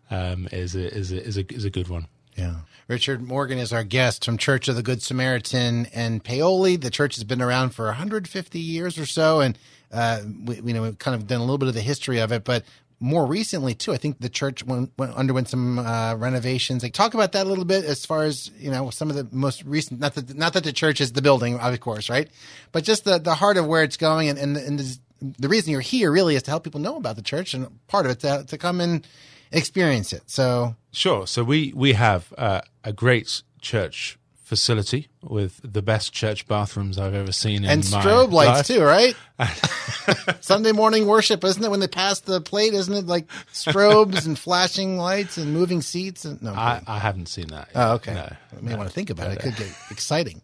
um, 0.09 0.47
is 0.51 0.75
a, 0.75 0.93
is 0.93 1.11
a, 1.11 1.23
is 1.23 1.37
a 1.37 1.53
is 1.53 1.65
a 1.65 1.69
good 1.69 1.87
one. 1.87 2.07
Yeah. 2.37 2.55
Richard 2.87 3.21
Morgan 3.21 3.57
is 3.57 3.71
our 3.71 3.83
guest 3.83 4.25
from 4.25 4.37
Church 4.37 4.67
of 4.67 4.75
the 4.75 4.83
Good 4.83 5.01
Samaritan 5.01 5.87
and 5.93 6.23
Paoli. 6.23 6.75
The 6.75 6.89
church 6.89 7.15
has 7.15 7.23
been 7.23 7.41
around 7.41 7.69
for 7.71 7.85
150 7.85 8.59
years 8.59 8.97
or 8.97 9.05
so, 9.05 9.39
and 9.39 9.57
uh, 9.91 10.21
we, 10.45 10.61
we 10.61 10.73
know 10.73 10.81
we've 10.81 10.97
kind 10.97 11.15
of 11.15 11.27
done 11.27 11.39
a 11.39 11.43
little 11.43 11.57
bit 11.57 11.67
of 11.67 11.73
the 11.73 11.81
history 11.81 12.19
of 12.19 12.31
it, 12.31 12.43
but 12.43 12.63
more 13.01 13.25
recently 13.25 13.73
too, 13.73 13.91
I 13.91 13.97
think 13.97 14.19
the 14.19 14.29
church 14.29 14.63
went, 14.63 14.91
went, 14.97 15.15
underwent 15.15 15.49
some 15.49 15.79
uh, 15.79 16.15
renovations. 16.15 16.83
Like, 16.83 16.93
talk 16.93 17.15
about 17.15 17.31
that 17.31 17.47
a 17.47 17.49
little 17.49 17.65
bit 17.65 17.83
as 17.83 18.05
far 18.05 18.23
as 18.23 18.51
you 18.57 18.69
know 18.69 18.91
some 18.91 19.09
of 19.09 19.15
the 19.15 19.27
most 19.31 19.63
recent. 19.63 19.99
Not 19.99 20.13
that 20.15 20.37
not 20.37 20.53
that 20.53 20.63
the 20.63 20.71
church 20.71 21.01
is 21.01 21.11
the 21.11 21.21
building, 21.21 21.59
of 21.59 21.79
course, 21.79 22.09
right? 22.09 22.29
But 22.71 22.83
just 22.83 23.03
the 23.03 23.17
the 23.17 23.33
heart 23.33 23.57
of 23.57 23.65
where 23.65 23.83
it's 23.83 23.97
going, 23.97 24.29
and 24.29 24.37
and, 24.37 24.55
and 24.55 24.79
the, 24.79 24.99
the 25.39 25.49
reason 25.49 25.71
you're 25.71 25.81
here 25.81 26.11
really 26.11 26.35
is 26.35 26.43
to 26.43 26.51
help 26.51 26.63
people 26.63 26.79
know 26.79 26.95
about 26.95 27.15
the 27.15 27.23
church, 27.23 27.55
and 27.55 27.67
part 27.87 28.05
of 28.05 28.11
it 28.11 28.19
to, 28.19 28.45
to 28.47 28.57
come 28.57 28.79
and 28.79 29.05
experience 29.51 30.13
it. 30.13 30.29
So 30.29 30.75
Sure. 30.91 31.25
So 31.25 31.43
we 31.43 31.73
we 31.75 31.93
have 31.93 32.31
uh, 32.37 32.61
a 32.83 32.93
great 32.93 33.41
church 33.61 34.19
facility 34.51 35.07
with 35.23 35.61
the 35.63 35.81
best 35.81 36.11
church 36.11 36.45
bathrooms 36.45 36.97
I've 36.97 37.13
ever 37.13 37.31
seen. 37.31 37.63
and 37.63 37.85
in 37.85 37.89
my 37.89 38.03
strobe 38.03 38.33
lights 38.33 38.69
life. 38.69 38.77
too, 38.77 38.83
right? 38.83 39.15
Sunday 40.41 40.73
morning 40.73 41.07
worship, 41.07 41.41
isn't 41.45 41.63
it? 41.63 41.71
When 41.71 41.79
they 41.79 41.87
pass 41.87 42.19
the 42.19 42.41
plate, 42.41 42.73
isn't 42.73 42.93
it 42.93 43.07
like 43.07 43.29
strobes 43.53 44.25
and 44.25 44.37
flashing 44.37 44.97
lights 44.97 45.37
and 45.37 45.53
moving 45.53 45.81
seats? 45.81 46.25
And 46.25 46.43
no, 46.43 46.51
I, 46.51 46.81
I 46.85 46.99
haven't 46.99 47.27
seen 47.27 47.47
that. 47.47 47.69
Yet. 47.73 47.77
oh, 47.81 47.93
okay. 47.93 48.13
No, 48.13 48.29
I 48.57 48.61
may 48.61 48.71
no. 48.71 48.77
want 48.79 48.89
to 48.89 48.93
think 48.93 49.09
about 49.09 49.31
it. 49.31 49.37
It 49.37 49.39
could 49.39 49.55
get 49.55 49.73
exciting. 49.89 50.41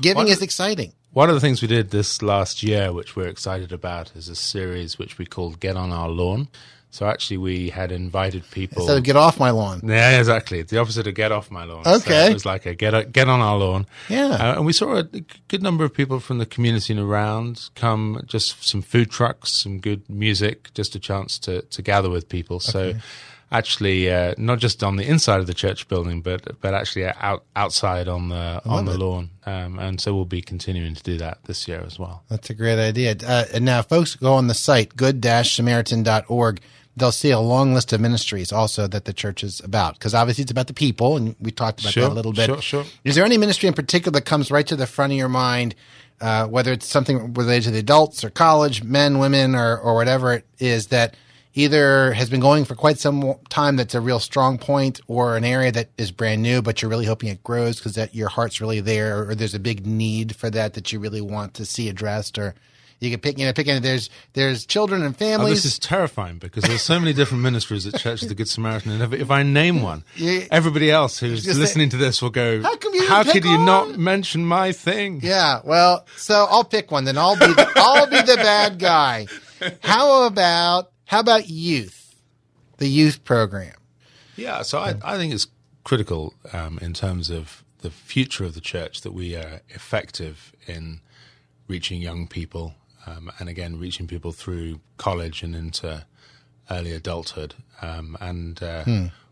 Giving 0.00 0.28
is 0.28 0.40
exciting. 0.40 0.94
One 1.12 1.28
of 1.28 1.34
the 1.34 1.40
things 1.42 1.60
we 1.60 1.68
did 1.68 1.90
this 1.90 2.22
last 2.22 2.62
year, 2.62 2.94
which 2.94 3.14
we're 3.14 3.28
excited 3.28 3.72
about, 3.72 4.16
is 4.16 4.30
a 4.30 4.34
series 4.34 4.98
which 4.98 5.18
we 5.18 5.26
called 5.26 5.60
"Get 5.60 5.76
on 5.76 5.92
Our 5.92 6.08
Lawn." 6.08 6.48
So 6.92 7.06
actually, 7.06 7.36
we 7.38 7.70
had 7.70 7.92
invited 7.92 8.42
people. 8.50 8.82
Instead 8.82 8.98
of 8.98 9.04
get 9.04 9.16
off 9.16 9.38
my 9.38 9.50
lawn. 9.50 9.80
Yeah, 9.84 10.18
exactly. 10.18 10.62
The 10.62 10.78
opposite 10.78 11.06
of 11.06 11.14
get 11.14 11.30
off 11.30 11.50
my 11.50 11.64
lawn. 11.64 11.84
So 11.84 11.92
Okay. 11.94 12.30
it 12.30 12.34
was 12.34 12.44
like 12.44 12.66
a 12.66 12.74
get 12.74 13.12
get 13.12 13.28
on 13.28 13.40
our 13.40 13.56
lawn. 13.58 13.86
Yeah. 14.08 14.26
Uh, 14.30 14.54
and 14.56 14.66
we 14.66 14.72
saw 14.72 14.96
a 14.96 15.04
good 15.48 15.62
number 15.62 15.84
of 15.84 15.94
people 15.94 16.18
from 16.20 16.38
the 16.38 16.46
community 16.46 16.92
and 16.92 17.00
around 17.00 17.70
come, 17.76 18.22
just 18.26 18.64
some 18.66 18.82
food 18.82 19.10
trucks, 19.10 19.52
some 19.52 19.78
good 19.78 20.02
music, 20.10 20.70
just 20.74 20.94
a 20.96 20.98
chance 20.98 21.38
to, 21.40 21.62
to 21.62 21.80
gather 21.82 22.10
with 22.10 22.28
people. 22.28 22.58
So 22.58 22.94
actually, 23.52 24.10
uh, 24.10 24.34
not 24.38 24.58
just 24.58 24.82
on 24.82 24.96
the 24.96 25.04
inside 25.08 25.40
of 25.40 25.46
the 25.46 25.54
church 25.54 25.86
building, 25.88 26.20
but 26.22 26.60
but 26.60 26.74
actually 26.74 27.04
out 27.06 27.44
outside 27.54 28.08
on 28.08 28.30
the 28.30 28.60
on 28.64 28.84
the 28.84 28.98
lawn. 28.98 29.30
Um, 29.46 29.78
and 29.78 30.00
so 30.00 30.14
we'll 30.14 30.24
be 30.24 30.42
continuing 30.42 30.94
to 30.96 31.02
do 31.02 31.18
that 31.18 31.38
this 31.44 31.66
year 31.68 31.82
as 31.86 31.98
well. 32.00 32.22
That's 32.28 32.50
a 32.50 32.54
great 32.54 32.78
idea. 32.78 33.14
Uh, 33.24 33.44
and 33.54 33.64
now, 33.64 33.82
folks, 33.82 34.14
go 34.16 34.34
on 34.34 34.46
the 34.48 34.54
site, 34.54 34.96
good-samaritan.org. 34.96 36.60
They'll 36.96 37.12
see 37.12 37.30
a 37.30 37.38
long 37.40 37.72
list 37.72 37.92
of 37.92 38.00
ministries 38.00 38.52
also 38.52 38.86
that 38.88 39.04
the 39.04 39.12
church 39.12 39.44
is 39.44 39.60
about. 39.60 39.94
Because 39.94 40.14
obviously 40.14 40.42
it's 40.42 40.50
about 40.50 40.66
the 40.66 40.74
people, 40.74 41.16
and 41.16 41.36
we 41.40 41.50
talked 41.50 41.80
about 41.80 41.92
Sure, 41.92 42.04
that 42.04 42.12
a 42.12 42.14
little 42.14 42.32
bit. 42.32 42.46
sure, 42.46 42.60
sure. 42.60 42.84
Is 43.04 43.14
there 43.14 43.24
any 43.24 43.38
ministry 43.38 43.68
in 43.68 43.74
particular 43.74 44.12
that 44.18 44.26
comes 44.26 44.50
right 44.50 44.66
to 44.66 44.76
the 44.76 44.86
front 44.86 45.12
of 45.12 45.18
your 45.18 45.28
mind, 45.28 45.74
uh, 46.20 46.46
whether 46.46 46.72
it's 46.72 46.86
something 46.86 47.32
related 47.34 47.64
to 47.64 47.70
the 47.70 47.78
adults 47.78 48.24
or 48.24 48.30
college, 48.30 48.82
men, 48.82 49.18
women, 49.18 49.54
or, 49.54 49.78
or 49.78 49.94
whatever 49.94 50.34
it 50.34 50.44
is 50.58 50.88
that 50.88 51.16
either 51.54 52.12
has 52.12 52.30
been 52.30 52.40
going 52.40 52.64
for 52.64 52.74
quite 52.74 52.98
some 52.98 53.34
time 53.48 53.76
that's 53.76 53.94
a 53.94 54.00
real 54.00 54.20
strong 54.20 54.56
point 54.58 55.00
or 55.08 55.36
an 55.36 55.44
area 55.44 55.72
that 55.72 55.88
is 55.98 56.10
brand 56.12 56.42
new, 56.42 56.62
but 56.62 56.80
you're 56.80 56.88
really 56.90 57.06
hoping 57.06 57.28
it 57.28 57.42
grows 57.42 57.78
because 57.78 57.94
that 57.94 58.14
your 58.14 58.28
heart's 58.28 58.60
really 58.60 58.80
there 58.80 59.28
or 59.28 59.34
there's 59.34 59.54
a 59.54 59.58
big 59.58 59.86
need 59.86 60.36
for 60.36 60.48
that 60.50 60.74
that 60.74 60.92
you 60.92 61.00
really 61.00 61.20
want 61.20 61.54
to 61.54 61.64
see 61.64 61.88
addressed 61.88 62.38
or 62.38 62.54
you 63.00 63.10
can 63.10 63.18
pick, 63.20 63.38
you 63.38 63.46
know, 63.46 63.52
pick 63.52 63.66
any, 63.66 63.80
there's, 63.80 64.10
there's 64.34 64.64
children 64.66 65.02
and 65.02 65.16
families. 65.16 65.50
Oh, 65.50 65.54
this 65.54 65.64
is 65.64 65.78
terrifying 65.78 66.38
because 66.38 66.64
there's 66.64 66.82
so 66.82 67.00
many 67.00 67.12
different 67.12 67.42
ministries 67.42 67.86
at 67.86 67.98
Church 67.98 68.22
of 68.22 68.28
the 68.28 68.34
Good 68.34 68.48
Samaritan, 68.48 68.92
and 68.92 69.02
if, 69.02 69.12
if 69.22 69.30
I 69.30 69.42
name 69.42 69.80
one, 69.90 70.04
Yeah. 70.16 70.44
everybody 70.50 70.90
else 70.90 71.18
who's 71.18 71.44
Just 71.44 71.58
listening 71.58 71.88
to 71.90 71.96
this 71.96 72.20
will 72.22 72.30
go, 72.30 72.62
How 72.62 72.76
come 72.76 72.94
you 72.94 73.08
How 73.08 73.24
could 73.24 73.44
you 73.44 73.52
on?" 73.52 73.64
not 73.64 73.98
mention 73.98 74.44
my 74.44 74.72
thing?" 74.72 75.20
Yeah, 75.22 75.60
well, 75.64 76.06
so 76.16 76.46
I'll 76.50 76.64
pick 76.64 76.90
one. 76.90 77.04
Then 77.04 77.16
I'll 77.18 77.36
be 77.38 77.46
the, 77.46 77.72
I'll 77.76 78.06
be 78.06 78.20
the 78.20 78.36
bad 78.36 78.78
guy. 78.78 79.26
How 79.82 80.24
about 80.26 80.90
how 81.06 81.20
about 81.20 81.48
youth, 81.48 82.14
the 82.78 82.86
youth 82.88 83.24
program? 83.24 83.74
Yeah, 84.36 84.62
so 84.62 84.78
I, 84.78 84.94
I 85.04 85.16
think 85.16 85.34
it's 85.34 85.46
critical 85.84 86.34
um, 86.52 86.78
in 86.80 86.92
terms 86.94 87.30
of 87.30 87.64
the 87.82 87.90
future 87.90 88.44
of 88.44 88.54
the 88.54 88.60
church 88.60 89.00
that 89.02 89.12
we 89.12 89.34
are 89.34 89.60
effective 89.70 90.52
in 90.66 91.00
reaching 91.68 92.00
young 92.00 92.26
people, 92.26 92.74
um, 93.06 93.30
and 93.38 93.48
again 93.48 93.78
reaching 93.78 94.06
people 94.06 94.32
through 94.32 94.80
college 94.96 95.42
and 95.42 95.54
into 95.54 96.04
early 96.70 96.92
adulthood. 96.92 97.54
Um, 97.82 98.16
and 98.20 98.62
uh, 98.62 98.84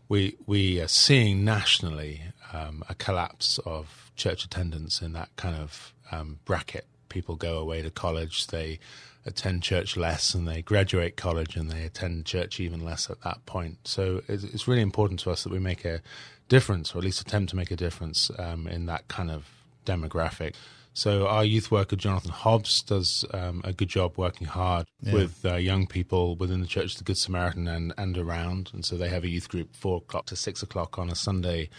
we 0.07 0.35
we 0.45 0.81
are 0.81 0.87
seeing 0.87 1.45
nationally 1.45 2.21
um, 2.51 2.83
a 2.89 2.95
collapse 2.95 3.59
of 3.65 4.11
church 4.15 4.43
attendance 4.43 5.01
in 5.01 5.13
that 5.13 5.29
kind 5.35 5.55
of 5.55 5.93
um, 6.11 6.39
bracket. 6.45 6.85
People 7.09 7.35
go 7.35 7.57
away 7.57 7.81
to 7.81 7.89
college, 7.89 8.47
they 8.47 8.79
attend 9.25 9.63
church 9.63 9.95
less, 9.97 10.33
and 10.33 10.47
they 10.47 10.61
graduate 10.61 11.15
college 11.15 11.55
and 11.55 11.69
they 11.71 11.83
attend 11.83 12.25
church 12.25 12.59
even 12.59 12.83
less 12.83 13.09
at 13.09 13.21
that 13.21 13.45
point. 13.45 13.77
So 13.87 14.21
it's, 14.27 14.43
it's 14.43 14.67
really 14.67 14.81
important 14.81 15.19
to 15.21 15.31
us 15.31 15.43
that 15.43 15.51
we 15.51 15.59
make 15.59 15.85
a 15.85 16.01
difference, 16.49 16.93
or 16.93 16.99
at 16.99 17.03
least 17.03 17.21
attempt 17.21 17.51
to 17.51 17.55
make 17.55 17.71
a 17.71 17.75
difference 17.75 18.31
um, 18.37 18.67
in 18.67 18.85
that 18.87 19.07
kind 19.07 19.31
of 19.31 19.47
demographic. 19.85 20.55
So 20.93 21.27
our 21.27 21.45
youth 21.45 21.71
worker 21.71 21.95
Jonathan 21.95 22.31
Hobbs 22.31 22.81
does 22.81 23.23
um, 23.33 23.61
a 23.63 23.71
good 23.71 23.89
job 23.89 24.17
working 24.17 24.47
hard 24.47 24.87
with 25.13 25.45
uh, 25.45 25.55
young 25.55 25.87
people 25.87 26.35
within 26.35 26.61
the 26.61 26.67
Church 26.67 26.93
of 26.93 26.97
the 26.97 27.03
Good 27.03 27.17
Samaritan 27.17 27.67
and, 27.67 27.93
and 27.97 28.17
around. 28.17 28.71
And 28.73 28.83
so 28.83 28.97
they 28.97 29.09
have 29.09 29.23
a 29.23 29.29
youth 29.29 29.47
group 29.47 29.75
four 29.75 29.97
o'clock 29.97 30.25
to 30.27 30.35
six 30.35 30.61
o'clock 30.61 30.99
on 30.99 31.09
a 31.09 31.15
Sunday 31.15 31.69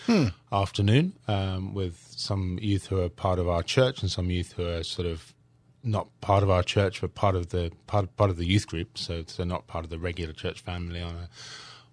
afternoon 0.52 1.12
um, 1.28 1.74
with 1.74 2.12
some 2.16 2.58
youth 2.62 2.86
who 2.86 3.00
are 3.00 3.08
part 3.08 3.38
of 3.38 3.48
our 3.48 3.62
church 3.62 4.00
and 4.00 4.10
some 4.10 4.30
youth 4.30 4.52
who 4.52 4.66
are 4.66 4.82
sort 4.82 5.06
of 5.06 5.34
not 5.82 6.08
part 6.20 6.42
of 6.42 6.50
our 6.50 6.62
church, 6.62 7.00
but 7.00 7.14
part 7.14 7.34
of 7.34 7.50
the 7.50 7.72
part 7.86 8.14
part 8.16 8.30
of 8.30 8.36
the 8.36 8.46
youth 8.46 8.66
group. 8.66 8.96
So 8.96 9.22
they're 9.22 9.46
not 9.46 9.66
part 9.66 9.84
of 9.84 9.90
the 9.90 9.98
regular 9.98 10.32
church 10.32 10.60
family 10.60 11.00
on 11.00 11.14
a 11.14 11.28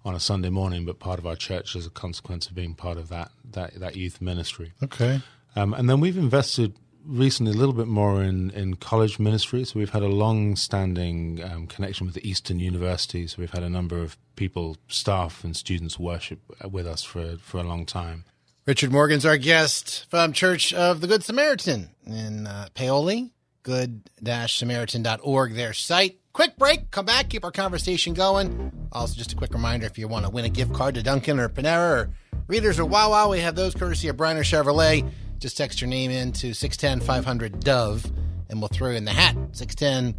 on 0.04 0.14
a 0.14 0.20
Sunday 0.20 0.50
morning, 0.50 0.84
but 0.84 0.98
part 0.98 1.18
of 1.18 1.26
our 1.26 1.36
church 1.36 1.76
as 1.76 1.86
a 1.86 1.90
consequence 1.90 2.46
of 2.46 2.54
being 2.54 2.74
part 2.74 2.96
of 2.96 3.08
that 3.08 3.30
that, 3.52 3.74
that 3.80 3.96
youth 3.96 4.20
ministry. 4.20 4.72
Okay. 4.82 5.20
Um, 5.56 5.74
and 5.74 5.88
then 5.90 6.00
we've 6.00 6.18
invested 6.18 6.74
recently 7.08 7.52
a 7.52 7.56
little 7.56 7.72
bit 7.72 7.88
more 7.88 8.22
in, 8.22 8.50
in 8.50 8.76
college 8.76 9.18
ministry. 9.18 9.64
So 9.64 9.78
we've 9.78 9.90
had 9.90 10.02
a 10.02 10.08
long 10.08 10.54
standing 10.54 11.42
um, 11.42 11.66
connection 11.66 12.06
with 12.06 12.14
the 12.14 12.28
Eastern 12.28 12.60
University. 12.60 13.26
So 13.26 13.36
we've 13.38 13.50
had 13.50 13.62
a 13.62 13.70
number 13.70 13.98
of 13.98 14.16
people, 14.36 14.76
staff, 14.86 15.42
and 15.42 15.56
students 15.56 15.98
worship 15.98 16.40
with 16.70 16.86
us 16.86 17.02
for, 17.02 17.38
for 17.38 17.58
a 17.58 17.64
long 17.64 17.86
time. 17.86 18.24
Richard 18.66 18.92
Morgan's 18.92 19.24
our 19.24 19.38
guest 19.38 20.06
from 20.10 20.34
Church 20.34 20.74
of 20.74 21.00
the 21.00 21.06
Good 21.06 21.24
Samaritan 21.24 21.88
in 22.06 22.46
uh, 22.46 22.68
Paoli, 22.74 23.32
good-samaritan.org, 23.62 25.54
their 25.54 25.72
site. 25.72 26.18
Quick 26.34 26.58
break, 26.58 26.90
come 26.90 27.06
back, 27.06 27.30
keep 27.30 27.44
our 27.44 27.50
conversation 27.50 28.12
going. 28.12 28.70
Also, 28.92 29.16
just 29.16 29.32
a 29.32 29.36
quick 29.36 29.54
reminder 29.54 29.86
if 29.86 29.98
you 29.98 30.06
want 30.06 30.26
to 30.26 30.30
win 30.30 30.44
a 30.44 30.50
gift 30.50 30.74
card 30.74 30.94
to 30.96 31.02
Dunkin 31.02 31.40
or 31.40 31.48
Panera 31.48 31.90
or 31.90 32.10
Rita's 32.46 32.78
or 32.78 32.84
Wawa, 32.84 33.28
we 33.30 33.40
have 33.40 33.54
those 33.54 33.74
courtesy 33.74 34.08
of 34.08 34.16
Bryner 34.16 34.40
Chevrolet. 34.40 35.10
Just 35.38 35.56
text 35.56 35.80
your 35.80 35.88
name 35.88 36.10
in 36.10 36.32
to 36.32 36.52
610 36.54 37.06
500 37.06 37.60
Dove 37.60 38.04
and 38.48 38.60
we'll 38.60 38.68
throw 38.68 38.90
in 38.90 39.04
the 39.04 39.12
hat. 39.12 39.36
610 39.52 40.14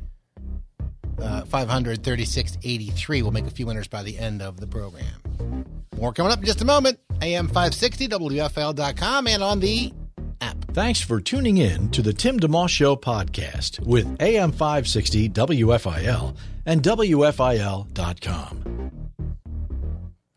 uh, 1.21 1.45
500 1.45 2.03
3683. 2.03 3.21
We'll 3.21 3.32
make 3.32 3.47
a 3.47 3.51
few 3.51 3.65
winners 3.65 3.88
by 3.88 4.03
the 4.03 4.17
end 4.17 4.41
of 4.41 4.60
the 4.60 4.67
program. 4.67 5.65
More 5.97 6.13
coming 6.13 6.32
up 6.32 6.39
in 6.39 6.45
just 6.45 6.62
a 6.62 6.65
moment. 6.65 6.99
AM 7.21 7.47
560, 7.47 8.08
WFIL.com, 8.08 9.27
and 9.27 9.43
on 9.43 9.60
the 9.60 9.91
app. 10.39 10.58
Thanks 10.73 11.01
for 11.01 11.19
tuning 11.19 11.58
in 11.58 11.89
to 11.91 12.01
the 12.01 12.13
Tim 12.13 12.39
DeMoss 12.39 12.69
Show 12.69 12.95
podcast 12.95 13.86
with 13.86 14.08
AM 14.21 14.51
560 14.51 15.29
WFIL 15.29 16.38
and 16.65 16.82
WFIL.com. 16.82 17.89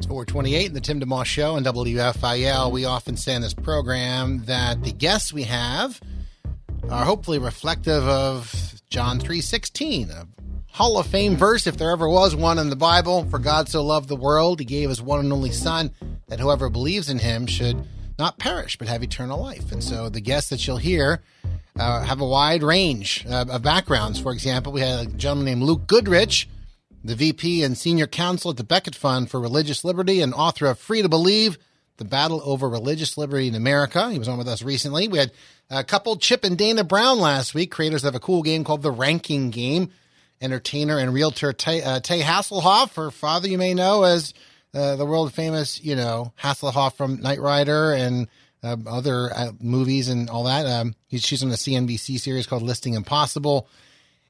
It's 0.02 0.08
428 0.08 0.66
in 0.66 0.74
the 0.74 0.80
Tim 0.80 0.98
DeMoss 0.98 1.26
Show 1.26 1.54
and 1.54 1.64
WFIL. 1.64 2.72
We 2.72 2.84
often 2.86 3.16
say 3.16 3.36
in 3.36 3.42
this 3.42 3.54
program 3.54 4.42
that 4.46 4.82
the 4.82 4.90
guests 4.90 5.32
we 5.32 5.44
have 5.44 6.00
are 6.90 7.04
hopefully 7.04 7.38
reflective 7.38 8.02
of 8.08 8.82
John 8.90 9.20
3.16, 9.20 10.10
a 10.10 10.26
Hall 10.72 10.98
of 10.98 11.06
Fame 11.06 11.36
verse, 11.36 11.68
if 11.68 11.76
there 11.76 11.92
ever 11.92 12.08
was 12.08 12.34
one 12.34 12.58
in 12.58 12.68
the 12.68 12.74
Bible. 12.74 13.26
For 13.26 13.38
God 13.38 13.68
so 13.68 13.84
loved 13.84 14.08
the 14.08 14.16
world, 14.16 14.58
he 14.58 14.64
gave 14.64 14.88
his 14.88 15.00
one 15.00 15.20
and 15.20 15.32
only 15.32 15.52
Son, 15.52 15.92
that 16.26 16.40
whoever 16.40 16.68
believes 16.68 17.08
in 17.08 17.20
him 17.20 17.46
should 17.46 17.86
not 18.18 18.40
perish, 18.40 18.76
but 18.76 18.88
have 18.88 19.04
eternal 19.04 19.40
life. 19.40 19.70
And 19.70 19.84
so 19.84 20.08
the 20.08 20.20
guests 20.20 20.50
that 20.50 20.66
you'll 20.66 20.78
hear 20.78 21.22
uh, 21.78 22.02
have 22.02 22.20
a 22.20 22.26
wide 22.26 22.64
range 22.64 23.24
uh, 23.30 23.44
of 23.48 23.62
backgrounds. 23.62 24.18
For 24.18 24.32
example, 24.32 24.72
we 24.72 24.80
had 24.80 25.06
a 25.06 25.10
gentleman 25.12 25.44
named 25.44 25.62
Luke 25.62 25.86
Goodrich, 25.86 26.48
the 27.04 27.14
VP 27.16 27.62
and 27.62 27.76
Senior 27.76 28.06
Counsel 28.06 28.52
at 28.52 28.56
the 28.56 28.64
Becket 28.64 28.94
Fund 28.94 29.30
for 29.30 29.40
Religious 29.40 29.84
Liberty 29.84 30.20
and 30.20 30.32
author 30.32 30.66
of 30.66 30.78
Free 30.78 31.02
to 31.02 31.08
Believe, 31.08 31.58
The 31.96 32.04
Battle 32.04 32.40
Over 32.44 32.68
Religious 32.68 33.18
Liberty 33.18 33.48
in 33.48 33.54
America. 33.54 34.10
He 34.10 34.18
was 34.18 34.28
on 34.28 34.38
with 34.38 34.48
us 34.48 34.62
recently. 34.62 35.08
We 35.08 35.18
had 35.18 35.32
a 35.68 35.82
couple, 35.82 36.16
Chip 36.16 36.44
and 36.44 36.56
Dana 36.56 36.84
Brown 36.84 37.18
last 37.18 37.54
week, 37.54 37.70
creators 37.70 38.04
of 38.04 38.14
a 38.14 38.20
cool 38.20 38.42
game 38.42 38.62
called 38.62 38.82
The 38.82 38.90
Ranking 38.90 39.50
Game. 39.50 39.90
Entertainer 40.40 40.98
and 40.98 41.14
realtor 41.14 41.52
Tay, 41.52 41.82
uh, 41.82 42.00
Tay 42.00 42.20
Hasselhoff, 42.20 42.96
her 42.96 43.12
father 43.12 43.46
you 43.46 43.58
may 43.58 43.74
know 43.74 44.02
as 44.02 44.34
uh, 44.74 44.96
the 44.96 45.06
world 45.06 45.32
famous, 45.32 45.80
you 45.80 45.94
know, 45.94 46.32
Hasselhoff 46.42 46.94
from 46.96 47.20
Knight 47.20 47.40
Rider 47.40 47.92
and 47.92 48.26
uh, 48.64 48.76
other 48.86 49.30
movies 49.60 50.08
and 50.08 50.28
all 50.28 50.44
that. 50.44 50.66
Um, 50.66 50.96
he's, 51.06 51.22
she's 51.22 51.44
on 51.44 51.50
a 51.50 51.54
CNBC 51.54 52.18
series 52.18 52.48
called 52.48 52.62
Listing 52.62 52.94
Impossible. 52.94 53.68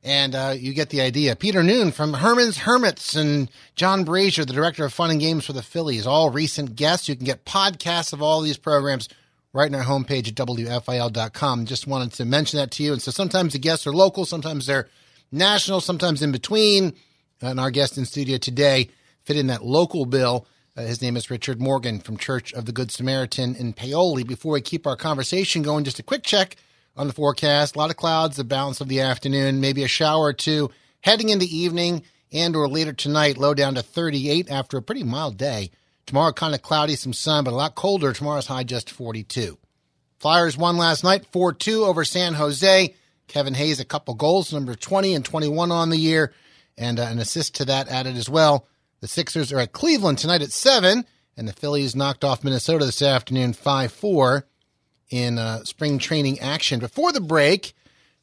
And 0.04 0.34
uh, 0.34 0.54
you 0.58 0.74
get 0.74 0.90
the 0.90 1.00
idea. 1.00 1.36
Peter 1.36 1.62
Noone 1.62 1.92
from 1.92 2.14
Herman's 2.14 2.58
Hermits 2.58 3.14
and 3.14 3.48
John 3.76 4.04
Brazer, 4.04 4.44
the 4.44 4.52
director 4.52 4.84
of 4.84 4.92
fun 4.92 5.10
and 5.10 5.20
games 5.20 5.44
for 5.44 5.52
the 5.52 5.62
Phillies, 5.62 6.08
all 6.08 6.30
recent 6.30 6.74
guests. 6.74 7.08
You 7.08 7.14
can 7.14 7.24
get 7.24 7.44
podcasts 7.44 8.12
of 8.12 8.20
all 8.20 8.40
these 8.40 8.56
programs 8.56 9.08
right 9.52 9.72
on 9.72 9.78
our 9.78 9.86
homepage 9.86 10.28
at 10.28 10.34
WFIL.com. 10.34 11.66
Just 11.66 11.86
wanted 11.86 12.12
to 12.14 12.24
mention 12.24 12.58
that 12.58 12.72
to 12.72 12.82
you. 12.82 12.92
And 12.92 13.02
so 13.02 13.12
sometimes 13.12 13.52
the 13.52 13.60
guests 13.60 13.86
are 13.86 13.92
local, 13.92 14.24
sometimes 14.24 14.66
they're 14.66 14.88
national, 15.30 15.80
sometimes 15.80 16.20
in 16.20 16.32
between. 16.32 16.94
And 17.40 17.60
our 17.60 17.70
guest 17.70 17.98
in 17.98 18.04
studio 18.04 18.38
today 18.38 18.88
fit 19.24 19.36
in 19.36 19.48
that 19.48 19.64
local 19.64 20.04
bill. 20.04 20.46
Uh, 20.76 20.82
his 20.82 21.02
name 21.02 21.16
is 21.16 21.30
Richard 21.30 21.60
Morgan 21.60 22.00
from 22.00 22.16
Church 22.16 22.52
of 22.54 22.64
the 22.64 22.72
Good 22.72 22.90
Samaritan 22.90 23.54
in 23.54 23.72
Paoli. 23.72 24.24
Before 24.24 24.52
we 24.52 24.60
keep 24.62 24.86
our 24.86 24.96
conversation 24.96 25.62
going, 25.62 25.84
just 25.84 25.98
a 25.98 26.02
quick 26.02 26.22
check 26.22 26.56
on 26.96 27.06
the 27.06 27.12
forecast. 27.12 27.74
A 27.74 27.78
lot 27.78 27.90
of 27.90 27.96
clouds 27.96 28.36
the 28.36 28.44
balance 28.44 28.80
of 28.80 28.88
the 28.88 29.00
afternoon, 29.00 29.60
maybe 29.60 29.82
a 29.82 29.88
shower 29.88 30.24
or 30.24 30.32
two 30.32 30.70
heading 31.02 31.28
into 31.28 31.46
evening 31.50 32.02
and 32.32 32.56
or 32.56 32.68
later 32.68 32.92
tonight, 32.92 33.36
low 33.36 33.54
down 33.54 33.74
to 33.74 33.82
38 33.82 34.50
after 34.50 34.78
a 34.78 34.82
pretty 34.82 35.02
mild 35.02 35.36
day. 35.36 35.70
Tomorrow 36.06 36.32
kind 36.32 36.54
of 36.54 36.62
cloudy, 36.62 36.96
some 36.96 37.12
sun, 37.12 37.44
but 37.44 37.52
a 37.52 37.56
lot 37.56 37.74
colder. 37.74 38.12
Tomorrow's 38.12 38.46
high 38.46 38.64
just 38.64 38.90
42. 38.90 39.58
Flyers 40.18 40.56
won 40.56 40.76
last 40.76 41.04
night 41.04 41.30
4-2 41.30 41.86
over 41.86 42.04
San 42.04 42.34
Jose. 42.34 42.94
Kevin 43.28 43.54
Hayes 43.54 43.80
a 43.80 43.84
couple 43.84 44.14
goals, 44.14 44.52
number 44.52 44.74
20 44.74 45.14
and 45.14 45.24
21 45.24 45.70
on 45.70 45.90
the 45.90 45.96
year, 45.96 46.32
and 46.76 46.98
uh, 46.98 47.04
an 47.04 47.18
assist 47.18 47.56
to 47.56 47.64
that 47.66 47.88
added 47.88 48.16
as 48.16 48.28
well. 48.28 48.66
The 49.00 49.08
Sixers 49.08 49.52
are 49.52 49.58
at 49.58 49.72
Cleveland 49.72 50.18
tonight 50.18 50.42
at 50.42 50.52
7, 50.52 51.04
and 51.36 51.48
the 51.48 51.52
Phillies 51.52 51.96
knocked 51.96 52.24
off 52.24 52.44
Minnesota 52.44 52.84
this 52.84 53.02
afternoon 53.02 53.52
5-4 53.52 54.42
in 55.12 55.38
uh, 55.38 55.62
spring 55.64 55.98
training 55.98 56.40
action. 56.40 56.80
Before 56.80 57.12
the 57.12 57.20
break, 57.20 57.74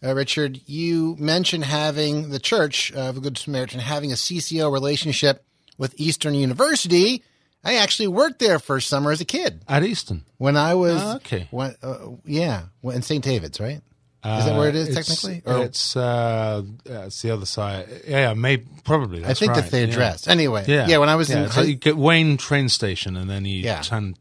uh, 0.03 0.13
Richard, 0.15 0.59
you 0.65 1.15
mentioned 1.19 1.65
having 1.65 2.29
the 2.29 2.39
Church 2.39 2.91
of 2.93 3.15
the 3.15 3.21
Good 3.21 3.37
Samaritan 3.37 3.79
having 3.79 4.11
a 4.11 4.15
CCO 4.15 4.71
relationship 4.71 5.45
with 5.77 5.93
Eastern 5.97 6.33
University. 6.33 7.23
I 7.63 7.75
actually 7.75 8.07
worked 8.07 8.39
there 8.39 8.57
for 8.59 8.77
a 8.77 8.81
summer 8.81 9.11
as 9.11 9.19
a 9.21 9.25
kid 9.25 9.61
At 9.67 9.83
Easton. 9.83 10.23
when 10.37 10.55
I 10.57 10.73
was 10.75 11.01
Ah, 11.01 11.15
okay. 11.17 11.47
When, 11.51 11.75
uh, 11.83 11.97
yeah, 12.25 12.63
in 12.83 13.01
St. 13.01 13.23
David's, 13.23 13.59
right? 13.59 13.81
Is 14.25 14.45
that 14.45 14.57
where 14.57 14.67
it 14.67 14.75
is 14.75 14.89
Uh, 14.89 14.93
technically? 15.01 15.41
Or- 15.45 15.63
It's 15.63 15.95
uh, 15.95 16.61
uh, 16.89 16.93
it's 17.05 17.21
the 17.21 17.31
other 17.31 17.45
side. 17.45 17.87
Yeah, 18.05 18.19
yeah 18.19 18.33
maybe 18.33 18.65
probably. 18.83 19.23
I 19.23 19.33
think 19.33 19.51
right. 19.51 19.59
that's 19.61 19.71
the 19.71 19.79
yeah. 19.79 19.83
address. 19.87 20.27
Anyway, 20.27 20.65
Yeah, 20.67 20.87
yeah. 20.87 20.97
When 20.97 21.07
I 21.07 21.15
was 21.15 21.29
yeah, 21.29 21.43
in 21.45 21.51
so 21.51 21.61
you 21.61 21.75
get 21.75 21.95
Wayne 21.95 22.35
train 22.35 22.67
station, 22.67 23.15
and 23.15 23.29
then 23.29 23.45
you 23.45 23.61
Yeah. 23.61 23.81
turn, 23.81 24.15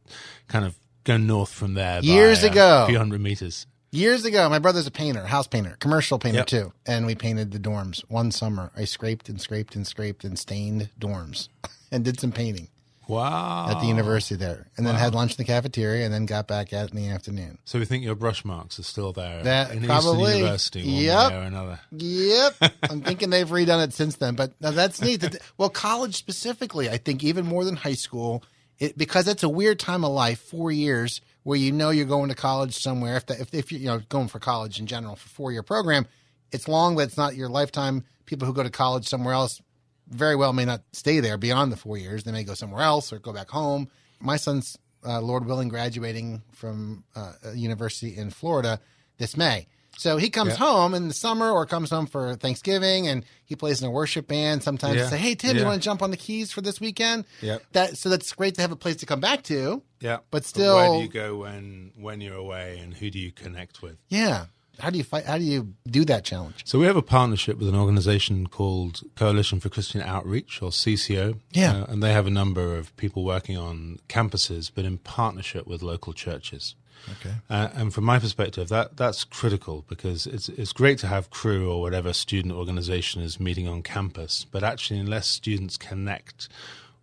kind 0.47 0.65
of 0.65 0.77
go 1.09 1.17
north 1.17 1.51
from 1.53 1.75
there. 1.75 2.01
by, 2.01 2.07
Years 2.07 2.45
uh, 2.45 2.49
ago. 2.49 2.85
a 2.85 2.87
few 2.87 2.99
hundred 2.99 3.21
meters. 3.21 3.67
years 3.91 4.25
ago, 4.25 4.49
my 4.49 4.59
brother's 4.59 4.87
a 4.87 4.91
painter, 4.91 5.25
house 5.25 5.47
painter, 5.47 5.77
commercial 5.81 6.19
painter 6.19 6.39
Yep. 6.41 6.47
too, 6.47 6.73
and 6.87 7.07
we 7.07 7.15
painted 7.15 7.51
the 7.53 7.59
dorms 7.59 8.01
one 8.09 8.31
summer. 8.31 8.71
I 8.77 8.85
scraped 8.85 9.29
and 9.29 9.41
scraped 9.41 9.75
and 9.75 9.87
scraped 9.87 10.25
and 10.25 10.39
stained 10.39 10.91
dorms, 11.01 11.49
and 11.91 12.05
did 12.05 12.21
some 12.21 12.31
painting 12.33 12.69
Wow. 13.09 13.69
at 13.71 13.81
the 13.81 13.87
university 13.87 14.35
there, 14.37 14.67
and 14.77 14.87
then 14.87 14.95
had 14.95 15.15
lunch 15.15 15.31
in 15.33 15.37
the 15.39 15.45
cafeteria, 15.45 16.05
and 16.05 16.13
then 16.13 16.27
got 16.27 16.47
back 16.47 16.75
out 16.75 16.91
in 16.91 16.97
the 16.99 17.09
afternoon. 17.09 17.57
So 17.65 17.79
we 17.79 17.87
think 17.87 18.05
your 18.05 18.15
brush 18.15 18.45
marks 18.45 18.79
are 18.79 18.83
still 18.83 19.15
there 19.15 19.43
That- 19.45 19.71
in 19.73 19.83
probably. 19.85 20.25
Eastern 20.25 20.39
University, 20.41 20.83
one 20.85 21.03
Yep. 21.05 21.31
way 21.33 21.37
or 21.39 21.41
another. 21.43 21.81
Yep, 21.93 22.55
I'm 22.91 23.01
thinking 23.01 23.31
they've 23.31 23.49
redone 23.49 23.83
it 23.83 23.95
since 23.95 24.17
then. 24.17 24.35
But 24.35 24.53
now 24.61 24.73
that's 24.73 25.01
neat. 25.01 25.25
Well, 25.57 25.71
college 25.71 26.17
specifically, 26.17 26.91
I 26.91 26.99
think 26.99 27.25
even 27.25 27.47
more 27.47 27.65
than 27.65 27.77
high 27.77 27.95
school, 27.95 28.43
it, 28.79 28.97
because 28.97 29.29
it's 29.29 29.43
a 29.43 29.49
weird 29.49 29.79
time 29.79 30.05
of 30.05 30.13
life. 30.13 30.41
Four 30.41 30.71
years 30.71 31.21
where 31.43 31.59
you 31.59 31.73
know 31.73 31.91
you're 31.91 32.07
going 32.07 32.29
to 32.29 32.35
college 32.35 32.77
somewhere. 32.79 33.17
If 33.17 33.27
the, 33.27 33.41
if, 33.41 33.55
if 33.55 33.73
you're 33.73 33.81
you 33.81 33.87
know 33.87 34.01
going 34.09 34.29
for 34.29 34.39
college 34.39 34.79
in 34.79 34.87
general 34.87 35.17
for 35.17 35.29
four 35.29 35.53
year 35.53 35.63
program, 35.63 36.07
it's 36.53 36.69
long, 36.69 36.97
but 36.97 37.03
it's 37.03 37.17
not 37.17 37.37
your 37.37 37.49
lifetime. 37.49 38.05
People 38.27 38.47
who 38.47 38.55
go 38.55 38.63
to 38.63 38.71
college 38.71 39.07
somewhere 39.07 39.35
else 39.35 39.61
very 40.09 40.37
well 40.37 40.53
may 40.53 40.65
not 40.65 40.83
stay 40.93 41.21
there 41.21 41.37
beyond 41.37 41.73
the 41.73 41.77
four 41.77 41.99
years. 41.99 42.25
They 42.25 42.33
may 42.33 42.45
go 42.45 42.55
somewhere 42.55 42.83
else 42.83 43.13
or 43.13 43.19
go 43.19 43.33
back 43.33 43.49
home. 43.49 43.89
My 44.21 44.37
son's, 44.37 44.79
uh, 45.07 45.21
Lord 45.21 45.47
willing, 45.47 45.69
graduating 45.69 46.43
from 46.53 47.05
uh, 47.15 47.33
a 47.45 47.55
university 47.55 48.17
in 48.17 48.31
Florida 48.31 48.81
this 49.19 49.37
May. 49.37 49.67
So 49.99 50.17
he 50.17 50.31
comes 50.31 50.55
home 50.57 50.95
in 50.95 51.09
the 51.09 51.15
summer 51.15 51.51
or 51.51 51.67
comes 51.67 51.91
home 51.91 52.07
for 52.07 52.37
Thanksgiving 52.37 53.09
and 53.09 53.25
he 53.45 53.57
plays 53.57 53.83
in 53.83 53.89
a 53.89 53.91
worship 53.91 54.29
band. 54.29 54.63
Sometimes 54.63 54.97
Yeah. 54.97 55.09
say, 55.09 55.19
Hey, 55.19 55.35
Tim, 55.35 55.57
you 55.57 55.65
want 55.65 55.83
to 55.83 55.85
jump 55.85 56.03
on 56.03 56.11
the 56.13 56.17
keys 56.17 56.53
for 56.53 56.61
this 56.61 56.81
weekend? 56.81 57.25
Yep. 57.43 57.63
That, 57.73 57.99
so 57.99 58.09
that's 58.09 58.33
great 58.33 58.55
to 58.55 58.61
have 58.61 58.71
a 58.73 58.77
place 58.77 58.97
to 58.97 59.07
come 59.07 59.19
back 59.21 59.43
to. 59.45 59.83
Yeah, 60.01 60.19
But 60.31 60.45
still 60.45 60.77
where 60.77 60.89
do 60.99 61.03
you 61.03 61.09
go 61.09 61.39
when 61.39 61.91
when 61.97 62.21
you're 62.21 62.37
away, 62.37 62.79
and 62.79 62.95
who 62.95 63.11
do 63.11 63.19
you 63.19 63.33
connect 63.33 63.83
with? 63.83 63.97
Yeah. 64.09 64.47
How 64.79 64.91
do 64.91 64.99
you 64.99 65.03
fight? 65.03 65.25
How 65.25 65.39
do 65.39 65.43
you 65.43 65.75
do 65.91 66.05
that 66.05 66.25
challenge? 66.25 66.63
So 66.65 66.79
we 66.79 66.87
have 66.87 66.95
a 66.95 67.03
partnership 67.03 67.59
with 67.59 67.69
an 67.69 67.75
organization 67.75 68.47
called 68.47 69.01
Coalition 69.17 69.59
for 69.59 69.69
Christian 69.69 70.01
Outreach, 70.03 70.63
or 70.63 70.71
CCO. 70.71 71.41
Yeah. 71.51 71.79
Uh, 71.79 71.87
and 71.89 72.01
they 72.01 72.13
have 72.13 72.29
a 72.29 72.31
number 72.31 72.77
of 72.77 72.97
people 72.97 73.25
working 73.25 73.57
on 73.57 73.99
campuses, 74.09 74.71
but 74.73 74.85
in 74.85 74.99
partnership 74.99 75.67
with 75.67 75.83
local 75.83 76.13
churches. 76.13 76.77
Okay. 77.21 77.35
Uh, 77.49 77.69
and 77.75 77.95
from 77.95 78.05
my 78.05 78.19
perspective, 78.19 78.69
that 78.69 78.97
that's 78.97 79.25
critical 79.25 79.85
because 79.89 80.27
it's 80.27 80.49
it's 80.49 80.73
great 80.73 80.99
to 80.99 81.07
have 81.07 81.31
Cru 81.31 81.71
or 81.71 81.81
whatever 81.81 82.13
student 82.13 82.55
organization 82.55 83.23
is 83.23 83.41
meeting 83.41 83.67
on 83.69 83.83
campus, 83.83 84.47
but 84.51 84.63
actually, 84.63 85.01
unless 85.01 85.27
students 85.27 85.77
connect 85.77 86.49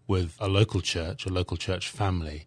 with 0.08 0.36
a 0.40 0.48
local 0.48 0.82
church, 0.82 1.26
a 1.26 1.30
local 1.30 1.58
church 1.58 1.90
family, 1.90 2.46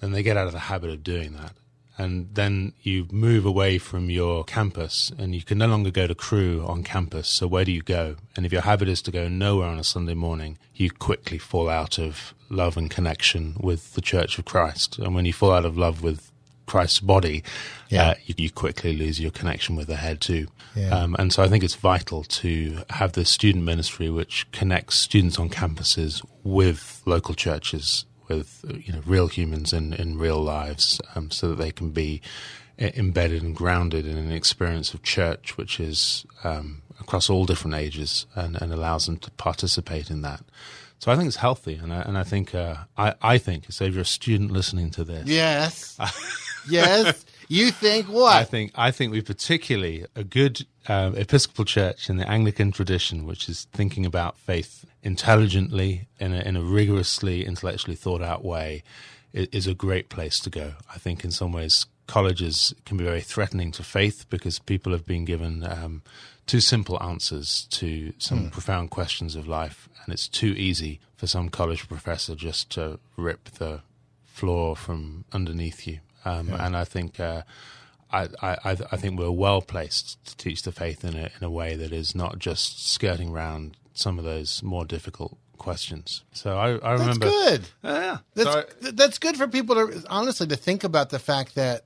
then 0.00 0.12
they 0.12 0.22
get 0.22 0.36
out 0.36 0.46
of 0.46 0.52
the 0.52 0.60
habit 0.60 0.90
of 0.90 1.02
doing 1.02 1.32
that. 1.32 1.52
And 1.98 2.34
then 2.34 2.72
you 2.80 3.06
move 3.12 3.44
away 3.44 3.76
from 3.76 4.08
your 4.08 4.42
campus 4.44 5.12
and 5.18 5.34
you 5.34 5.42
can 5.42 5.58
no 5.58 5.66
longer 5.66 5.90
go 5.90 6.06
to 6.06 6.14
Cru 6.14 6.64
on 6.66 6.82
campus. 6.82 7.28
So 7.28 7.46
where 7.46 7.64
do 7.64 7.72
you 7.72 7.82
go? 7.82 8.16
And 8.34 8.46
if 8.46 8.52
your 8.52 8.62
habit 8.62 8.88
is 8.88 9.02
to 9.02 9.10
go 9.10 9.28
nowhere 9.28 9.68
on 9.68 9.78
a 9.78 9.84
Sunday 9.84 10.14
morning, 10.14 10.56
you 10.74 10.90
quickly 10.90 11.36
fall 11.36 11.68
out 11.68 11.98
of 11.98 12.32
love 12.48 12.78
and 12.78 12.90
connection 12.90 13.54
with 13.60 13.92
the 13.92 14.00
Church 14.00 14.38
of 14.38 14.46
Christ. 14.46 14.98
And 14.98 15.14
when 15.14 15.26
you 15.26 15.34
fall 15.34 15.52
out 15.52 15.66
of 15.66 15.76
love 15.76 16.02
with 16.02 16.29
Christ's 16.70 17.00
body, 17.00 17.42
Yeah. 17.88 18.10
uh, 18.10 18.14
you, 18.26 18.34
you 18.38 18.50
quickly 18.50 18.92
lose 18.96 19.18
your 19.20 19.32
connection 19.32 19.76
with 19.76 19.86
the 19.88 19.96
head 19.96 20.20
too. 20.20 20.46
Yeah. 20.76 20.90
Um, 20.96 21.16
and 21.18 21.32
so 21.32 21.42
I 21.42 21.48
think 21.48 21.64
it's 21.64 21.74
vital 21.74 22.22
to 22.42 22.82
have 22.90 23.12
the 23.12 23.24
student 23.24 23.64
ministry 23.64 24.08
which 24.08 24.46
connects 24.52 24.94
students 24.96 25.38
on 25.38 25.48
campuses 25.50 26.24
with 26.44 27.02
local 27.06 27.34
churches, 27.34 28.04
with 28.28 28.64
uh, 28.68 28.74
you 28.86 28.92
know 28.92 29.02
real 29.04 29.26
humans 29.28 29.72
in, 29.72 29.92
in 29.94 30.16
real 30.16 30.40
lives, 30.40 31.00
um, 31.16 31.30
so 31.32 31.48
that 31.48 31.58
they 31.58 31.72
can 31.72 31.90
be 31.90 32.20
e- 32.80 32.92
embedded 32.96 33.42
and 33.42 33.56
grounded 33.56 34.06
in 34.06 34.16
an 34.16 34.30
experience 34.30 34.94
of 34.94 35.02
church 35.02 35.56
which 35.56 35.80
is 35.80 36.24
um, 36.44 36.82
across 37.00 37.28
all 37.28 37.46
different 37.46 37.74
ages 37.74 38.26
and, 38.36 38.54
and 38.62 38.72
allows 38.72 39.06
them 39.06 39.16
to 39.18 39.30
participate 39.32 40.08
in 40.10 40.22
that. 40.22 40.40
So 41.00 41.10
I 41.10 41.16
think 41.16 41.26
it's 41.28 41.36
healthy, 41.48 41.74
and 41.82 41.92
I, 41.92 42.00
and 42.02 42.16
I 42.18 42.24
think 42.24 42.54
uh, 42.54 42.76
I, 42.96 43.14
I 43.22 43.38
think 43.38 43.64
so. 43.72 43.84
If 43.86 43.94
you're 43.94 44.02
a 44.02 44.16
student 44.20 44.50
listening 44.52 44.90
to 44.92 45.02
this, 45.02 45.26
Yes. 45.26 45.96
yes. 46.68 47.24
You 47.48 47.72
think 47.72 48.06
what? 48.06 48.36
I 48.36 48.44
think 48.44 48.70
I 48.76 48.92
think 48.92 49.12
we 49.12 49.22
particularly 49.22 50.06
a 50.14 50.22
good 50.22 50.66
um, 50.86 51.16
Episcopal 51.16 51.64
Church 51.64 52.08
in 52.08 52.16
the 52.16 52.28
Anglican 52.28 52.70
tradition, 52.70 53.26
which 53.26 53.48
is 53.48 53.66
thinking 53.72 54.06
about 54.06 54.38
faith 54.38 54.84
intelligently 55.02 56.06
in 56.20 56.32
a, 56.32 56.40
in 56.42 56.56
a 56.56 56.62
rigorously 56.62 57.44
intellectually 57.44 57.96
thought 57.96 58.22
out 58.22 58.44
way, 58.44 58.84
is 59.32 59.66
a 59.66 59.74
great 59.74 60.08
place 60.08 60.38
to 60.40 60.50
go. 60.50 60.74
I 60.94 60.98
think 60.98 61.24
in 61.24 61.32
some 61.32 61.52
ways 61.52 61.86
colleges 62.06 62.74
can 62.84 62.96
be 62.96 63.04
very 63.04 63.20
threatening 63.20 63.72
to 63.72 63.82
faith 63.82 64.26
because 64.30 64.58
people 64.58 64.92
have 64.92 65.06
been 65.06 65.24
given 65.24 65.64
um, 65.64 66.02
too 66.46 66.60
simple 66.60 67.00
answers 67.02 67.66
to 67.70 68.12
some 68.18 68.50
profound 68.50 68.90
questions 68.90 69.36
of 69.36 69.46
life, 69.46 69.88
and 70.04 70.12
it's 70.12 70.26
too 70.26 70.54
easy 70.56 71.00
for 71.16 71.26
some 71.26 71.48
college 71.48 71.88
professor 71.88 72.34
just 72.34 72.70
to 72.70 72.98
rip 73.16 73.44
the 73.50 73.82
floor 74.24 74.74
from 74.74 75.24
underneath 75.32 75.86
you. 75.86 75.98
Um, 76.24 76.50
And 76.52 76.76
I 76.76 76.84
think 76.84 77.18
uh, 77.20 77.42
I, 78.12 78.28
I, 78.42 78.56
I 78.92 78.96
think 78.96 79.18
we're 79.18 79.30
well 79.30 79.62
placed 79.62 80.24
to 80.26 80.36
teach 80.36 80.62
the 80.62 80.72
faith 80.72 81.04
in 81.04 81.14
a 81.16 81.30
in 81.40 81.44
a 81.44 81.50
way 81.50 81.76
that 81.76 81.92
is 81.92 82.14
not 82.14 82.38
just 82.38 82.88
skirting 82.92 83.30
around 83.30 83.76
some 83.94 84.18
of 84.18 84.24
those 84.24 84.62
more 84.62 84.84
difficult 84.84 85.36
questions. 85.58 86.24
So 86.32 86.56
I, 86.58 86.74
I 86.74 86.96
That's 86.96 87.00
remember. 87.00 87.26
good. 87.26 87.62
Yeah, 87.84 88.18
That's 88.34 88.50
So 88.52 88.58
I- 88.88 88.90
that's 88.92 89.18
good 89.18 89.36
for 89.36 89.46
people 89.48 89.74
to 89.76 90.02
honestly 90.08 90.46
to 90.46 90.56
think 90.56 90.84
about 90.84 91.10
the 91.10 91.18
fact 91.18 91.54
that 91.54 91.84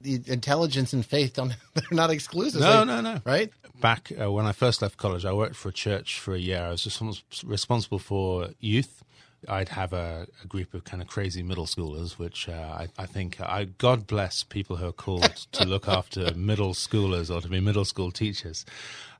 the 0.00 0.20
intelligence 0.26 0.92
and 0.92 1.04
faith 1.04 1.34
don't 1.34 1.54
they're 1.74 1.84
not 1.90 2.10
exclusive. 2.10 2.60
No, 2.60 2.80
They- 2.80 2.84
no, 2.92 3.00
no. 3.00 3.20
Right? 3.24 3.50
back 3.80 4.10
uh, 4.18 4.32
when 4.32 4.46
I 4.46 4.52
first 4.52 4.80
left 4.80 4.96
college, 4.96 5.26
I 5.26 5.32
worked 5.34 5.54
for 5.56 5.68
a 5.68 5.72
church 5.72 6.18
for 6.18 6.34
a 6.34 6.38
year. 6.38 6.62
I 6.62 6.70
was 6.70 6.82
respons- 6.86 7.22
responsible 7.44 7.98
for 7.98 8.48
youth. 8.60 9.02
I'd 9.48 9.70
have 9.70 9.92
a, 9.92 10.26
a 10.42 10.46
group 10.46 10.74
of 10.74 10.84
kind 10.84 11.02
of 11.02 11.08
crazy 11.08 11.42
middle 11.42 11.66
schoolers, 11.66 12.18
which 12.18 12.48
uh, 12.48 12.52
I, 12.52 12.88
I 12.98 13.06
think 13.06 13.40
I 13.40 13.64
God 13.64 14.06
bless 14.06 14.42
people 14.44 14.76
who 14.76 14.88
are 14.88 14.92
called 14.92 15.22
to 15.52 15.64
look 15.64 15.88
after 15.88 16.34
middle 16.34 16.74
schoolers 16.74 17.34
or 17.34 17.40
to 17.40 17.48
be 17.48 17.60
middle 17.60 17.84
school 17.84 18.10
teachers. 18.10 18.64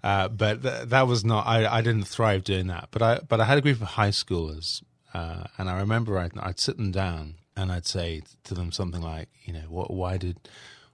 Uh, 0.03 0.29
but 0.29 0.63
th- 0.63 0.89
that 0.89 1.07
was 1.07 1.25
not. 1.25 1.47
I, 1.47 1.79
I 1.79 1.81
didn't 1.81 2.05
thrive 2.05 2.45
doing 2.45 2.67
that. 2.69 2.89
But 2.91 3.03
I 3.03 3.21
but 3.29 3.41
I 3.41 3.45
had 3.45 3.59
a 3.59 3.61
group 3.61 3.81
of 3.81 3.89
high 3.89 4.11
schoolers, 4.11 4.83
uh, 5.15 5.45
and 5.59 5.69
I 5.69 5.79
remember 5.79 6.19
I'd, 6.19 6.37
I'd 6.39 6.61
sit 6.61 6.77
them 6.77 6.93
down 6.93 7.35
and 7.57 7.73
I'd 7.73 7.87
say 7.87 8.23
to 8.45 8.55
them 8.55 8.71
something 8.71 9.01
like, 9.01 9.29
you 9.45 9.53
know, 9.53 9.65
what? 9.69 9.91
Why 9.93 10.17
did 10.17 10.37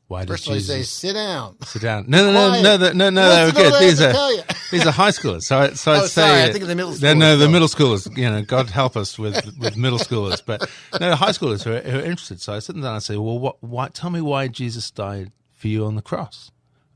why 0.08 0.26
First 0.26 0.44
did 0.44 0.50
you 0.50 0.56
Jesus 0.60 0.90
say, 0.90 1.08
sit 1.08 1.14
down. 1.14 1.56
sit 1.64 1.82
down. 1.82 2.04
No, 2.08 2.30
no, 2.30 2.32
no, 2.32 2.48
Quiet. 2.50 2.62
no, 2.62 2.76
no, 2.76 2.92
no, 2.92 3.10
no, 3.10 3.46
were 3.46 3.52
good. 3.52 3.80
These 3.82 4.00
are 4.02 4.12
these 4.70 4.86
are 4.86 4.90
high 4.92 5.10
schoolers. 5.10 5.42
So, 5.44 5.58
I, 5.58 5.70
so 5.70 5.92
oh, 5.92 5.94
I'd 5.94 6.02
Oh, 6.02 6.06
say, 6.06 6.22
sorry, 6.28 6.42
I 6.42 6.52
think 6.52 6.62
of 6.62 6.68
the 6.68 6.74
middle 6.74 6.94
No, 7.00 7.14
no, 7.14 7.36
the 7.38 7.48
middle 7.48 7.68
schoolers. 7.68 8.14
You 8.16 8.28
know, 8.30 8.42
God 8.42 8.68
help 8.70 8.96
us 8.96 9.18
with 9.18 9.56
with 9.58 9.76
middle 9.76 9.98
schoolers, 9.98 10.42
but 10.44 10.60
no, 11.00 11.08
the 11.10 11.16
high 11.16 11.30
schoolers 11.30 11.64
who 11.64 11.72
are, 11.72 11.80
who 11.80 11.98
are 11.98 12.02
interested. 12.02 12.40
So 12.42 12.52
I 12.52 12.58
sit 12.58 12.74
down 12.76 12.84
and 12.84 13.02
say, 13.02 13.16
well, 13.16 13.38
what? 13.38 13.62
Why? 13.62 13.88
Tell 13.88 14.10
me 14.10 14.20
why 14.20 14.48
Jesus 14.48 14.90
died 14.90 15.32
for 15.56 15.68
you 15.68 15.86
on 15.86 15.94
the 15.94 16.02
cross, 16.02 16.50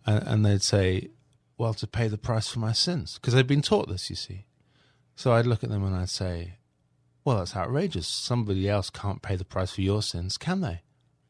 and, 0.05 0.23
and 0.27 0.45
they'd 0.47 0.63
say, 0.63 1.09
well, 1.57 1.73
to 1.75 1.87
pay 1.87 2.09
the 2.09 2.19
price 2.19 2.49
for 2.49 2.59
my 2.59 2.73
sins, 2.73 3.15
because 3.15 3.33
they'd 3.33 3.47
been 3.47 3.63
taught 3.63 3.89
this. 3.89 4.11
You 4.11 4.17
see, 4.17 4.45
so 5.15 5.33
I'd 5.33 5.47
look 5.47 5.65
at 5.65 5.71
them 5.71 5.85
and 5.85 5.97
I'd 5.97 6.11
say, 6.11 6.59
well, 7.25 7.39
that's 7.39 7.57
outrageous. 7.57 8.07
Somebody 8.07 8.69
else 8.69 8.91
can't 8.91 9.23
pay 9.23 9.37
the 9.37 9.45
price 9.47 9.71
for 9.73 9.81
your 9.81 10.03
sins, 10.03 10.37
can 10.37 10.61
they? 10.61 10.83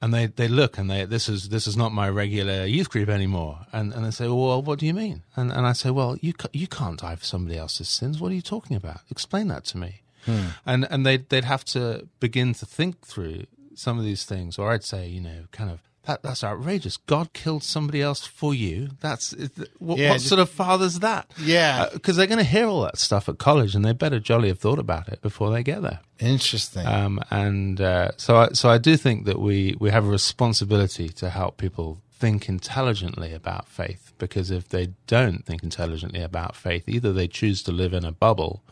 And 0.03 0.13
they, 0.13 0.27
they 0.27 0.47
look 0.47 0.77
and 0.77 0.91
they 0.91 1.07
this 1.07 1.29
is 1.29 1.49
this 1.49 1.67
is 1.67 1.77
not 1.77 1.91
my 1.91 2.09
regular 2.09 2.67
youth 2.67 2.91
group 2.91 3.09
anymore. 3.09 3.67
And 3.73 3.93
and 3.95 4.05
they 4.05 4.11
say, 4.11 4.29
well, 4.29 4.61
what 4.63 4.79
do 4.79 4.87
you 4.87 4.95
mean? 4.95 5.23
And 5.37 5.51
and 5.51 5.67
I 5.67 5.73
say, 5.73 5.91
well, 5.91 6.17
you 6.21 6.35
ca- 6.35 6.51
you 6.53 6.67
can't 6.67 7.01
die 7.01 7.17
for 7.17 7.25
somebody 7.25 7.57
else's 7.57 7.89
sins. 7.89 8.21
What 8.21 8.31
are 8.31 8.35
you 8.35 8.43
talking 8.43 8.77
about? 8.77 9.01
Explain 9.11 9.49
that 9.49 9.65
to 9.67 9.79
me. 9.79 10.03
Hmm. 10.27 10.47
And 10.67 10.87
and 10.91 11.07
they 11.07 11.17
they'd 11.19 11.45
have 11.45 11.65
to 11.67 12.09
begin 12.21 12.53
to 12.55 12.67
think 12.67 13.07
through 13.07 13.47
some 13.75 13.99
of 13.99 14.05
these 14.05 14.25
things. 14.25 14.59
Or 14.59 14.71
I'd 14.71 14.85
say, 14.85 15.09
you 15.09 15.21
know, 15.21 15.45
kind 15.51 15.71
of 15.71 15.81
that 16.07 16.23
that's 16.23 16.43
outrageous. 16.43 16.97
God 16.97 17.33
killed 17.33 17.63
somebody 17.63 18.01
else 18.01 18.27
for 18.27 18.55
you. 18.55 18.91
That's 19.01 19.33
what, 19.79 19.99
Yeah, 19.99 20.11
what 20.11 20.15
just- 20.17 20.29
sort 20.29 20.41
of 20.41 20.49
father's 20.49 21.01
that? 21.01 21.31
Yeah. 21.39 21.89
because 21.93 22.17
they're 22.17 22.27
going 22.27 22.39
to 22.39 22.45
hear 22.45 22.67
all 22.67 22.83
that 22.83 22.99
stuff 22.99 23.29
at 23.29 23.39
college, 23.39 23.75
and 23.75 23.85
they 23.85 23.93
better 23.93 24.19
jolly 24.21 24.49
have 24.49 24.59
thought 24.59 24.79
about 24.79 25.09
it 25.09 25.21
before 25.23 25.51
they 25.51 25.63
get 25.63 25.83
there. 25.83 26.01
Interesting. 26.19 26.87
Um, 26.87 27.21
and 27.31 27.81
uh, 27.81 28.13
so, 28.17 28.37
I, 28.37 28.49
so 28.53 28.69
I 28.71 28.79
do 28.79 28.97
think 28.97 29.27
that 29.27 29.39
we 29.41 29.77
we 29.79 29.91
have 29.91 30.05
a 30.07 30.09
responsibility 30.11 31.09
to 31.11 31.31
help 31.31 31.57
people 31.59 32.01
think 32.19 32.49
intelligently 32.49 33.35
about 33.35 33.69
faith, 33.69 34.13
because 34.19 34.51
if 34.51 34.69
they 34.71 34.89
don't 35.07 35.45
think 35.45 35.63
intelligently 35.63 36.23
about 36.23 36.57
faith, 36.57 36.89
either 36.89 37.13
they 37.13 37.29
choose 37.29 37.63
to 37.65 37.73
live 37.73 37.93
in 37.93 38.05
a 38.07 38.13
bubble, 38.13 38.63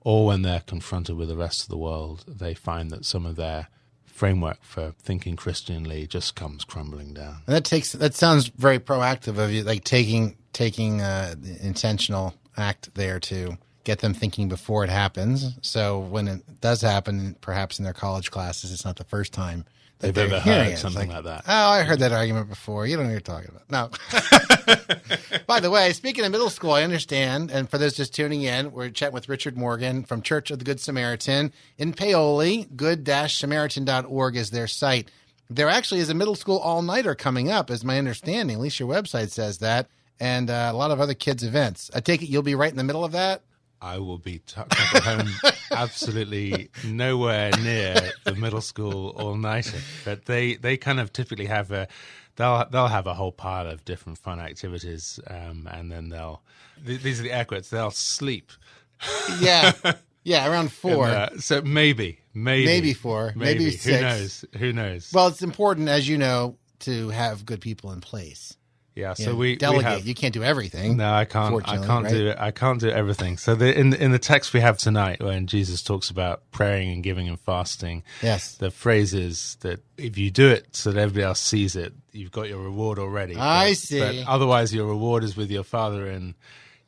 or 0.00 0.26
when 0.26 0.42
they're 0.42 0.64
confronted 0.66 1.16
with 1.16 1.28
the 1.28 1.36
rest 1.36 1.62
of 1.62 1.68
the 1.68 1.76
world, 1.76 2.24
they 2.26 2.54
find 2.54 2.90
that 2.90 3.04
some 3.04 3.24
of 3.24 3.36
their 3.36 3.68
framework 4.12 4.62
for 4.62 4.94
thinking 4.98 5.36
Christianly 5.36 6.06
just 6.06 6.36
comes 6.36 6.64
crumbling 6.64 7.14
down. 7.14 7.38
And 7.46 7.56
that 7.56 7.64
takes 7.64 7.92
that 7.92 8.14
sounds 8.14 8.48
very 8.48 8.78
proactive 8.78 9.38
of 9.38 9.50
you, 9.50 9.64
like 9.64 9.84
taking 9.84 10.36
taking 10.52 11.00
uh, 11.00 11.34
the 11.38 11.66
intentional 11.66 12.34
act 12.56 12.94
there 12.94 13.18
to 13.18 13.56
get 13.84 13.98
them 13.98 14.14
thinking 14.14 14.48
before 14.48 14.84
it 14.84 14.90
happens. 14.90 15.58
So 15.62 15.98
when 15.98 16.28
it 16.28 16.60
does 16.60 16.82
happen, 16.82 17.36
perhaps 17.40 17.78
in 17.78 17.84
their 17.84 17.94
college 17.94 18.30
classes, 18.30 18.70
it's 18.72 18.84
not 18.84 18.96
the 18.96 19.04
first 19.04 19.32
time 19.32 19.64
They've 20.02 20.18
ever 20.18 20.40
heard 20.40 20.78
something 20.78 21.08
like 21.08 21.24
that. 21.24 21.44
Oh, 21.46 21.68
I 21.70 21.84
heard 21.84 22.00
that 22.00 22.10
argument 22.10 22.48
before. 22.48 22.88
You 22.88 22.96
don't 22.96 23.06
know 23.06 23.12
what 23.12 23.12
you're 23.12 23.20
talking 23.20 23.50
about. 23.50 23.70
No. 23.70 25.38
By 25.46 25.60
the 25.60 25.70
way, 25.70 25.92
speaking 25.92 26.24
of 26.24 26.32
middle 26.32 26.50
school, 26.50 26.72
I 26.72 26.82
understand, 26.82 27.52
and 27.52 27.70
for 27.70 27.78
those 27.78 27.94
just 27.94 28.12
tuning 28.12 28.42
in, 28.42 28.72
we're 28.72 28.90
chatting 28.90 29.14
with 29.14 29.28
Richard 29.28 29.56
Morgan 29.56 30.02
from 30.02 30.20
Church 30.20 30.50
of 30.50 30.58
the 30.58 30.64
Good 30.64 30.80
Samaritan 30.80 31.52
in 31.78 31.92
Paoli. 31.92 32.66
Good-Samaritan.org 32.74 34.36
is 34.36 34.50
their 34.50 34.66
site. 34.66 35.08
There 35.48 35.68
actually 35.68 36.00
is 36.00 36.10
a 36.10 36.14
middle 36.14 36.34
school 36.34 36.58
all-nighter 36.58 37.14
coming 37.14 37.48
up, 37.48 37.70
is 37.70 37.84
my 37.84 37.96
understanding. 37.96 38.56
At 38.56 38.62
least 38.62 38.80
your 38.80 38.88
website 38.88 39.30
says 39.30 39.58
that, 39.58 39.86
and 40.18 40.50
uh, 40.50 40.70
a 40.72 40.76
lot 40.76 40.90
of 40.90 41.00
other 41.00 41.14
kids' 41.14 41.44
events. 41.44 41.92
I 41.94 42.00
take 42.00 42.22
it 42.22 42.28
you'll 42.28 42.42
be 42.42 42.56
right 42.56 42.72
in 42.72 42.76
the 42.76 42.84
middle 42.84 43.04
of 43.04 43.12
that. 43.12 43.42
I 43.82 43.98
will 43.98 44.18
be 44.18 44.38
tucked 44.46 44.80
up 44.80 44.94
at 44.94 45.02
home, 45.02 45.28
absolutely 45.72 46.70
nowhere 46.84 47.50
near 47.62 48.12
the 48.24 48.34
middle 48.36 48.60
school 48.60 49.08
all 49.10 49.34
nighter. 49.36 49.78
But 50.04 50.26
they, 50.26 50.54
they 50.54 50.76
kind 50.76 51.00
of 51.00 51.12
typically 51.12 51.46
have 51.46 51.70
a 51.72 51.88
they'll 52.36 52.64
they'll 52.70 52.86
have 52.86 53.06
a 53.06 53.14
whole 53.14 53.32
pile 53.32 53.66
of 53.66 53.84
different 53.84 54.18
fun 54.18 54.38
activities, 54.40 55.18
um, 55.26 55.68
and 55.70 55.90
then 55.90 56.08
they'll 56.10 56.42
th- 56.86 57.02
these 57.02 57.20
are 57.20 57.24
the 57.24 57.32
air 57.32 57.44
quotes. 57.44 57.70
They'll 57.70 57.90
sleep. 57.90 58.52
Yeah, 59.40 59.72
yeah, 60.24 60.48
around 60.48 60.72
four. 60.72 61.06
Uh, 61.08 61.30
so 61.38 61.60
maybe, 61.62 62.20
maybe, 62.34 62.66
Maybe 62.66 62.94
four, 62.94 63.32
maybe 63.34 63.64
Who 63.64 63.70
six. 63.72 64.00
knows? 64.00 64.44
Who 64.58 64.72
knows? 64.72 65.10
well, 65.12 65.26
it's 65.26 65.42
important, 65.42 65.88
as 65.88 66.08
you 66.08 66.18
know, 66.18 66.56
to 66.80 67.08
have 67.10 67.44
good 67.44 67.60
people 67.60 67.90
in 67.92 68.00
place. 68.00 68.56
Yeah. 68.94 69.14
You 69.18 69.24
So 69.24 69.30
know, 69.32 69.36
we 69.36 69.56
delegate. 69.56 69.84
We 69.86 69.90
have, 69.90 70.06
you 70.06 70.14
can't 70.14 70.34
do 70.34 70.42
everything. 70.44 70.96
No, 70.96 71.12
I 71.12 71.24
can't. 71.24 71.54
I 71.68 71.76
can't 71.78 72.04
right? 72.04 72.12
do 72.12 72.26
it. 72.28 72.36
I 72.38 72.50
can't 72.50 72.80
do 72.80 72.90
everything. 72.90 73.36
So 73.38 73.54
the, 73.54 73.76
in 73.78 73.94
in 73.94 74.10
the 74.12 74.18
text 74.18 74.52
we 74.52 74.60
have 74.60 74.78
tonight, 74.78 75.22
when 75.22 75.46
Jesus 75.46 75.82
talks 75.82 76.10
about 76.10 76.42
praying 76.50 76.92
and 76.92 77.02
giving 77.02 77.28
and 77.28 77.40
fasting, 77.40 78.02
Yes. 78.22 78.54
the 78.56 78.70
phrase 78.70 79.14
is 79.14 79.56
that 79.60 79.80
if 79.96 80.18
you 80.18 80.30
do 80.30 80.48
it 80.48 80.74
so 80.76 80.90
that 80.92 81.00
everybody 81.00 81.24
else 81.24 81.40
sees 81.40 81.76
it, 81.76 81.92
you've 82.12 82.32
got 82.32 82.48
your 82.48 82.58
reward 82.60 82.98
already. 82.98 83.36
I 83.36 83.70
But- 83.70 83.76
see. 83.78 83.98
But 84.00 84.16
otherwise, 84.28 84.74
your 84.74 84.86
reward 84.86 85.24
is 85.24 85.36
with 85.36 85.50
your 85.50 85.64
Father 85.64 86.06
in 86.10 86.34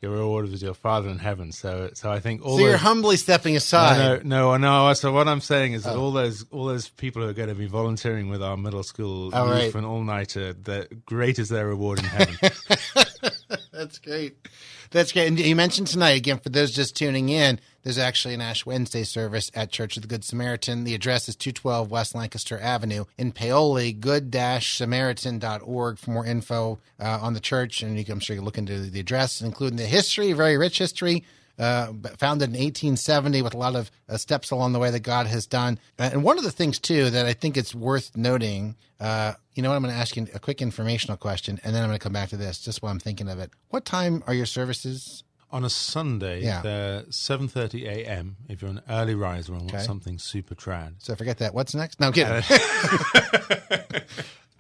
Your 0.04 0.12
reward 0.12 0.52
is 0.52 0.62
your 0.62 0.74
Father 0.74 1.08
in 1.08 1.18
heaven. 1.18 1.50
So, 1.50 1.88
so 1.94 2.12
I 2.12 2.20
think 2.20 2.44
all 2.44 2.58
So 2.58 2.64
you're 2.66 2.76
humbly 2.76 3.16
stepping 3.16 3.56
aside. 3.56 4.22
no, 4.26 4.52
no, 4.58 4.86
no. 4.88 4.92
So 4.92 5.12
what 5.12 5.28
I'm 5.28 5.40
saying 5.40 5.72
is 5.72 5.86
Oh. 5.86 5.90
that 5.90 5.98
all 5.98 6.12
those 6.12 6.44
all 6.50 6.66
those 6.66 6.90
people 6.90 7.22
who 7.22 7.28
are 7.28 7.32
going 7.32 7.48
to 7.48 7.54
be 7.54 7.66
volunteering 7.66 8.28
with 8.28 8.42
our 8.42 8.58
middle 8.58 8.82
school 8.82 9.30
Oh, 9.32 9.46
youth 9.46 9.54
right. 9.54 9.72
for 9.72 9.78
an 9.78 9.86
all 9.86 10.02
nighter, 10.02 10.52
the 10.52 10.88
great 11.06 11.38
is 11.38 11.48
their 11.48 11.66
reward 11.66 12.00
in 12.00 12.04
heaven. 12.04 12.36
That's 13.84 13.98
great. 13.98 14.48
That's 14.92 15.12
great. 15.12 15.26
And 15.26 15.38
you 15.38 15.54
mentioned 15.54 15.88
tonight, 15.88 16.16
again, 16.16 16.38
for 16.38 16.48
those 16.48 16.72
just 16.72 16.96
tuning 16.96 17.28
in, 17.28 17.60
there's 17.82 17.98
actually 17.98 18.32
an 18.32 18.40
Ash 18.40 18.64
Wednesday 18.64 19.04
service 19.04 19.50
at 19.52 19.70
Church 19.70 19.96
of 19.96 20.02
the 20.02 20.08
Good 20.08 20.24
Samaritan. 20.24 20.84
The 20.84 20.94
address 20.94 21.28
is 21.28 21.36
212 21.36 21.90
West 21.90 22.14
Lancaster 22.14 22.58
Avenue 22.58 23.04
in 23.18 23.30
Paoli, 23.30 23.92
good-samaritan.org 23.92 25.98
for 25.98 26.10
more 26.10 26.24
info 26.24 26.78
uh, 26.98 27.18
on 27.20 27.34
the 27.34 27.40
church. 27.40 27.82
And 27.82 27.98
you 27.98 28.06
can, 28.06 28.12
I'm 28.12 28.20
sure 28.20 28.36
you 28.36 28.40
can 28.40 28.46
look 28.46 28.56
into 28.56 28.80
the 28.80 29.00
address, 29.00 29.42
including 29.42 29.76
the 29.76 29.84
history, 29.84 30.32
very 30.32 30.56
rich 30.56 30.78
history. 30.78 31.24
Uh, 31.58 31.92
founded 32.18 32.48
in 32.48 32.54
1870 32.54 33.42
with 33.42 33.54
a 33.54 33.56
lot 33.56 33.76
of 33.76 33.90
uh, 34.08 34.16
steps 34.16 34.50
along 34.50 34.72
the 34.72 34.78
way 34.80 34.90
that 34.90 35.00
God 35.00 35.26
has 35.28 35.46
done. 35.46 35.78
Uh, 35.98 36.10
and 36.12 36.24
one 36.24 36.36
of 36.36 36.42
the 36.44 36.50
things, 36.50 36.78
too, 36.80 37.10
that 37.10 37.26
I 37.26 37.32
think 37.32 37.56
it's 37.56 37.74
worth 37.74 38.16
noting, 38.16 38.74
uh, 38.98 39.34
you 39.54 39.62
know 39.62 39.68
what? 39.70 39.76
I'm 39.76 39.82
going 39.82 39.94
to 39.94 40.00
ask 40.00 40.16
you 40.16 40.26
a 40.34 40.40
quick 40.40 40.60
informational 40.60 41.16
question, 41.16 41.60
and 41.62 41.72
then 41.74 41.82
I'm 41.84 41.88
going 41.88 41.98
to 41.98 42.02
come 42.02 42.12
back 42.12 42.30
to 42.30 42.36
this 42.36 42.58
just 42.58 42.82
while 42.82 42.90
I'm 42.90 42.98
thinking 42.98 43.28
of 43.28 43.38
it. 43.38 43.50
What 43.68 43.84
time 43.84 44.24
are 44.26 44.34
your 44.34 44.46
services? 44.46 45.22
On 45.52 45.64
a 45.64 45.70
Sunday, 45.70 46.42
Yeah. 46.42 46.62
they're 46.62 47.02
7:30 47.02 47.84
a.m. 47.86 48.36
If 48.48 48.60
you're 48.60 48.72
an 48.72 48.82
early 48.88 49.14
riser 49.14 49.52
and 49.54 49.70
want 49.70 49.84
something 49.84 50.18
super 50.18 50.56
trad, 50.56 50.94
So 50.98 51.14
forget 51.14 51.38
that. 51.38 51.54
What's 51.54 51.72
next? 51.76 52.00
No, 52.00 52.08
I'm 52.08 52.12
kidding. 52.12 52.42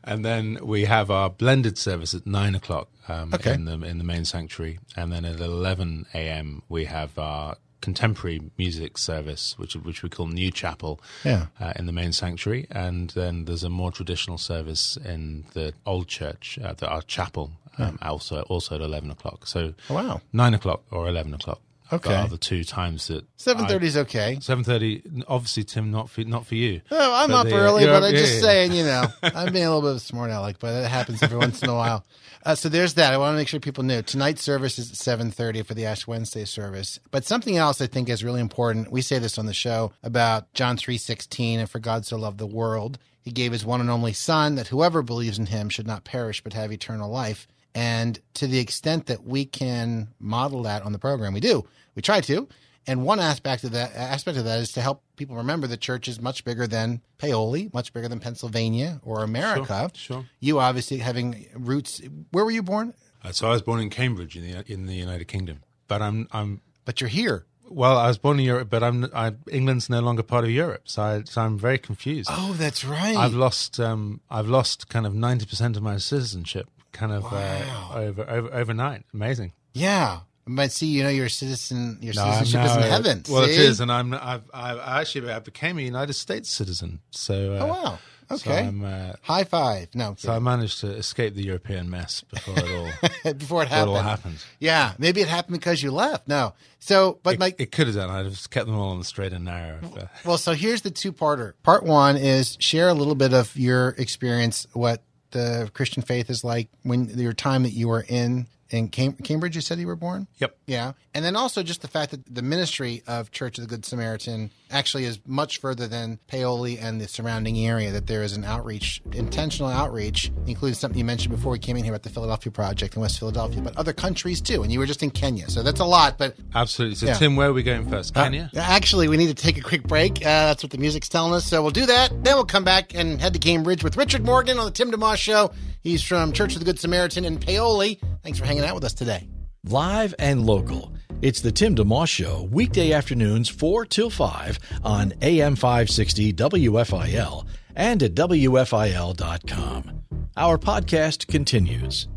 and 0.04 0.24
then 0.24 0.58
we 0.62 0.84
have 0.84 1.10
our 1.10 1.30
blended 1.30 1.76
service 1.78 2.14
at 2.14 2.26
nine 2.26 2.54
o'clock 2.54 2.88
um, 3.08 3.32
Okay. 3.34 3.54
in 3.54 3.64
the 3.64 3.72
in 3.82 3.98
the 3.98 4.04
main 4.04 4.24
sanctuary, 4.24 4.78
and 4.96 5.12
then 5.12 5.24
at 5.24 5.40
11 5.40 6.06
a.m. 6.14 6.62
we 6.68 6.84
have 6.84 7.18
our 7.18 7.56
contemporary 7.80 8.40
music 8.56 8.96
service, 8.96 9.58
which 9.58 9.74
which 9.76 10.02
we 10.02 10.08
call 10.08 10.26
New 10.28 10.50
Chapel, 10.50 11.00
Yeah. 11.24 11.46
uh, 11.60 11.72
in 11.76 11.84
the 11.86 11.92
main 11.92 12.12
sanctuary, 12.12 12.66
and 12.70 13.10
then 13.10 13.44
there's 13.44 13.64
a 13.64 13.68
more 13.68 13.92
traditional 13.92 14.38
service 14.38 14.96
in 14.96 15.44
the 15.52 15.74
old 15.84 16.08
church, 16.08 16.58
uh, 16.64 16.72
the, 16.72 16.88
our 16.88 17.02
chapel, 17.02 17.50
um, 17.78 17.98
also 18.00 18.40
also 18.42 18.74
at 18.76 18.80
11 18.80 19.10
o'clock. 19.10 19.46
So 19.46 19.74
Oh, 19.90 19.94
wow. 19.94 20.20
nine 20.32 20.54
o'clock 20.54 20.82
or 20.90 21.08
11 21.08 21.34
o'clock. 21.34 21.60
Okay. 21.94 22.14
are 22.14 22.28
the 22.28 22.38
two 22.38 22.64
times 22.64 23.08
that 23.08 23.24
7:30 23.36 23.82
is 23.82 23.96
okay. 23.96 24.38
Seven 24.40 24.64
thirty. 24.64 25.02
Obviously, 25.28 25.64
Tim, 25.64 25.90
not 25.90 26.08
for 26.10 26.22
not 26.24 26.46
for 26.46 26.54
you. 26.54 26.80
Oh, 26.90 27.14
I'm 27.14 27.30
But 27.30 27.46
up 27.48 27.52
uh, 27.52 27.56
early, 27.56 27.84
but 27.86 27.94
up- 27.96 28.02
I'm 28.04 28.14
yeah, 28.14 28.20
just 28.20 28.34
yeah. 28.36 28.40
saying, 28.40 28.72
you 28.72 28.84
know, 28.84 29.04
I'm 29.22 29.52
being 29.52 29.64
a 29.64 29.68
little 29.74 29.82
bit 29.82 29.90
of 29.90 29.96
a 29.96 30.00
smart 30.00 30.30
aleck, 30.30 30.56
but 30.58 30.84
it 30.84 30.88
happens 30.90 31.22
every 31.22 31.38
once 31.38 31.62
in 31.62 31.68
a 31.68 31.74
while. 31.74 32.04
Uh, 32.46 32.54
so 32.54 32.68
there's 32.68 32.94
that. 32.94 33.12
I 33.14 33.16
want 33.18 33.32
to 33.34 33.38
make 33.38 33.48
sure 33.48 33.58
people 33.58 33.84
know 33.84 34.02
tonight's 34.02 34.42
service 34.42 34.78
is 34.78 34.90
at 34.90 34.96
7:30 35.18 35.64
for 35.64 35.74
the 35.74 35.86
Ash 35.86 36.06
Wednesday 36.06 36.44
service. 36.44 36.98
But 37.10 37.24
something 37.24 37.56
else 37.56 37.80
I 37.80 37.86
think 37.86 38.08
is 38.08 38.22
really 38.22 38.40
important. 38.40 38.92
We 38.92 39.00
say 39.02 39.18
this 39.18 39.38
on 39.38 39.46
the 39.46 39.54
show 39.54 39.92
about 40.02 40.52
John 40.54 40.76
3:16, 40.76 41.58
and 41.60 41.70
for 41.70 41.78
God 41.78 42.04
so 42.04 42.16
loved 42.16 42.38
the 42.38 42.46
world, 42.46 42.98
He 43.22 43.30
gave 43.30 43.52
His 43.52 43.64
one 43.64 43.80
and 43.80 43.90
only 43.90 44.12
Son, 44.12 44.56
that 44.56 44.68
whoever 44.68 45.02
believes 45.02 45.38
in 45.38 45.46
Him 45.46 45.68
should 45.70 45.86
not 45.86 46.04
perish 46.04 46.42
but 46.42 46.52
have 46.52 46.70
eternal 46.72 47.10
life. 47.10 47.46
And 47.76 48.20
to 48.34 48.46
the 48.46 48.58
extent 48.60 49.06
that 49.06 49.24
we 49.24 49.44
can 49.46 50.08
model 50.20 50.62
that 50.62 50.82
on 50.82 50.92
the 50.92 50.98
program, 50.98 51.32
we 51.34 51.40
do. 51.40 51.66
We 51.94 52.02
try 52.02 52.20
to. 52.22 52.48
And 52.86 53.04
one 53.06 53.18
aspect 53.18 53.64
of 53.64 53.72
that 53.72 53.94
aspect 53.96 54.36
of 54.36 54.44
that 54.44 54.58
is 54.58 54.72
to 54.72 54.82
help 54.82 55.02
people 55.16 55.36
remember 55.36 55.66
the 55.66 55.78
church 55.78 56.06
is 56.06 56.20
much 56.20 56.44
bigger 56.44 56.66
than 56.66 57.00
Paoli, 57.16 57.70
much 57.72 57.94
bigger 57.94 58.08
than 58.08 58.20
Pennsylvania 58.20 59.00
or 59.02 59.22
America. 59.24 59.90
sure. 59.94 60.26
You 60.40 60.60
obviously 60.60 60.98
having 60.98 61.46
roots. 61.54 62.02
Where 62.30 62.44
were 62.44 62.50
you 62.50 62.62
born? 62.62 62.92
Uh, 63.24 63.32
so 63.32 63.48
I 63.48 63.52
was 63.52 63.62
born 63.62 63.80
in 63.80 63.88
Cambridge 63.88 64.36
in 64.36 64.42
the 64.42 64.70
in 64.70 64.84
the 64.84 64.94
United 64.94 65.26
Kingdom, 65.28 65.62
but 65.88 66.02
I'm 66.02 66.28
I'm 66.30 66.60
But 66.84 67.00
you're 67.00 67.08
here. 67.08 67.46
well. 67.70 67.96
I 67.96 68.08
was 68.08 68.18
born 68.18 68.38
in 68.38 68.44
Europe, 68.44 68.68
but 68.68 68.82
I'm 68.82 69.06
I, 69.14 69.32
England's 69.50 69.88
no 69.88 70.00
longer 70.00 70.22
part 70.22 70.44
of 70.44 70.50
Europe, 70.50 70.82
so 70.84 71.02
I, 71.02 71.22
so 71.24 71.40
I'm 71.40 71.56
very 71.58 71.78
confused. 71.78 72.28
Oh, 72.30 72.52
that's 72.52 72.84
right. 72.84 73.16
I've 73.16 73.32
lost 73.32 73.80
um 73.80 74.20
I've 74.30 74.46
lost 74.48 74.90
kind 74.90 75.06
of 75.06 75.14
ninety 75.14 75.46
percent 75.46 75.74
of 75.78 75.82
my 75.82 75.96
citizenship, 75.96 76.68
kind 76.92 77.12
of 77.12 77.24
uh, 77.32 77.94
over 77.94 78.28
over 78.28 78.52
overnight. 78.52 79.04
Amazing. 79.14 79.52
yeah. 79.72 80.20
But 80.46 80.72
see, 80.72 80.86
you 80.88 81.02
know, 81.02 81.08
you're 81.08 81.26
a 81.26 81.30
citizen. 81.30 81.98
Your 82.02 82.14
No, 82.14 82.24
citizenship 82.32 82.66
is 82.70 82.76
in 82.76 82.82
heaven. 82.82 83.22
Well, 83.30 83.44
see? 83.46 83.52
it 83.52 83.58
is, 83.58 83.80
and 83.80 83.90
I'm 83.90 84.12
I've, 84.12 84.42
I 84.52 85.00
actually 85.00 85.30
I 85.32 85.38
became 85.38 85.78
a 85.78 85.82
United 85.82 86.12
States 86.14 86.50
citizen. 86.50 87.00
So 87.10 87.54
uh, 87.54 87.58
Oh 87.60 87.66
wow. 87.66 87.98
so 88.36 88.50
Okay. 88.50 88.66
I'm, 88.66 88.84
uh, 88.84 89.12
High 89.22 89.44
five. 89.44 89.88
No, 89.94 90.14
so 90.18 90.32
I 90.32 90.38
managed 90.40 90.80
to 90.80 90.88
escape 90.88 91.34
the 91.34 91.42
European 91.44 91.88
mess 91.88 92.22
before 92.22 92.54
it 92.58 92.70
all 92.70 92.84
before 93.02 93.30
it 93.30 93.38
before 93.38 93.62
it 93.64 93.72
all 93.72 93.94
happened. 93.94 94.04
happened. 94.08 94.44
Yeah, 94.60 94.92
maybe 94.98 95.20
it 95.22 95.28
happened 95.28 95.58
because 95.60 95.82
you 95.82 95.90
left. 95.90 96.28
No. 96.28 96.52
So, 96.78 97.18
but 97.22 97.34
It, 97.34 97.40
Mike, 97.40 97.56
it 97.58 97.72
could 97.72 97.86
have 97.86 97.96
done. 97.96 98.10
I'd 98.10 98.24
have 98.24 98.32
just 98.34 98.50
kept 98.50 98.66
them 98.66 98.76
all 98.76 98.90
on 98.90 98.98
the 98.98 99.04
straight 99.06 99.32
and 99.32 99.46
narrow. 99.46 99.78
Well, 100.26 100.36
so 100.36 100.52
here's 100.52 100.82
the 100.82 100.90
two 100.90 101.12
parter. 101.12 101.54
Part 101.62 101.84
one 101.84 102.16
is 102.18 102.58
share 102.60 102.88
a 102.90 102.94
little 102.94 103.14
bit 103.14 103.32
of 103.32 103.56
your 103.56 103.90
experience, 103.96 104.66
what 104.74 105.02
the 105.30 105.70
Christian 105.72 106.02
faith 106.02 106.28
is 106.30 106.44
like 106.44 106.68
when 106.82 107.08
your 107.18 107.32
time 107.32 107.62
that 107.62 107.72
you 107.72 107.88
were 107.88 108.04
in 108.08 108.46
in 108.70 108.88
Cam- 108.88 109.12
Cambridge. 109.14 109.54
You 109.54 109.60
said 109.60 109.78
you 109.78 109.86
were 109.86 109.96
born. 109.96 110.26
Yep. 110.38 110.56
Yeah, 110.66 110.92
and 111.14 111.24
then 111.24 111.36
also 111.36 111.62
just 111.62 111.82
the 111.82 111.88
fact 111.88 112.10
that 112.12 112.34
the 112.34 112.42
ministry 112.42 113.02
of 113.06 113.30
Church 113.30 113.58
of 113.58 113.64
the 113.64 113.68
Good 113.68 113.84
Samaritan 113.84 114.50
actually 114.70 115.04
is 115.04 115.18
much 115.26 115.60
further 115.60 115.86
than 115.86 116.18
Paoli 116.26 116.78
and 116.78 117.00
the 117.00 117.06
surrounding 117.08 117.58
area. 117.58 117.92
That 117.92 118.06
there 118.06 118.22
is 118.22 118.32
an 118.36 118.44
outreach, 118.44 119.02
intentional 119.12 119.70
outreach, 119.70 120.32
including 120.46 120.74
something 120.74 120.98
you 120.98 121.04
mentioned 121.04 121.34
before 121.34 121.52
we 121.52 121.58
came 121.58 121.76
in 121.76 121.84
here 121.84 121.92
about 121.92 122.02
the 122.02 122.10
Philadelphia 122.10 122.50
Project 122.52 122.94
in 122.96 123.02
West 123.02 123.18
Philadelphia, 123.18 123.60
but 123.62 123.76
other 123.76 123.92
countries 123.92 124.40
too. 124.40 124.62
And 124.62 124.72
you 124.72 124.78
were 124.78 124.86
just 124.86 125.02
in 125.02 125.10
Kenya, 125.10 125.48
so 125.50 125.62
that's 125.62 125.80
a 125.80 125.84
lot. 125.84 126.18
But 126.18 126.36
Absolutely. 126.54 126.96
So, 126.96 127.06
Yeah. 127.06 127.14
Tim, 127.14 127.36
where 127.36 127.48
are 127.48 127.52
we 127.52 127.62
going 127.62 127.88
first? 127.88 128.14
Kenya? 128.14 128.50
uh, 128.54 128.58
actually, 128.60 129.08
we 129.08 129.16
need 129.16 129.28
to 129.28 129.34
take 129.34 129.58
a 129.58 129.62
quick 129.62 129.82
break. 129.84 130.18
Uh, 130.18 130.46
that's 130.46 130.62
what 130.62 130.70
the 130.72 130.78
music's 130.78 131.08
telling 131.08 131.32
us. 131.34 131.44
So 131.46 131.62
we'll 131.62 131.70
do 131.70 131.86
that. 131.86 132.10
Then 132.24 132.34
we'll 132.36 132.44
come 132.44 132.64
back 132.64 132.94
and 132.94 133.20
head 133.20 133.32
to 133.34 133.38
Cambridge 133.38 133.84
with 133.84 133.96
Richard 133.96 134.24
Morgan 134.24 134.58
on 134.58 134.64
the 134.64 134.70
Tim 134.70 134.90
DeMoss 134.90 135.16
Show. 135.16 135.52
He's 135.84 136.02
from 136.02 136.32
Church 136.32 136.54
of 136.54 136.60
the 136.60 136.64
Good 136.64 136.80
Samaritan 136.80 137.26
in 137.26 137.38
Paoli. 137.38 138.00
Thanks 138.22 138.38
for 138.38 138.46
hanging 138.46 138.64
out 138.64 138.74
with 138.74 138.84
us 138.84 138.94
today. 138.94 139.28
Live 139.64 140.14
and 140.18 140.46
local. 140.46 140.94
It's 141.20 141.42
the 141.42 141.52
Tim 141.52 141.74
DeMoss 141.74 142.08
Show, 142.08 142.48
weekday 142.50 142.92
afternoons 142.92 143.50
4 143.50 143.84
till 143.84 144.08
5 144.08 144.58
on 144.82 145.12
AM 145.20 145.56
560 145.56 146.32
WFIL 146.32 147.46
and 147.76 148.02
at 148.02 148.14
WFIL.com. 148.14 150.00
Our 150.38 150.56
podcast 150.56 151.26
continues. 151.26 152.08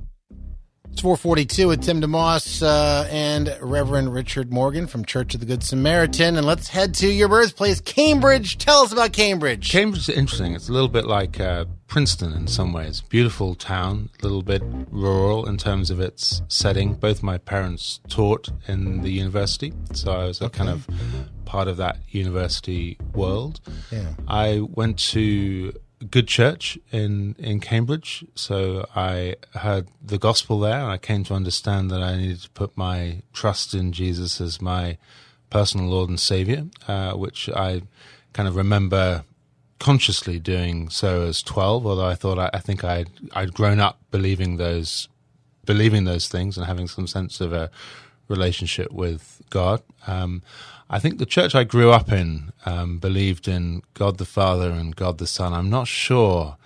It's 0.98 1.04
442 1.04 1.68
with 1.68 1.84
Tim 1.84 2.02
DeMoss 2.02 2.64
uh, 2.64 3.08
and 3.12 3.56
Reverend 3.62 4.12
Richard 4.12 4.52
Morgan 4.52 4.88
from 4.88 5.06
Church 5.06 5.36
of 5.36 5.40
the 5.40 5.46
Good 5.46 5.62
Samaritan. 5.62 6.38
And 6.38 6.48
let's 6.48 6.70
head 6.70 6.96
to 6.96 7.08
your 7.08 7.28
birthplace, 7.28 7.80
Cambridge. 7.82 8.58
Tell 8.58 8.80
us 8.80 8.92
about 8.92 9.14
Cambridge. 9.14 9.70
Cambridge 9.70 10.10
is 10.10 10.18
interesting. 10.18 10.56
It's 10.56 10.70
a 10.70 10.74
little 10.74 10.88
bit 10.88 11.06
like 11.06 11.40
uh, 11.40 11.66
Princeton 11.86 12.34
in 12.34 12.48
some 12.48 12.74
ways. 12.74 13.02
Beautiful 13.02 13.54
town, 13.54 14.10
a 14.20 14.24
little 14.24 14.42
bit 14.42 14.64
rural 14.90 15.48
in 15.48 15.58
terms 15.58 15.92
of 15.92 16.00
its 16.00 16.42
setting. 16.48 16.96
Both 16.96 17.22
my 17.22 17.38
parents 17.38 18.00
taught 18.10 18.50
in 18.68 19.04
the 19.04 19.12
university, 19.12 19.74
so 19.94 20.12
I 20.12 20.26
was 20.26 20.42
a 20.42 20.50
kind 20.50 20.72
of 20.72 20.88
part 21.46 21.68
of 21.68 21.78
that 21.78 21.98
university 22.10 22.98
world. 23.14 23.60
Yeah. 23.92 24.14
I 24.28 24.62
went 24.62 24.98
to 25.10 25.74
good 26.12 26.28
church 26.28 26.78
in 26.92 27.36
in 27.40 27.60
Cambridge, 27.60 28.26
so 28.36 28.88
I 28.96 29.36
heard 29.56 29.88
the 30.02 30.18
gospel 30.18 30.60
there, 30.60 30.80
and 30.80 30.92
I 30.92 30.98
came 30.98 31.24
to 31.26 31.34
understand 31.34 31.90
that 31.92 32.02
I 32.02 32.16
needed 32.16 32.42
to 32.42 32.50
put 32.52 32.78
my 32.78 33.22
trust 33.34 33.74
in 33.74 33.92
Jesus 33.92 34.40
as 34.40 34.62
my 34.62 34.98
personal 35.50 35.88
Lord 35.88 36.10
and 36.10 36.20
Savior, 36.20 36.66
uh, 36.88 37.14
which 37.14 37.50
I 37.50 37.82
kind 38.34 38.48
of 38.48 38.56
remember 38.56 39.24
consciously 39.80 40.40
doing 40.40 40.90
so 40.90 41.24
as 41.24 41.42
twelve. 41.42 41.86
Although 41.86 42.08
I 42.08 42.16
thought 42.16 42.40
I, 42.40 42.50
I 42.54 42.60
think 42.60 42.84
I'd 42.84 43.10
I'd 43.34 43.54
grown 43.54 43.80
up 43.80 44.00
believing 44.12 44.58
those 44.58 45.08
believing 45.66 46.06
those 46.06 46.28
things 46.28 46.58
and 46.58 46.66
having 46.66 46.88
some 46.88 47.08
sense 47.08 47.42
of 47.42 47.54
a 47.54 47.70
relationship 48.28 48.92
with 48.92 49.42
God. 49.50 49.82
Um, 50.06 50.42
I 50.90 51.00
think 51.00 51.18
the 51.18 51.26
church 51.26 51.54
I 51.54 51.64
grew 51.64 51.92
up 51.92 52.12
in 52.12 52.52
um, 52.66 53.00
believed 53.00 53.48
in 53.48 53.84
God 53.94 54.18
the 54.18 54.26
Father 54.26 54.72
and 54.72 54.96
God 54.96 55.18
the 55.18 55.28
Son. 55.28 55.54
I'm 55.54 55.70
not 55.70 55.88
sure 55.88 56.58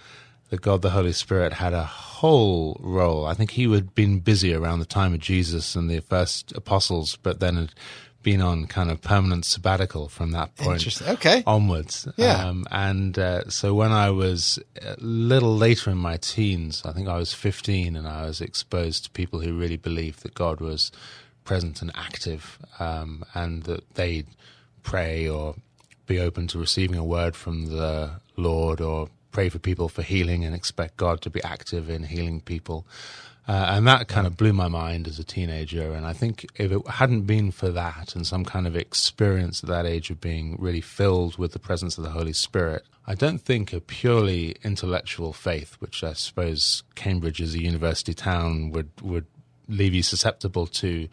that 0.50 0.62
God 0.62 0.82
the 0.82 0.92
Holy 0.92 1.14
Spirit 1.14 1.54
had 1.54 1.74
a 1.74 1.84
whole 1.84 2.78
role. 2.82 3.26
I 3.26 3.34
think 3.34 3.52
he 3.52 3.72
had 3.72 3.96
been 3.96 4.20
busy 4.20 4.54
around 4.54 4.80
the 4.80 4.86
time 4.86 5.14
of 5.14 5.20
Jesus 5.20 5.76
and 5.76 5.90
the 5.90 6.02
first 6.02 6.52
apostles, 6.52 7.18
but 7.24 7.40
then 7.40 7.56
had 7.56 7.74
been 8.22 8.42
on 8.42 8.68
kind 8.68 8.92
of 8.92 9.02
permanent 9.02 9.46
sabbatical 9.46 10.08
from 10.08 10.32
that 10.32 10.56
point. 10.56 11.02
Okay. 11.02 11.44
onwards. 11.48 12.08
Yeah. 12.18 12.46
Um, 12.46 12.66
and 12.70 13.18
uh, 13.18 13.50
so 13.50 13.74
when 13.74 13.92
I 13.92 14.12
was 14.12 14.60
a 14.82 14.96
little 15.00 15.56
later 15.56 15.90
in 15.90 15.98
my 15.98 16.18
teens, 16.18 16.84
I 16.86 16.92
think 16.92 17.08
I 17.08 17.18
was 17.18 17.34
15, 17.34 17.96
and 17.96 18.08
I 18.08 18.26
was 18.26 18.42
exposed 18.42 19.06
to 19.06 19.10
people 19.10 19.40
who 19.40 19.58
really 19.58 19.78
believed 19.78 20.24
that 20.24 20.36
God 20.36 20.60
was 20.60 20.92
present 21.44 21.82
and 21.82 21.92
active, 21.96 22.60
um, 22.80 23.24
and 23.34 23.64
that 23.64 23.96
they'd 23.96 24.28
pray 24.84 25.28
or 25.28 25.56
be 26.08 26.20
open 26.20 26.48
to 26.48 26.60
receiving 26.60 26.98
a 26.98 27.04
word 27.04 27.36
from 27.36 27.68
the 27.68 28.12
Lord 28.36 28.82
or 28.82 29.10
pray 29.32 29.50
for 29.50 29.60
people 29.60 29.90
for 29.90 30.02
healing 30.02 30.44
and 30.44 30.54
expect 30.54 30.98
God 30.98 31.22
to 31.22 31.30
be 31.30 31.42
active 31.44 31.90
in 31.90 32.04
healing 32.04 32.42
people. 32.42 32.86
Uh, 33.48 33.66
and 33.70 33.88
that 33.88 34.08
kind 34.08 34.28
of 34.28 34.38
blew 34.38 34.54
my 34.54 34.68
mind 34.68 35.08
as 35.08 35.18
a 35.20 35.24
teenager. 35.24 35.94
And 35.94 36.06
I 36.06 36.14
think 36.14 36.46
if 36.56 36.72
it 36.72 36.88
hadn't 36.88 37.24
been 37.24 37.52
for 37.52 37.70
that 37.70 38.16
and 38.16 38.26
some 38.26 38.46
kind 38.46 38.68
of 38.68 38.76
experience 38.76 39.64
at 39.64 39.70
that 39.70 39.86
age 39.86 40.10
of 40.10 40.22
being 40.22 40.58
really 40.60 40.82
filled 40.82 41.38
with 41.38 41.52
the 41.52 41.60
presence 41.60 41.98
of 41.98 42.04
the 42.04 42.12
Holy 42.12 42.34
Spirit, 42.34 42.86
I 43.08 43.16
don't 43.16 43.40
think 43.40 43.74
a 43.74 43.82
purely 43.82 44.56
intellectual 44.64 45.34
faith, 45.34 45.76
which 45.80 46.04
I 46.04 46.14
suppose 46.14 46.84
Cambridge 46.94 47.42
as 47.42 47.56
a 47.56 47.62
university 47.62 48.14
town 48.14 48.72
would, 48.72 48.90
would 49.02 49.26
leave 49.72 49.94
you 49.94 50.04
susceptible 50.04 50.68
to, 50.68 51.08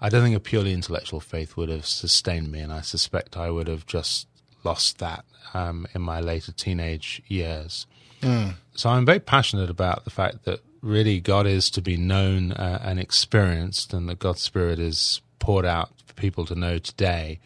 I 0.00 0.08
don't 0.08 0.22
think 0.22 0.36
a 0.36 0.40
purely 0.40 0.72
intellectual 0.72 1.20
faith 1.20 1.56
would 1.56 1.68
have 1.68 1.86
sustained 1.86 2.50
me. 2.50 2.60
And 2.60 2.72
I 2.72 2.82
suspect 2.82 3.36
I 3.36 3.50
would 3.50 3.68
have 3.68 3.86
just 3.86 4.26
lost 4.64 4.98
that 4.98 5.24
um, 5.54 5.86
in 5.94 6.02
my 6.02 6.20
later 6.20 6.52
teenage 6.52 7.22
years. 7.28 7.86
So 8.74 8.90
I'm 8.90 9.06
very 9.06 9.20
passionate 9.20 9.70
about 9.70 10.04
the 10.04 10.10
fact 10.10 10.44
that 10.44 10.60
really 10.82 11.20
God 11.20 11.46
is 11.46 11.70
to 11.70 11.82
be 11.82 11.96
known 11.96 12.52
uh, 12.52 12.78
and 12.82 13.00
experienced, 13.00 13.94
and 13.94 14.08
that 14.08 14.18
God's 14.18 14.42
Spirit 14.42 14.78
is 14.78 15.22
poured 15.38 15.64
out 15.64 15.90
for 16.06 16.14
people 16.14 16.44
to 16.46 16.54
know 16.54 16.78
today, 16.78 17.38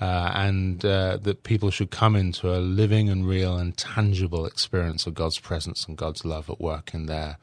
uh, 0.00 0.32
and 0.34 0.84
uh, 0.84 1.18
that 1.22 1.42
people 1.44 1.70
should 1.70 1.90
come 1.90 2.16
into 2.16 2.50
a 2.50 2.58
living 2.58 3.08
and 3.08 3.26
real 3.26 3.56
and 3.56 3.76
tangible 3.76 4.46
experience 4.46 5.06
of 5.06 5.14
God's 5.14 5.38
presence 5.38 5.86
and 5.86 5.96
God's 5.96 6.24
love 6.24 6.50
at 6.50 6.60
work 6.60 6.94
in 6.94 7.06
their 7.06 7.38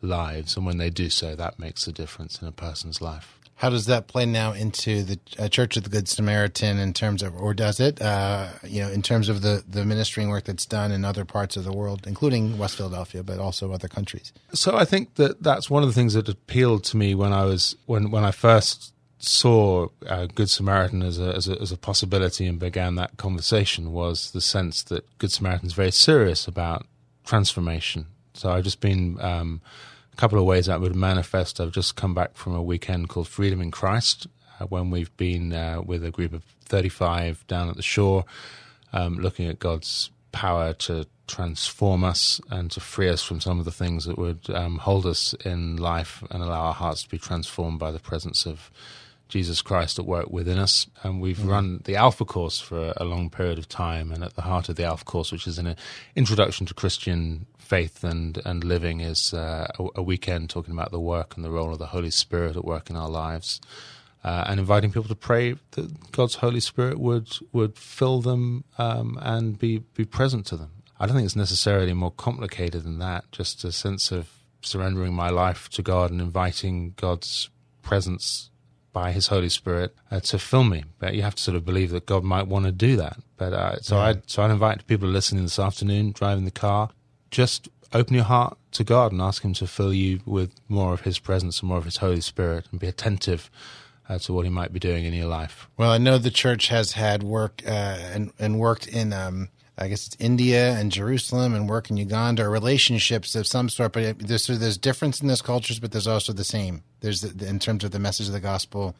lives. 0.00 0.56
And 0.56 0.66
when 0.66 0.78
they 0.78 0.90
do 0.90 1.10
so, 1.10 1.34
that 1.36 1.58
makes 1.58 1.86
a 1.86 1.92
difference 1.92 2.40
in 2.40 2.48
a 2.48 2.52
person's 2.52 3.00
life. 3.00 3.38
How 3.56 3.70
does 3.70 3.86
that 3.86 4.06
play 4.06 4.26
now 4.26 4.52
into 4.52 5.02
the 5.02 5.18
uh, 5.38 5.48
Church 5.48 5.78
of 5.78 5.84
the 5.84 5.88
Good 5.88 6.08
Samaritan 6.08 6.78
in 6.78 6.92
terms 6.92 7.22
of, 7.22 7.34
or 7.34 7.54
does 7.54 7.80
it, 7.80 8.02
uh, 8.02 8.50
you 8.62 8.82
know, 8.82 8.90
in 8.90 9.00
terms 9.00 9.30
of 9.30 9.40
the, 9.40 9.64
the 9.66 9.86
ministering 9.86 10.28
work 10.28 10.44
that's 10.44 10.66
done 10.66 10.92
in 10.92 11.06
other 11.06 11.24
parts 11.24 11.56
of 11.56 11.64
the 11.64 11.72
world, 11.72 12.06
including 12.06 12.58
West 12.58 12.76
Philadelphia, 12.76 13.22
but 13.22 13.38
also 13.38 13.72
other 13.72 13.88
countries? 13.88 14.34
So 14.52 14.76
I 14.76 14.84
think 14.84 15.14
that 15.14 15.42
that's 15.42 15.70
one 15.70 15.82
of 15.82 15.88
the 15.88 15.94
things 15.94 16.12
that 16.12 16.28
appealed 16.28 16.84
to 16.84 16.98
me 16.98 17.14
when 17.14 17.32
I 17.32 17.44
was 17.44 17.76
when 17.86 18.10
when 18.10 18.24
I 18.24 18.30
first 18.30 18.92
saw 19.18 19.88
uh, 20.06 20.26
Good 20.26 20.50
Samaritan 20.50 21.02
as 21.02 21.18
a, 21.18 21.34
as 21.34 21.48
a 21.48 21.58
as 21.58 21.72
a 21.72 21.78
possibility 21.78 22.46
and 22.46 22.58
began 22.58 22.96
that 22.96 23.16
conversation 23.16 23.92
was 23.92 24.32
the 24.32 24.42
sense 24.42 24.82
that 24.84 25.06
Good 25.16 25.32
Samaritan 25.32 25.66
is 25.66 25.72
very 25.72 25.92
serious 25.92 26.46
about 26.46 26.86
transformation. 27.24 28.08
So 28.36 28.50
I've 28.50 28.64
just 28.64 28.80
been 28.80 29.18
um, 29.20 29.60
a 30.12 30.16
couple 30.16 30.38
of 30.38 30.44
ways 30.44 30.66
that 30.66 30.80
would 30.80 30.94
manifest. 30.94 31.60
I've 31.60 31.72
just 31.72 31.96
come 31.96 32.14
back 32.14 32.36
from 32.36 32.54
a 32.54 32.62
weekend 32.62 33.08
called 33.08 33.28
Freedom 33.28 33.60
in 33.60 33.70
Christ, 33.70 34.26
uh, 34.60 34.66
when 34.66 34.90
we've 34.90 35.14
been 35.16 35.52
uh, 35.52 35.82
with 35.84 36.04
a 36.04 36.10
group 36.10 36.32
of 36.32 36.42
35 36.64 37.46
down 37.46 37.68
at 37.68 37.76
the 37.76 37.82
shore, 37.82 38.24
um, 38.92 39.16
looking 39.16 39.48
at 39.48 39.58
God's 39.58 40.10
power 40.32 40.72
to 40.74 41.06
transform 41.26 42.04
us 42.04 42.40
and 42.50 42.70
to 42.70 42.80
free 42.80 43.08
us 43.08 43.22
from 43.22 43.40
some 43.40 43.58
of 43.58 43.64
the 43.64 43.72
things 43.72 44.04
that 44.04 44.18
would 44.18 44.48
um, 44.50 44.78
hold 44.78 45.06
us 45.06 45.34
in 45.44 45.76
life 45.76 46.22
and 46.30 46.42
allow 46.42 46.66
our 46.66 46.74
hearts 46.74 47.02
to 47.02 47.08
be 47.08 47.18
transformed 47.18 47.78
by 47.78 47.90
the 47.90 47.98
presence 47.98 48.46
of 48.46 48.70
Jesus 49.28 49.62
Christ 49.62 49.98
at 49.98 50.06
work 50.06 50.30
within 50.30 50.58
us. 50.58 50.86
And 51.02 51.20
we've 51.20 51.44
run 51.44 51.80
the 51.84 51.96
Alpha 51.96 52.24
course 52.24 52.60
for 52.60 52.92
a 52.96 53.04
long 53.04 53.30
period 53.30 53.58
of 53.58 53.68
time. 53.68 54.12
And 54.12 54.22
at 54.22 54.34
the 54.34 54.42
heart 54.42 54.68
of 54.68 54.76
the 54.76 54.84
Alpha 54.84 55.04
course, 55.04 55.32
which 55.32 55.46
is 55.46 55.58
an 55.58 55.76
introduction 56.14 56.66
to 56.66 56.74
Christian 56.74 57.46
faith 57.58 58.04
and, 58.04 58.40
and 58.44 58.62
living, 58.62 59.00
is 59.00 59.34
uh, 59.34 59.66
a, 59.78 59.86
a 59.96 60.02
weekend 60.02 60.50
talking 60.50 60.72
about 60.72 60.92
the 60.92 61.00
work 61.00 61.36
and 61.36 61.44
the 61.44 61.50
role 61.50 61.72
of 61.72 61.78
the 61.78 61.86
Holy 61.86 62.10
Spirit 62.10 62.56
at 62.56 62.64
work 62.64 62.90
in 62.90 62.96
our 62.96 63.10
lives. 63.10 63.60
Uh, 64.24 64.44
and 64.48 64.58
inviting 64.58 64.90
people 64.90 65.08
to 65.08 65.14
pray 65.14 65.54
that 65.72 66.10
God's 66.10 66.36
Holy 66.36 66.58
Spirit 66.58 66.98
would 66.98 67.28
would 67.52 67.78
fill 67.78 68.20
them 68.20 68.64
um, 68.76 69.16
and 69.22 69.56
be 69.56 69.78
be 69.94 70.04
present 70.04 70.46
to 70.46 70.56
them. 70.56 70.70
I 70.98 71.06
don't 71.06 71.14
think 71.14 71.26
it's 71.26 71.36
necessarily 71.36 71.92
more 71.92 72.10
complicated 72.10 72.82
than 72.82 72.98
that. 72.98 73.30
Just 73.30 73.62
a 73.62 73.70
sense 73.70 74.10
of 74.10 74.28
surrendering 74.62 75.14
my 75.14 75.28
life 75.28 75.68
to 75.70 75.82
God 75.82 76.10
and 76.10 76.20
inviting 76.20 76.94
God's 76.96 77.50
presence 77.82 78.50
by 78.96 79.12
His 79.12 79.26
Holy 79.26 79.50
Spirit 79.50 79.94
uh, 80.10 80.20
to 80.20 80.38
fill 80.38 80.64
me. 80.64 80.84
But 80.98 81.14
you 81.14 81.20
have 81.20 81.34
to 81.34 81.42
sort 81.42 81.54
of 81.54 81.66
believe 81.66 81.90
that 81.90 82.06
God 82.06 82.24
might 82.24 82.46
want 82.46 82.64
to 82.64 82.72
do 82.72 82.96
that. 82.96 83.18
But 83.36 83.52
uh, 83.52 83.76
so 83.80 83.98
I 83.98 84.22
so 84.26 84.42
I 84.42 84.50
invite 84.50 84.86
people 84.86 85.06
listening 85.06 85.42
this 85.42 85.58
afternoon, 85.58 86.12
driving 86.12 86.46
the 86.46 86.50
car, 86.50 86.88
just 87.30 87.68
open 87.92 88.14
your 88.14 88.24
heart 88.24 88.56
to 88.72 88.84
God 88.84 89.12
and 89.12 89.20
ask 89.20 89.44
Him 89.44 89.52
to 89.52 89.66
fill 89.66 89.92
you 89.92 90.20
with 90.24 90.54
more 90.66 90.94
of 90.94 91.02
His 91.02 91.18
presence 91.18 91.60
and 91.60 91.68
more 91.68 91.76
of 91.76 91.84
His 91.84 91.98
Holy 91.98 92.22
Spirit, 92.22 92.68
and 92.70 92.80
be 92.80 92.86
attentive 92.86 93.50
uh, 94.08 94.18
to 94.20 94.32
what 94.32 94.46
He 94.46 94.50
might 94.50 94.72
be 94.72 94.80
doing 94.80 95.04
in 95.04 95.12
your 95.12 95.28
life. 95.28 95.68
Well, 95.76 95.90
I 95.90 95.98
know 95.98 96.16
the 96.16 96.30
church 96.30 96.68
has 96.68 96.92
had 96.92 97.22
work 97.22 97.60
uh, 97.66 97.98
and 98.14 98.32
and 98.38 98.58
worked 98.58 98.86
in, 98.86 99.12
um, 99.12 99.50
I 99.78 99.88
guess 99.88 100.06
it's 100.06 100.16
India 100.18 100.72
and 100.72 100.90
Jerusalem, 100.90 101.54
and 101.54 101.68
work 101.68 101.90
in 101.90 101.96
Uganda, 101.96 102.44
or 102.44 102.50
relationships 102.50 103.34
of 103.34 103.46
some 103.46 103.68
sort. 103.68 103.92
But 103.92 104.18
there's 104.18 104.46
there's 104.46 104.78
difference 104.78 105.20
in 105.20 105.28
those 105.28 105.42
cultures, 105.42 105.78
but 105.78 105.92
there's 105.92 106.06
also 106.06 106.32
the 106.32 106.44
same. 106.44 106.82
There's 107.00 107.20
the, 107.20 107.46
in 107.46 107.58
terms 107.58 107.84
of 107.84 107.90
the 107.90 107.98
message 107.98 108.26
of 108.26 108.32
the 108.32 108.40
gospel. 108.40 108.94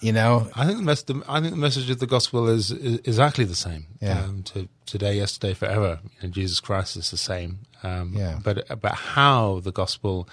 You 0.00 0.12
know, 0.12 0.48
I 0.54 0.64
think 0.64 0.78
the, 0.78 0.84
mes- 0.84 1.02
the 1.02 1.22
I 1.28 1.40
think 1.40 1.52
the 1.52 1.60
message 1.60 1.90
of 1.90 1.98
the 1.98 2.06
gospel 2.06 2.48
is, 2.48 2.70
is 2.70 2.98
exactly 2.98 3.44
the 3.44 3.56
same. 3.56 3.86
Yeah. 4.00 4.22
Um, 4.22 4.42
to 4.44 4.68
today, 4.86 5.16
yesterday, 5.16 5.54
forever. 5.54 5.98
You 6.20 6.28
know, 6.28 6.32
Jesus 6.32 6.60
Christ 6.60 6.96
is 6.96 7.10
the 7.10 7.16
same. 7.16 7.60
Um, 7.82 8.14
Yeah. 8.16 8.38
But 8.42 8.80
but 8.80 8.92
how 8.94 9.60
the 9.60 9.72
gospel 9.72 10.28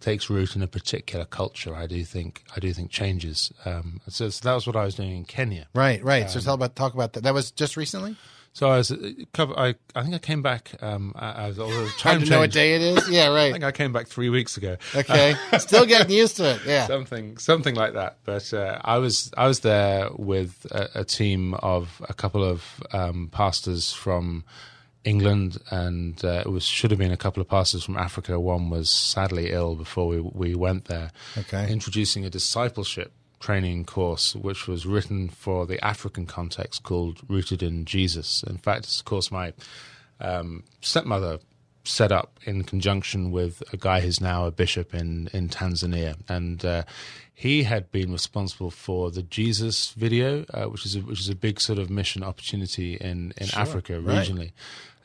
takes 0.00 0.28
root 0.28 0.54
in 0.54 0.62
a 0.62 0.66
particular 0.66 1.24
culture, 1.24 1.74
I 1.74 1.86
do 1.86 2.04
think 2.04 2.42
I 2.54 2.60
do 2.60 2.72
think 2.72 2.90
changes. 2.90 3.52
Um, 3.64 4.00
so, 4.08 4.28
so 4.28 4.46
that 4.48 4.54
was 4.54 4.66
what 4.66 4.76
I 4.76 4.84
was 4.84 4.94
doing 4.94 5.16
in 5.16 5.24
Kenya. 5.24 5.66
right, 5.74 6.02
right. 6.04 6.28
so 6.30 6.40
tell 6.40 6.54
about 6.54 6.76
talk 6.76 6.94
about 6.94 7.14
that. 7.14 7.22
That 7.22 7.34
was 7.34 7.50
just 7.50 7.76
recently. 7.76 8.16
So 8.56 8.70
I 8.70 8.78
was 8.78 8.90
uh, 8.90 9.12
cover. 9.34 9.52
I 9.58 9.74
I 9.94 10.02
think 10.02 10.14
I 10.14 10.18
came 10.18 10.40
back. 10.40 10.70
Um, 10.80 11.12
I, 11.14 11.44
I 11.44 11.48
was 11.48 11.58
although 11.58 11.88
Time 11.98 12.20
time 12.20 12.20
to 12.22 12.30
know 12.30 12.38
what 12.38 12.52
day 12.52 12.74
it 12.74 12.80
is. 12.80 13.06
Yeah, 13.06 13.26
right. 13.26 13.48
I 13.50 13.52
think 13.52 13.64
I 13.64 13.70
came 13.70 13.92
back 13.92 14.06
three 14.06 14.30
weeks 14.30 14.56
ago. 14.56 14.78
Okay, 14.94 15.34
still 15.58 15.84
getting 15.84 16.10
used 16.10 16.38
to 16.38 16.54
it. 16.54 16.62
Yeah. 16.64 16.86
something 16.86 17.36
something 17.36 17.74
like 17.74 17.92
that. 17.92 18.16
But 18.24 18.54
uh, 18.54 18.80
I 18.82 18.96
was 18.96 19.30
I 19.36 19.46
was 19.46 19.60
there 19.60 20.08
with 20.16 20.66
a, 20.70 21.00
a 21.00 21.04
team 21.04 21.52
of 21.52 22.00
a 22.08 22.14
couple 22.14 22.42
of 22.42 22.82
um, 22.92 23.28
pastors 23.30 23.92
from 23.92 24.42
England, 25.04 25.58
and 25.70 26.24
uh, 26.24 26.42
it 26.46 26.48
was 26.48 26.64
should 26.64 26.90
have 26.90 26.98
been 26.98 27.12
a 27.12 27.18
couple 27.18 27.42
of 27.42 27.48
pastors 27.48 27.84
from 27.84 27.98
Africa. 27.98 28.40
One 28.40 28.70
was 28.70 28.88
sadly 28.88 29.50
ill 29.50 29.76
before 29.76 30.08
we 30.08 30.20
we 30.20 30.54
went 30.54 30.86
there. 30.86 31.10
Okay. 31.36 31.70
introducing 31.70 32.24
a 32.24 32.30
discipleship 32.30 33.12
training 33.40 33.84
course 33.84 34.34
which 34.34 34.66
was 34.66 34.86
written 34.86 35.28
for 35.28 35.66
the 35.66 35.84
African 35.84 36.26
context 36.26 36.82
called 36.82 37.20
Rooted 37.28 37.62
in 37.62 37.84
Jesus. 37.84 38.42
In 38.42 38.58
fact, 38.58 38.84
it's 38.84 39.00
a 39.00 39.04
course 39.04 39.30
my 39.30 39.52
um, 40.20 40.64
stepmother 40.80 41.38
set 41.84 42.10
up 42.10 42.38
in 42.44 42.64
conjunction 42.64 43.30
with 43.30 43.62
a 43.72 43.76
guy 43.76 44.00
who's 44.00 44.20
now 44.20 44.46
a 44.46 44.50
bishop 44.50 44.94
in, 44.94 45.28
in 45.32 45.48
Tanzania. 45.48 46.16
And 46.28 46.64
uh, 46.64 46.82
he 47.32 47.62
had 47.62 47.92
been 47.92 48.12
responsible 48.12 48.70
for 48.70 49.10
the 49.10 49.22
Jesus 49.22 49.92
video, 49.92 50.44
uh, 50.52 50.64
which 50.64 50.84
is 50.84 50.96
a, 50.96 51.00
which 51.00 51.20
is 51.20 51.28
a 51.28 51.34
big 51.34 51.60
sort 51.60 51.78
of 51.78 51.88
mission 51.90 52.22
opportunity 52.22 52.94
in, 52.94 53.32
in 53.36 53.48
Africa 53.54 54.00
right. 54.00 54.52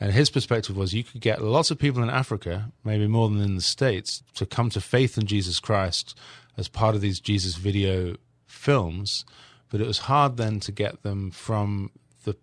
And 0.02 0.14
his 0.14 0.32
perspective 0.32 0.76
was 0.76 0.95
you 0.95 1.04
could 1.04 1.22
get 1.22 1.43
lots 1.43 1.70
of 1.70 1.78
people 1.78 2.02
in 2.02 2.10
Africa, 2.10 2.72
maybe 2.84 3.06
more 3.06 3.30
than 3.30 3.39
in 3.39 3.56
the 3.56 3.62
States, 3.62 4.24
to 4.34 4.47
come 4.47 4.72
to 4.72 4.82
faith 4.82 5.16
in 5.16 5.28
Jesus 5.28 5.60
Christ 5.60 6.18
as 6.58 6.68
part 6.68 6.95
of 6.95 7.02
these 7.02 7.20
Jesus 7.20 7.56
video 7.56 8.16
films. 8.47 9.26
But 9.70 9.80
it 9.80 9.86
was 9.86 9.99
hard 9.99 10.38
then 10.38 10.60
to 10.62 10.72
get 10.72 11.04
them 11.04 11.30
from 11.30 11.91
the 12.24 12.36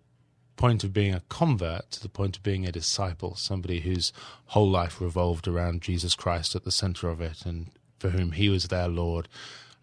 point 0.55 0.85
of 0.85 0.93
being 0.93 1.13
a 1.13 1.21
convert 1.27 1.91
to 1.91 2.01
the 2.01 2.07
point 2.07 2.37
of 2.37 2.43
being 2.43 2.65
a 2.65 2.71
disciple, 2.71 3.35
somebody 3.35 3.81
whose 3.81 4.13
whole 4.45 4.69
life 4.69 5.01
revolved 5.01 5.45
around 5.45 5.81
Jesus 5.81 6.15
Christ 6.15 6.55
at 6.55 6.63
the 6.63 6.71
center 6.71 7.09
of 7.09 7.19
it 7.19 7.45
and 7.45 7.71
for 7.99 8.11
whom 8.11 8.31
he 8.31 8.47
was 8.47 8.69
their 8.69 8.87
Lord. 8.87 9.27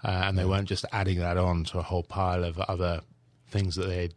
Uh, 0.02 0.22
and 0.24 0.38
they 0.38 0.46
weren't 0.46 0.68
just 0.68 0.86
adding 0.92 1.18
that 1.18 1.36
on 1.36 1.64
to 1.64 1.78
a 1.78 1.82
whole 1.82 2.04
pile 2.04 2.42
of 2.42 2.58
other 2.58 3.02
things 3.50 3.76
that 3.76 3.86
they 3.86 4.12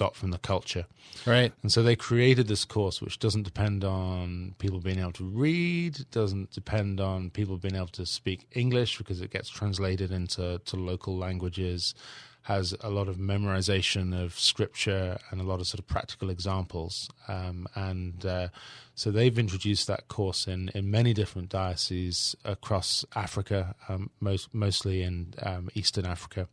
got 0.00 0.16
from 0.16 0.30
the 0.30 0.38
culture. 0.38 0.86
Right. 1.26 1.52
And 1.62 1.70
so 1.70 1.82
they 1.82 1.94
created 1.94 2.48
this 2.48 2.64
course, 2.64 3.02
which 3.02 3.18
doesn't 3.18 3.42
depend 3.42 3.84
on 3.84 4.54
people 4.58 4.80
being 4.80 4.98
able 4.98 5.12
to 5.12 5.24
read, 5.24 6.06
doesn't 6.10 6.52
depend 6.52 7.00
on 7.00 7.28
people 7.28 7.58
being 7.58 7.76
able 7.76 7.88
to 7.88 8.06
speak 8.06 8.46
English 8.52 8.96
because 8.96 9.20
it 9.20 9.30
gets 9.30 9.50
translated 9.50 10.10
into 10.10 10.58
to 10.64 10.76
local 10.76 11.18
languages, 11.18 11.94
has 12.42 12.74
a 12.80 12.90
lot 12.90 13.08
of 13.08 13.16
memorization 13.16 14.18
of 14.18 14.38
scripture 14.38 15.18
and 15.30 15.40
a 15.40 15.44
lot 15.44 15.60
of 15.60 15.66
sort 15.66 15.78
of 15.78 15.86
practical 15.86 16.30
examples. 16.30 17.10
Um, 17.28 17.66
and 17.74 18.24
uh, 18.24 18.48
so 18.94 19.10
they've 19.10 19.38
introduced 19.38 19.86
that 19.86 20.08
course 20.08 20.46
in, 20.46 20.70
in 20.74 20.90
many 20.90 21.12
different 21.12 21.50
dioceses 21.50 22.34
across 22.44 23.04
Africa, 23.14 23.74
um, 23.88 24.10
most, 24.20 24.54
mostly 24.54 25.02
in 25.02 25.34
um, 25.42 25.68
Eastern 25.74 26.06
Africa. 26.06 26.48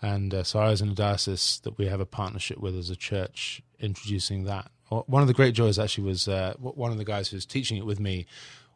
And 0.00 0.32
uh, 0.32 0.42
so 0.44 0.60
I 0.60 0.70
was 0.70 0.80
in 0.80 0.90
a 0.90 0.94
diocese 0.94 1.60
that 1.64 1.76
we 1.76 1.86
have 1.86 2.00
a 2.00 2.06
partnership 2.06 2.58
with 2.58 2.76
as 2.76 2.90
a 2.90 2.96
church 2.96 3.62
introducing 3.80 4.44
that. 4.44 4.70
One 4.88 5.22
of 5.22 5.28
the 5.28 5.34
great 5.34 5.54
joys 5.54 5.78
actually 5.78 6.04
was 6.04 6.26
uh, 6.26 6.54
one 6.58 6.90
of 6.90 6.98
the 6.98 7.04
guys 7.04 7.28
who 7.28 7.36
was 7.36 7.46
teaching 7.46 7.76
it 7.76 7.86
with 7.86 8.00
me 8.00 8.26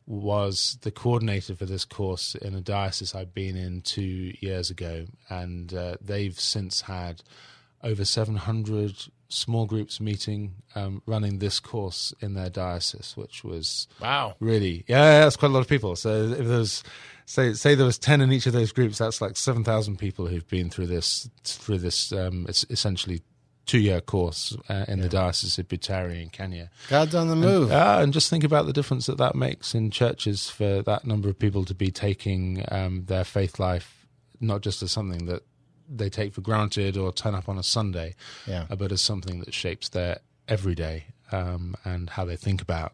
was 0.06 0.78
the 0.82 0.90
coordinator 0.90 1.54
for 1.54 1.64
this 1.64 1.84
course 1.84 2.34
in 2.34 2.54
a 2.54 2.60
diocese 2.60 3.14
I'd 3.14 3.32
been 3.34 3.56
in 3.56 3.80
two 3.80 4.34
years 4.40 4.70
ago, 4.70 5.06
and 5.28 5.72
uh, 5.72 5.96
they've 6.00 6.38
since 6.38 6.82
had 6.82 7.22
over 7.82 8.04
700 8.04 8.94
small 9.28 9.66
groups 9.66 10.00
meeting, 10.00 10.54
um, 10.74 11.02
running 11.06 11.38
this 11.38 11.58
course 11.60 12.14
in 12.20 12.34
their 12.34 12.50
diocese, 12.50 13.14
which 13.16 13.42
was 13.42 13.88
Wow. 14.00 14.36
really 14.40 14.84
yeah, 14.86 15.20
that's 15.20 15.36
quite 15.36 15.48
a 15.50 15.54
lot 15.54 15.60
of 15.60 15.68
people. 15.68 15.96
So 15.96 16.24
if 16.32 16.46
there's 16.46 16.82
say 17.26 17.52
say 17.54 17.74
there 17.74 17.86
was 17.86 17.98
ten 17.98 18.20
in 18.20 18.30
each 18.32 18.46
of 18.46 18.52
those 18.52 18.72
groups, 18.72 18.98
that's 18.98 19.20
like 19.20 19.36
seven 19.36 19.64
thousand 19.64 19.98
people 19.98 20.26
who've 20.26 20.48
been 20.48 20.70
through 20.70 20.86
this 20.86 21.28
through 21.44 21.78
this 21.78 22.12
um, 22.12 22.46
es- 22.48 22.66
essentially 22.70 23.22
two 23.66 23.78
year 23.78 24.00
course 24.00 24.56
uh, 24.68 24.84
in 24.88 25.00
the 25.00 25.08
diocese 25.08 25.58
of 25.58 25.68
Butere 25.68 26.20
in 26.22 26.28
Kenya. 26.30 26.70
God's 26.90 27.14
on 27.14 27.28
the 27.28 27.36
move. 27.36 27.70
Yeah, 27.70 28.00
and 28.00 28.12
just 28.12 28.28
think 28.30 28.44
about 28.44 28.66
the 28.66 28.72
difference 28.72 29.06
that 29.06 29.18
that 29.18 29.34
makes 29.34 29.74
in 29.74 29.90
churches 29.90 30.50
for 30.50 30.82
that 30.82 31.06
number 31.06 31.28
of 31.28 31.38
people 31.38 31.64
to 31.64 31.74
be 31.74 31.90
taking 31.90 32.64
um, 32.70 33.04
their 33.06 33.24
faith 33.24 33.58
life 33.58 34.06
not 34.40 34.60
just 34.60 34.82
as 34.82 34.90
something 34.92 35.26
that 35.26 35.42
they 35.88 36.10
take 36.10 36.34
for 36.34 36.40
granted 36.40 36.96
or 36.96 37.12
turn 37.12 37.34
up 37.34 37.48
on 37.48 37.56
a 37.58 37.62
Sunday, 37.62 38.14
Yeah. 38.46 38.66
uh, 38.68 38.76
but 38.76 38.90
as 38.92 39.00
something 39.00 39.40
that 39.40 39.54
shapes 39.54 39.88
their 39.88 40.18
everyday 40.48 41.04
um, 41.32 41.74
and 41.84 42.10
how 42.10 42.24
they 42.24 42.36
think 42.36 42.60
about 42.60 42.92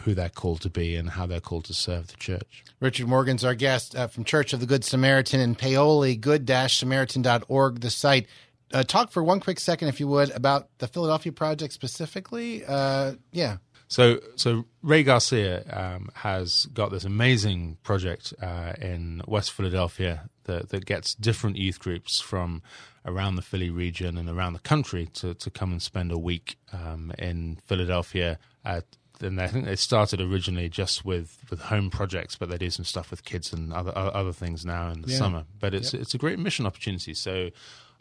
who 0.00 0.14
they're 0.14 0.28
called 0.28 0.60
to 0.62 0.70
be 0.70 0.94
and 0.96 1.10
how 1.10 1.26
they're 1.26 1.40
called 1.40 1.64
to 1.66 1.74
serve 1.74 2.06
the 2.08 2.16
church. 2.16 2.64
Richard 2.80 3.08
Morgan's 3.08 3.44
our 3.44 3.54
guest 3.54 3.94
uh, 3.96 4.06
from 4.06 4.24
Church 4.24 4.52
of 4.52 4.60
the 4.60 4.66
Good 4.66 4.84
Samaritan 4.84 5.40
in 5.40 5.54
Paoli, 5.54 6.14
good-samaritan.org, 6.16 7.80
the 7.80 7.90
site. 7.90 8.26
Uh, 8.72 8.82
talk 8.82 9.10
for 9.10 9.22
one 9.22 9.40
quick 9.40 9.60
second, 9.60 9.88
if 9.88 10.00
you 10.00 10.08
would, 10.08 10.30
about 10.30 10.68
the 10.78 10.88
Philadelphia 10.88 11.32
project 11.32 11.72
specifically. 11.74 12.64
Uh, 12.64 13.12
yeah. 13.32 13.56
So, 13.88 14.20
so 14.36 14.64
Ray 14.82 15.02
Garcia 15.02 15.64
um, 15.70 16.08
has 16.14 16.66
got 16.72 16.90
this 16.90 17.04
amazing 17.04 17.76
project 17.82 18.32
uh, 18.40 18.72
in 18.80 19.20
West 19.26 19.52
Philadelphia 19.52 20.30
that, 20.44 20.70
that 20.70 20.86
gets 20.86 21.14
different 21.14 21.56
youth 21.56 21.78
groups 21.78 22.18
from 22.18 22.62
around 23.04 23.36
the 23.36 23.42
Philly 23.42 23.68
region 23.68 24.16
and 24.16 24.30
around 24.30 24.54
the 24.54 24.60
country 24.60 25.08
to, 25.14 25.34
to 25.34 25.50
come 25.50 25.72
and 25.72 25.82
spend 25.82 26.10
a 26.10 26.16
week 26.16 26.56
um, 26.72 27.12
in 27.18 27.58
Philadelphia. 27.66 28.38
At, 28.64 28.84
and 29.20 29.38
I 29.40 29.46
think 29.48 29.66
they 29.66 29.76
started 29.76 30.22
originally 30.22 30.70
just 30.70 31.04
with, 31.04 31.44
with 31.50 31.60
home 31.60 31.90
projects, 31.90 32.34
but 32.36 32.48
they 32.48 32.56
do 32.56 32.70
some 32.70 32.86
stuff 32.86 33.10
with 33.10 33.24
kids 33.26 33.52
and 33.52 33.72
other 33.74 33.92
other 33.94 34.32
things 34.32 34.64
now 34.64 34.90
in 34.90 35.02
the 35.02 35.10
Yeah. 35.10 35.18
summer. 35.18 35.44
But 35.60 35.74
it's 35.74 35.92
it's 35.94 36.14
a 36.14 36.18
great 36.18 36.38
mission 36.38 36.64
opportunity. 36.66 37.14
So 37.14 37.50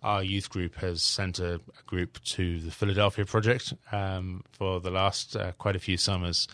our 0.01 0.23
youth 0.23 0.49
group 0.49 0.75
has 0.75 1.03
sent 1.03 1.39
a, 1.39 1.55
a 1.55 1.83
group 1.85 2.21
to 2.23 2.59
the 2.59 2.71
Philadelphia 2.71 3.25
project 3.25 3.73
um, 3.91 4.43
for 4.51 4.79
the 4.79 4.91
last 4.91 5.35
uh, 5.35 5.51
quite 5.53 5.75
a 5.75 5.79
few 5.79 5.97
summers. 5.97 6.47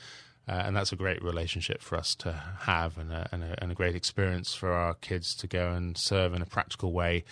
Uh, 0.50 0.64
and 0.66 0.76
that's 0.76 0.94
a 0.94 0.96
great 0.96 1.22
relationship 1.22 1.82
for 1.82 1.98
us 1.98 2.16
to 2.16 2.32
have 2.62 2.98
and 2.98 3.12
a, 3.12 3.28
and, 3.34 3.44
a, 3.44 3.62
and 3.62 3.70
a 3.70 3.76
great 3.76 3.96
experience 3.96 4.54
for 4.54 4.72
our 4.72 4.94
kids 4.94 5.36
to 5.36 5.46
go 5.46 5.72
and 5.74 5.98
serve 5.98 6.34
in 6.34 6.42
a 6.42 6.46
practical 6.46 6.94
way 6.94 7.26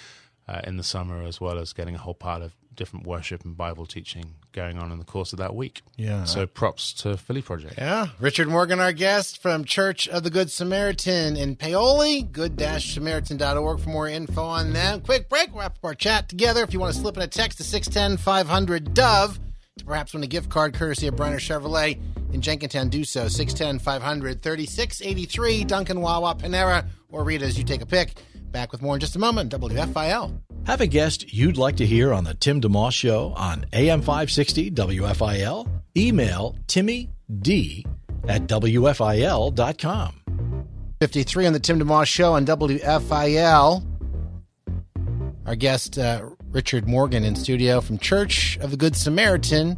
uh, 0.49 0.59
in 0.65 0.75
the 0.75 0.83
summer, 0.83 1.23
as 1.23 1.39
well 1.39 1.57
as 1.57 1.71
getting 1.71 1.95
a 1.95 1.97
whole 1.97 2.13
pile 2.13 2.43
of 2.43 2.53
different 2.75 3.07
worship 3.07 3.45
and 3.45 3.57
Bible 3.57 3.85
teaching 3.85 4.35
going 4.51 4.77
on 4.77 4.91
in 4.91 4.99
the 4.99 5.05
course 5.05 5.33
of 5.33 5.39
that 5.39 5.55
week. 5.55 5.81
Yeah. 5.97 6.25
So 6.25 6.45
props 6.45 6.93
to 6.93 7.17
Philly 7.17 7.41
Project. 7.41 7.75
Yeah. 7.77 8.07
Richard 8.19 8.47
Morgan, 8.47 8.79
our 8.79 8.93
guest 8.93 9.41
from 9.41 9.65
Church 9.65 10.07
of 10.07 10.23
the 10.23 10.29
Good 10.29 10.51
Samaritan 10.51 11.35
in 11.37 11.55
Paoli, 11.55 12.21
good-samaritan.org 12.23 13.79
for 13.79 13.89
more 13.89 14.07
info 14.07 14.43
on 14.43 14.73
them. 14.73 15.01
Quick 15.01 15.29
break, 15.29 15.49
wrap 15.53 15.77
up 15.77 15.83
our 15.83 15.95
chat 15.95 16.29
together. 16.29 16.63
If 16.63 16.73
you 16.73 16.79
want 16.79 16.93
to 16.93 16.99
slip 16.99 17.17
in 17.17 17.23
a 17.23 17.27
text 17.27 17.57
to 17.57 17.63
610-500-DOVE 17.63 19.39
to 19.77 19.85
perhaps 19.85 20.13
win 20.13 20.23
a 20.23 20.27
gift 20.27 20.49
card 20.49 20.73
courtesy 20.73 21.07
of 21.07 21.15
Bryner 21.15 21.35
Chevrolet 21.35 21.99
in 22.31 22.41
Jenkintown, 22.41 22.89
do 22.89 23.03
so. 23.03 23.25
610-500-3683, 23.25 25.67
Dunkin, 25.67 25.99
Wawa, 25.99 26.35
Panera, 26.35 26.85
or 27.09 27.23
Rita's. 27.23 27.57
You 27.57 27.63
take 27.63 27.81
a 27.81 27.85
pick. 27.85 28.13
Back 28.51 28.71
with 28.71 28.81
more 28.81 28.95
in 28.95 29.01
just 29.01 29.17
a 29.17 29.19
moment. 29.19 29.51
WFIL. 29.51 30.39
Have 30.65 30.81
a 30.81 30.87
guest 30.87 31.31
you'd 31.31 31.57
like 31.57 31.75
to 31.75 31.85
hear 31.85 32.11
on 32.11 32.23
the 32.23 32.33
Tim 32.33 32.59
DeMoss 32.59 32.93
Show 32.93 33.33
on 33.37 33.67
AM 33.71 34.01
560 34.01 34.71
WFIL? 34.71 35.69
Email 35.95 36.55
Timmy 36.65 37.11
D 37.39 37.85
at 38.27 38.47
WFIL.com. 38.47 40.21
53 40.99 41.45
on 41.45 41.53
the 41.53 41.59
Tim 41.59 41.79
DeMoss 41.79 42.07
Show 42.07 42.33
on 42.33 42.47
WFIL. 42.47 43.85
Our 45.45 45.55
guest, 45.55 45.99
uh, 45.99 46.29
Richard 46.49 46.87
Morgan, 46.87 47.23
in 47.23 47.35
studio 47.35 47.79
from 47.79 47.99
Church 47.99 48.57
of 48.57 48.71
the 48.71 48.77
Good 48.77 48.95
Samaritan 48.95 49.77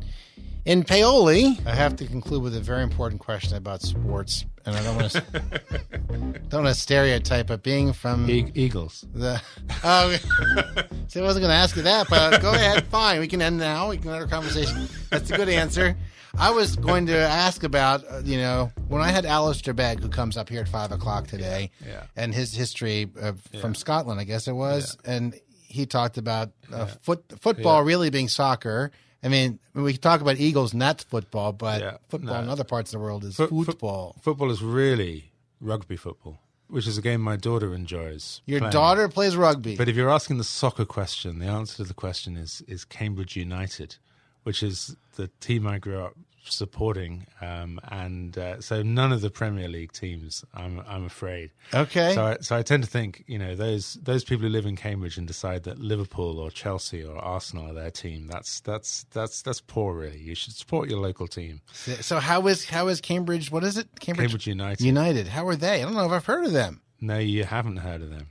in 0.67 0.83
Paoli. 0.83 1.57
I 1.65 1.73
have 1.73 1.95
to 1.95 2.05
conclude 2.05 2.43
with 2.43 2.55
a 2.55 2.59
very 2.59 2.83
important 2.83 3.21
question 3.21 3.57
about 3.57 3.81
sports, 3.81 4.45
and 4.65 4.75
I 4.75 4.83
don't 4.83 4.95
want 4.97 5.11
to 5.11 5.21
don't 6.49 6.63
want 6.63 6.75
to 6.75 6.79
stereotype, 6.79 7.47
but 7.47 7.63
being 7.63 7.93
from 7.93 8.29
E- 8.29 8.51
Eagles. 8.53 9.05
the 9.13 9.41
oh, 9.83 10.11
see, 11.07 11.19
I 11.19 11.23
wasn't 11.23 11.43
going 11.43 11.51
to 11.51 11.57
ask 11.57 11.75
you 11.75 11.83
that, 11.83 12.07
but 12.09 12.41
go 12.41 12.51
ahead. 12.53 12.85
Fine, 12.91 13.19
we 13.21 13.27
can 13.27 13.41
end 13.41 13.57
now. 13.57 13.89
We 13.89 13.97
can 13.97 14.09
end 14.11 14.21
our 14.21 14.27
conversation. 14.27 14.87
That's 15.09 15.31
a 15.31 15.37
good 15.37 15.49
answer. 15.49 15.95
I 16.39 16.51
was 16.51 16.75
going 16.75 17.07
to 17.07 17.17
ask 17.17 17.63
about, 17.63 18.03
uh, 18.11 18.21
you 18.23 18.37
know, 18.37 18.71
when 18.89 19.01
I 19.01 19.07
had 19.09 19.25
Alistair 19.25 19.73
Begg, 19.73 20.01
who 20.01 20.09
comes 20.09 20.37
up 20.37 20.49
here 20.49 20.61
at 20.61 20.67
five 20.67 20.91
o'clock 20.91 21.25
today, 21.25 21.71
Yeah. 21.83 22.03
and 22.15 22.31
his 22.31 22.53
history 22.53 23.09
of, 23.19 23.41
from 23.59 23.73
Scotland, 23.73 24.19
I 24.19 24.23
guess 24.23 24.47
it 24.47 24.51
was, 24.53 24.97
and 25.03 25.33
he 25.63 25.87
talked 25.87 26.17
about 26.19 26.51
uh, 26.71 26.85
foot, 26.85 27.23
football 27.39 27.83
really 27.83 28.09
being 28.11 28.27
soccer. 28.27 28.91
I 29.23 29.29
mean, 29.29 29.59
we 29.73 29.93
can 29.93 30.01
talk 30.01 30.21
about 30.21 30.37
Eagles, 30.37 30.71
that's 30.71 31.03
football, 31.03 31.51
but 31.53 31.81
Yeah. 31.81 31.97
football 32.09 32.35
No. 32.35 32.41
in 32.43 32.49
other 32.49 32.63
parts 32.63 32.93
of 32.93 32.99
the 32.99 33.03
world 33.03 33.23
is 33.25 33.35
fo- 33.35 33.47
football. 33.63 34.15
Football 34.21 34.51
is 34.51 34.61
really 34.61 35.31
rugby 35.59 35.97
football, 35.97 36.39
which 36.67 36.85
is 36.87 36.97
a 36.97 37.01
game 37.01 37.21
my 37.21 37.35
daughter 37.35 37.73
enjoys. 37.73 38.41
Your 38.45 38.59
playing. 38.59 38.71
daughter 38.73 39.09
plays 39.09 39.35
rugby. 39.35 39.75
But 39.75 39.89
if 39.89 39.95
you're 39.95 40.09
asking 40.11 40.37
the 40.37 40.43
soccer 40.43 40.85
question, 40.85 41.39
the 41.39 41.47
answer 41.47 41.77
to 41.77 41.83
the 41.83 41.93
question 41.95 42.37
is 42.37 42.61
is 42.67 42.85
Cambridge 42.85 43.35
United, 43.35 43.95
which 44.43 44.61
is 44.61 44.95
the 45.15 45.29
team 45.39 45.65
I 45.65 45.79
grew 45.79 45.99
up 45.99 46.13
supporting, 46.51 47.27
um, 47.41 47.79
and 47.91 48.37
uh, 48.37 48.61
so 48.61 48.81
none 48.83 49.11
of 49.11 49.21
the 49.21 49.29
Premier 49.29 49.67
League 49.67 49.91
teams. 49.91 50.43
I'm 50.53 50.81
I'm 50.87 51.05
afraid. 51.05 51.51
Okay. 51.73 52.13
So 52.13 52.25
I, 52.25 52.37
so 52.41 52.55
I 52.57 52.61
tend 52.61 52.83
to 52.83 52.89
think 52.89 53.23
you 53.27 53.37
know 53.37 53.55
those 53.55 53.95
those 54.01 54.23
people 54.23 54.43
who 54.45 54.49
live 54.49 54.65
in 54.65 54.75
Cambridge 54.75 55.17
and 55.17 55.27
decide 55.27 55.63
that 55.63 55.79
Liverpool 55.79 56.39
or 56.39 56.49
Chelsea 56.51 57.03
or 57.03 57.17
Arsenal 57.17 57.69
are 57.69 57.73
their 57.73 57.91
team. 57.91 58.27
That's 58.27 58.59
that's 58.61 59.05
that's 59.11 59.41
that's 59.41 59.61
poor. 59.61 59.93
Really, 59.95 60.19
you 60.19 60.35
should 60.35 60.53
support 60.53 60.89
your 60.89 60.99
local 60.99 61.27
team. 61.27 61.61
So 61.73 62.19
how 62.19 62.47
is 62.47 62.65
how 62.65 62.87
is 62.87 63.01
Cambridge? 63.01 63.51
What 63.51 63.63
is 63.63 63.77
it? 63.77 63.87
Cambridge 63.99 64.47
United. 64.47 64.81
United. 64.83 65.27
How 65.27 65.47
are 65.47 65.55
they? 65.55 65.81
I 65.81 65.85
don't 65.85 65.93
know 65.95 66.05
if 66.05 66.11
I've 66.11 66.25
heard 66.25 66.45
of 66.45 66.51
them. 66.53 66.81
No, 66.99 67.17
you 67.19 67.43
haven't 67.43 67.77
heard 67.77 68.01
of 68.01 68.09
them. 68.09 68.27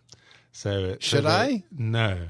So 0.52 0.92
so 0.92 0.96
Should 1.00 1.24
they- 1.24 1.28
I? 1.28 1.62
No. 1.70 2.26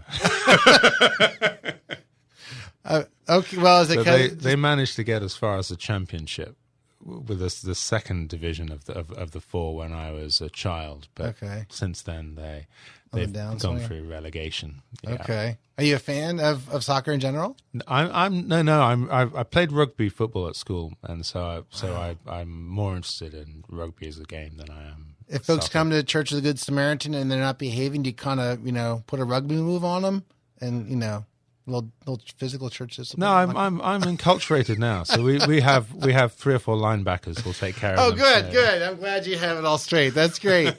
Okay. 3.28 3.56
Well, 3.58 3.82
it 3.82 3.86
So 3.88 4.02
they, 4.02 4.28
they 4.28 4.56
managed 4.56 4.96
to 4.96 5.04
get 5.04 5.22
as 5.22 5.36
far 5.36 5.58
as 5.58 5.68
the 5.68 5.76
championship 5.76 6.56
with 7.04 7.38
the, 7.38 7.66
the 7.66 7.74
second 7.74 8.28
division 8.28 8.72
of 8.72 8.84
the 8.86 8.94
of, 8.94 9.10
of 9.12 9.30
the 9.32 9.40
four 9.40 9.76
when 9.76 9.92
I 9.92 10.10
was 10.12 10.40
a 10.40 10.48
child. 10.48 11.08
But 11.14 11.36
Okay. 11.42 11.66
since 11.68 12.02
then 12.02 12.34
they 12.34 12.66
they've 13.12 13.32
gone 13.32 13.58
through 13.80 14.08
relegation. 14.08 14.82
Yeah. 15.02 15.14
okay? 15.14 15.58
Are 15.78 15.84
you 15.84 15.96
a 15.96 15.98
fan 16.00 16.40
of, 16.40 16.68
of 16.70 16.82
soccer 16.84 17.12
in 17.12 17.20
general? 17.20 17.56
I'm 17.86 18.10
I'm 18.12 18.48
no 18.48 18.62
no 18.62 18.82
I'm 18.82 19.10
I, 19.10 19.22
I 19.34 19.42
played 19.42 19.72
rugby 19.72 20.08
football 20.08 20.48
at 20.48 20.56
school 20.56 20.94
and 21.02 21.24
so 21.24 21.40
I, 21.44 21.62
so 21.70 21.94
I 21.94 22.16
I'm 22.28 22.66
more 22.66 22.96
interested 22.96 23.34
in 23.34 23.64
rugby 23.68 24.08
as 24.08 24.18
a 24.18 24.24
game 24.24 24.56
than 24.56 24.70
I 24.70 24.88
am. 24.88 25.14
If 25.28 25.44
folks 25.44 25.66
soccer. 25.66 25.72
come 25.72 25.90
to 25.90 26.02
Church 26.02 26.30
of 26.30 26.36
the 26.36 26.42
Good 26.42 26.58
Samaritan 26.60 27.12
and 27.14 27.30
they're 27.30 27.40
not 27.40 27.58
behaving, 27.58 28.02
do 28.04 28.10
you 28.10 28.14
kind 28.14 28.40
of 28.40 28.64
you 28.66 28.72
know 28.72 29.02
put 29.06 29.20
a 29.20 29.24
rugby 29.24 29.56
move 29.56 29.84
on 29.84 30.02
them 30.02 30.24
and 30.60 30.88
you 30.88 30.96
know 30.96 31.24
little 31.66 31.90
little 32.06 32.22
physical 32.36 32.70
church 32.70 32.96
discipline? 32.96 33.20
No, 33.28 33.32
I'm 33.34 33.56
I'm 33.56 33.80
I'm 33.82 34.02
enculturated 34.02 34.78
now. 34.78 35.02
So 35.02 35.22
we, 35.22 35.38
we 35.46 35.60
have 35.60 35.92
we 35.94 36.12
have 36.12 36.32
three 36.34 36.54
or 36.54 36.58
four 36.58 36.76
linebackers 36.76 37.40
who'll 37.40 37.52
take 37.52 37.76
care 37.76 37.94
of 37.94 37.98
it. 37.98 38.02
Oh, 38.02 38.10
them. 38.10 38.18
good, 38.18 38.44
So- 38.46 38.52
good. 38.52 38.82
I'm 38.82 38.96
glad 38.96 39.26
you 39.26 39.36
have 39.38 39.58
it 39.58 39.64
all 39.64 39.78
straight. 39.78 40.10
That's 40.14 40.38
great. 40.38 40.74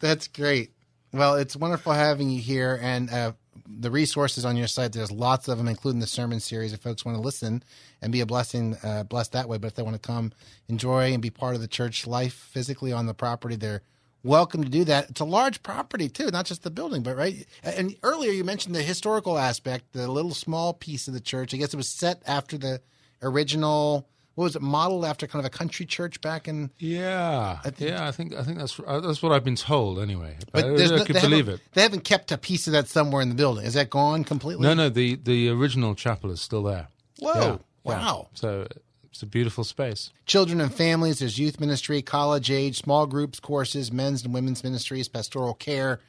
That's 0.00 0.28
great. 0.28 0.72
Well, 1.12 1.34
it's 1.34 1.54
wonderful 1.56 1.92
having 1.92 2.30
you 2.30 2.40
here, 2.40 2.78
and 2.82 3.10
uh, 3.10 3.32
the 3.66 3.90
resources 3.90 4.44
on 4.46 4.56
your 4.56 4.66
site. 4.66 4.92
There's 4.92 5.12
lots 5.12 5.46
of 5.48 5.58
them, 5.58 5.68
including 5.68 6.00
the 6.00 6.06
sermon 6.06 6.40
series. 6.40 6.72
If 6.72 6.80
folks 6.80 7.04
want 7.04 7.16
to 7.18 7.22
listen 7.22 7.62
and 8.00 8.10
be 8.12 8.20
a 8.20 8.26
blessing, 8.26 8.76
uh, 8.82 9.02
blessed 9.04 9.32
that 9.32 9.46
way. 9.48 9.58
But 9.58 9.66
if 9.68 9.74
they 9.74 9.82
want 9.82 9.94
to 9.94 10.06
come, 10.06 10.32
enjoy, 10.68 11.12
and 11.12 11.20
be 11.22 11.28
part 11.30 11.54
of 11.54 11.60
the 11.60 11.68
church 11.68 12.06
life 12.06 12.32
physically 12.32 12.92
on 12.92 13.04
the 13.06 13.14
property, 13.14 13.56
they're 13.56 13.82
welcome 14.22 14.62
to 14.64 14.70
do 14.70 14.84
that. 14.84 15.10
It's 15.10 15.20
a 15.20 15.24
large 15.24 15.62
property 15.62 16.08
too, 16.08 16.30
not 16.30 16.46
just 16.46 16.62
the 16.62 16.70
building, 16.70 17.02
but 17.02 17.16
right. 17.16 17.46
And 17.62 17.96
earlier 18.02 18.32
you 18.32 18.44
mentioned 18.44 18.74
the 18.74 18.82
historical 18.82 19.38
aspect, 19.38 19.92
the 19.92 20.08
little 20.10 20.34
small 20.34 20.72
piece 20.74 21.08
of 21.08 21.14
the 21.14 21.20
church. 21.20 21.52
I 21.54 21.56
guess 21.56 21.72
it 21.74 21.76
was 21.76 21.88
set 21.88 22.22
after 22.26 22.58
the 22.58 22.80
original. 23.22 24.08
What 24.34 24.44
was 24.44 24.56
it? 24.56 24.62
Modeled 24.62 25.04
after 25.04 25.26
kind 25.26 25.44
of 25.44 25.46
a 25.46 25.50
country 25.54 25.84
church 25.84 26.18
back 26.22 26.48
in 26.48 26.70
Yeah, 26.78 27.60
think- 27.60 27.80
yeah. 27.90 28.06
I 28.08 28.12
think 28.12 28.32
I 28.34 28.42
think 28.42 28.56
that's 28.58 28.80
uh, 28.80 29.00
that's 29.00 29.22
what 29.22 29.30
I've 29.30 29.44
been 29.44 29.56
told 29.56 29.98
anyway. 29.98 30.38
But 30.52 30.64
I, 30.64 30.68
I 30.68 30.70
no- 30.86 31.04
could 31.04 31.20
believe 31.20 31.48
it. 31.50 31.60
They 31.74 31.82
haven't 31.82 32.04
kept 32.04 32.32
a 32.32 32.38
piece 32.38 32.66
of 32.66 32.72
that 32.72 32.88
somewhere 32.88 33.20
in 33.20 33.28
the 33.28 33.34
building. 33.34 33.66
Is 33.66 33.74
that 33.74 33.90
gone 33.90 34.24
completely? 34.24 34.62
No, 34.66 34.72
no. 34.72 34.88
The 34.88 35.16
the 35.16 35.50
original 35.50 35.94
chapel 35.94 36.30
is 36.30 36.40
still 36.40 36.62
there. 36.62 36.88
Whoa! 37.18 37.32
Yeah, 37.34 37.44
yeah. 37.50 37.58
Wow. 37.84 38.28
So 38.32 38.66
it's 39.12 39.22
a 39.22 39.26
beautiful 39.26 39.62
space. 39.62 40.10
Children 40.26 40.60
and 40.60 40.74
families. 40.74 41.20
There's 41.20 41.38
youth 41.38 41.60
ministry, 41.60 42.02
college 42.02 42.50
age, 42.50 42.78
small 42.78 43.06
groups, 43.06 43.38
courses, 43.40 43.92
men's 43.92 44.24
and 44.24 44.32
women's 44.34 44.64
ministries, 44.64 45.06
pastoral 45.06 45.54
care, 45.54 46.00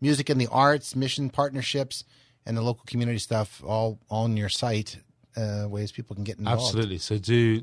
music 0.00 0.30
and 0.30 0.40
the 0.40 0.46
arts, 0.50 0.94
mission 0.96 1.28
partnerships, 1.28 2.04
and 2.46 2.56
the 2.56 2.62
local 2.62 2.84
community 2.86 3.18
stuff. 3.18 3.62
All 3.66 3.98
all 4.08 4.24
on 4.24 4.36
your 4.36 4.48
site. 4.48 4.98
uh, 5.36 5.66
ways 5.68 5.92
people 5.92 6.14
can 6.14 6.24
get 6.24 6.38
involved. 6.38 6.62
Absolutely. 6.62 6.98
So 6.98 7.18
do 7.18 7.62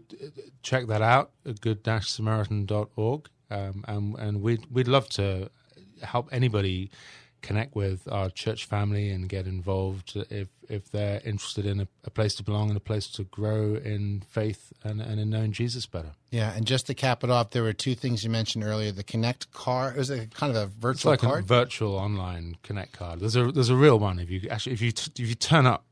check 0.63 0.87
that 0.87 1.01
out 1.01 1.31
at 1.45 1.61
good-samaritan.org. 1.61 3.29
Um, 3.51 3.83
and 3.87 4.15
and 4.19 4.41
we'd, 4.41 4.65
we'd 4.71 4.87
love 4.87 5.09
to 5.09 5.49
help 6.03 6.29
anybody 6.31 6.91
connect 7.41 7.75
with 7.75 8.07
our 8.11 8.29
church 8.29 8.65
family 8.65 9.09
and 9.09 9.27
get 9.29 9.47
involved 9.47 10.15
if 10.29 10.47
if 10.69 10.91
they're 10.91 11.19
interested 11.25 11.65
in 11.65 11.79
a, 11.79 11.87
a 12.03 12.09
place 12.11 12.35
to 12.35 12.43
belong 12.43 12.67
and 12.69 12.77
a 12.77 12.79
place 12.81 13.07
to 13.07 13.23
grow 13.23 13.73
in 13.75 14.21
faith 14.29 14.71
and, 14.83 15.01
and 15.01 15.19
in 15.19 15.29
knowing 15.31 15.51
Jesus 15.51 15.87
better. 15.87 16.11
Yeah, 16.29 16.53
and 16.55 16.67
just 16.67 16.85
to 16.87 16.93
cap 16.93 17.23
it 17.23 17.31
off, 17.31 17.49
there 17.49 17.63
were 17.63 17.73
two 17.73 17.95
things 17.95 18.23
you 18.23 18.29
mentioned 18.29 18.63
earlier: 18.63 18.91
the 18.91 19.03
Connect 19.03 19.51
card. 19.51 19.95
It 19.95 19.99
was 19.99 20.09
a 20.11 20.27
kind 20.27 20.55
of 20.55 20.57
a 20.57 20.67
virtual 20.67 20.91
It's 21.13 21.23
like 21.23 21.31
card. 21.31 21.43
a 21.43 21.47
virtual 21.47 21.95
online 21.95 22.57
connect 22.63 22.93
card. 22.93 23.19
There's 23.19 23.35
a 23.35 23.51
there's 23.51 23.69
a 23.69 23.75
real 23.75 23.97
one. 23.99 24.19
If 24.19 24.29
you 24.29 24.47
actually 24.49 24.73
if 24.73 24.81
you 24.81 24.91
t- 24.91 25.11
if 25.23 25.29
you 25.29 25.35
turn 25.35 25.65
up 25.65 25.85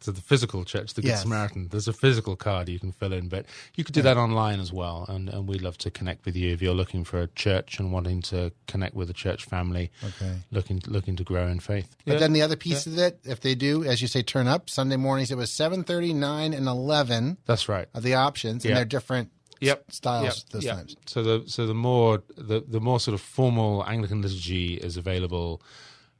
to 0.00 0.12
the 0.12 0.20
physical 0.20 0.64
church, 0.64 0.94
the 0.94 1.02
Good 1.02 1.08
Yes. 1.08 1.22
Samaritan, 1.22 1.68
there's 1.68 1.88
a 1.88 1.92
physical 1.92 2.36
card 2.36 2.68
you 2.68 2.78
can 2.78 2.92
fill 2.92 3.12
in, 3.12 3.28
but 3.28 3.46
you 3.76 3.84
could 3.84 3.94
do 3.94 4.02
that 4.02 4.16
online 4.16 4.60
as 4.60 4.72
well. 4.72 5.04
And 5.08 5.28
and 5.28 5.46
we'd 5.48 5.62
love 5.62 5.78
to 5.78 5.90
connect 5.90 6.24
with 6.24 6.36
you 6.36 6.52
if 6.52 6.60
you're 6.62 6.74
looking 6.74 7.04
for 7.04 7.20
a 7.20 7.26
church 7.28 7.78
and 7.78 7.92
wanting 7.92 8.22
to 8.22 8.52
connect 8.66 8.94
with 8.94 9.10
a 9.10 9.12
church 9.14 9.44
family, 9.44 9.90
Okay. 10.02 10.36
looking 10.50 10.82
looking 10.86 11.16
to 11.16 11.24
grow 11.24 11.46
in 11.48 11.60
faith. 11.60 11.96
But 12.06 12.14
Yeah. 12.14 12.18
then 12.20 12.32
the 12.32 12.42
other 12.42 12.56
piece 12.56 12.86
of 12.86 12.98
it, 12.98 13.20
if 13.24 13.40
they 13.40 13.54
do, 13.54 13.84
as 13.84 14.00
you 14.02 14.08
say, 14.08 14.22
turn 14.22 14.46
up 14.48 14.68
Sunday 14.70 14.96
mornings, 14.96 15.30
it 15.30 15.36
was 15.36 15.50
seven 15.52 15.84
thirty, 15.84 16.12
nine, 16.12 16.52
and 16.54 16.66
eleven 16.66 17.36
that's 17.46 17.68
right. 17.68 17.88
of 17.94 18.02
the 18.02 18.14
options, 18.14 18.64
and 18.64 18.70
Yeah. 18.70 18.76
they're 18.76 18.84
different 18.86 19.30
Yep. 19.60 19.92
styles 19.92 20.24
Yep. 20.24 20.50
those 20.52 20.64
Yep. 20.64 20.76
times. 20.76 20.96
So 21.06 21.22
the 21.22 21.44
so 21.48 21.66
the 21.66 21.74
more 21.74 22.22
the 22.36 22.60
the 22.66 22.80
more 22.80 22.98
sort 22.98 23.14
of 23.14 23.20
formal 23.20 23.84
Anglican 23.86 24.22
liturgy 24.22 24.74
is 24.74 24.96
available. 24.96 25.60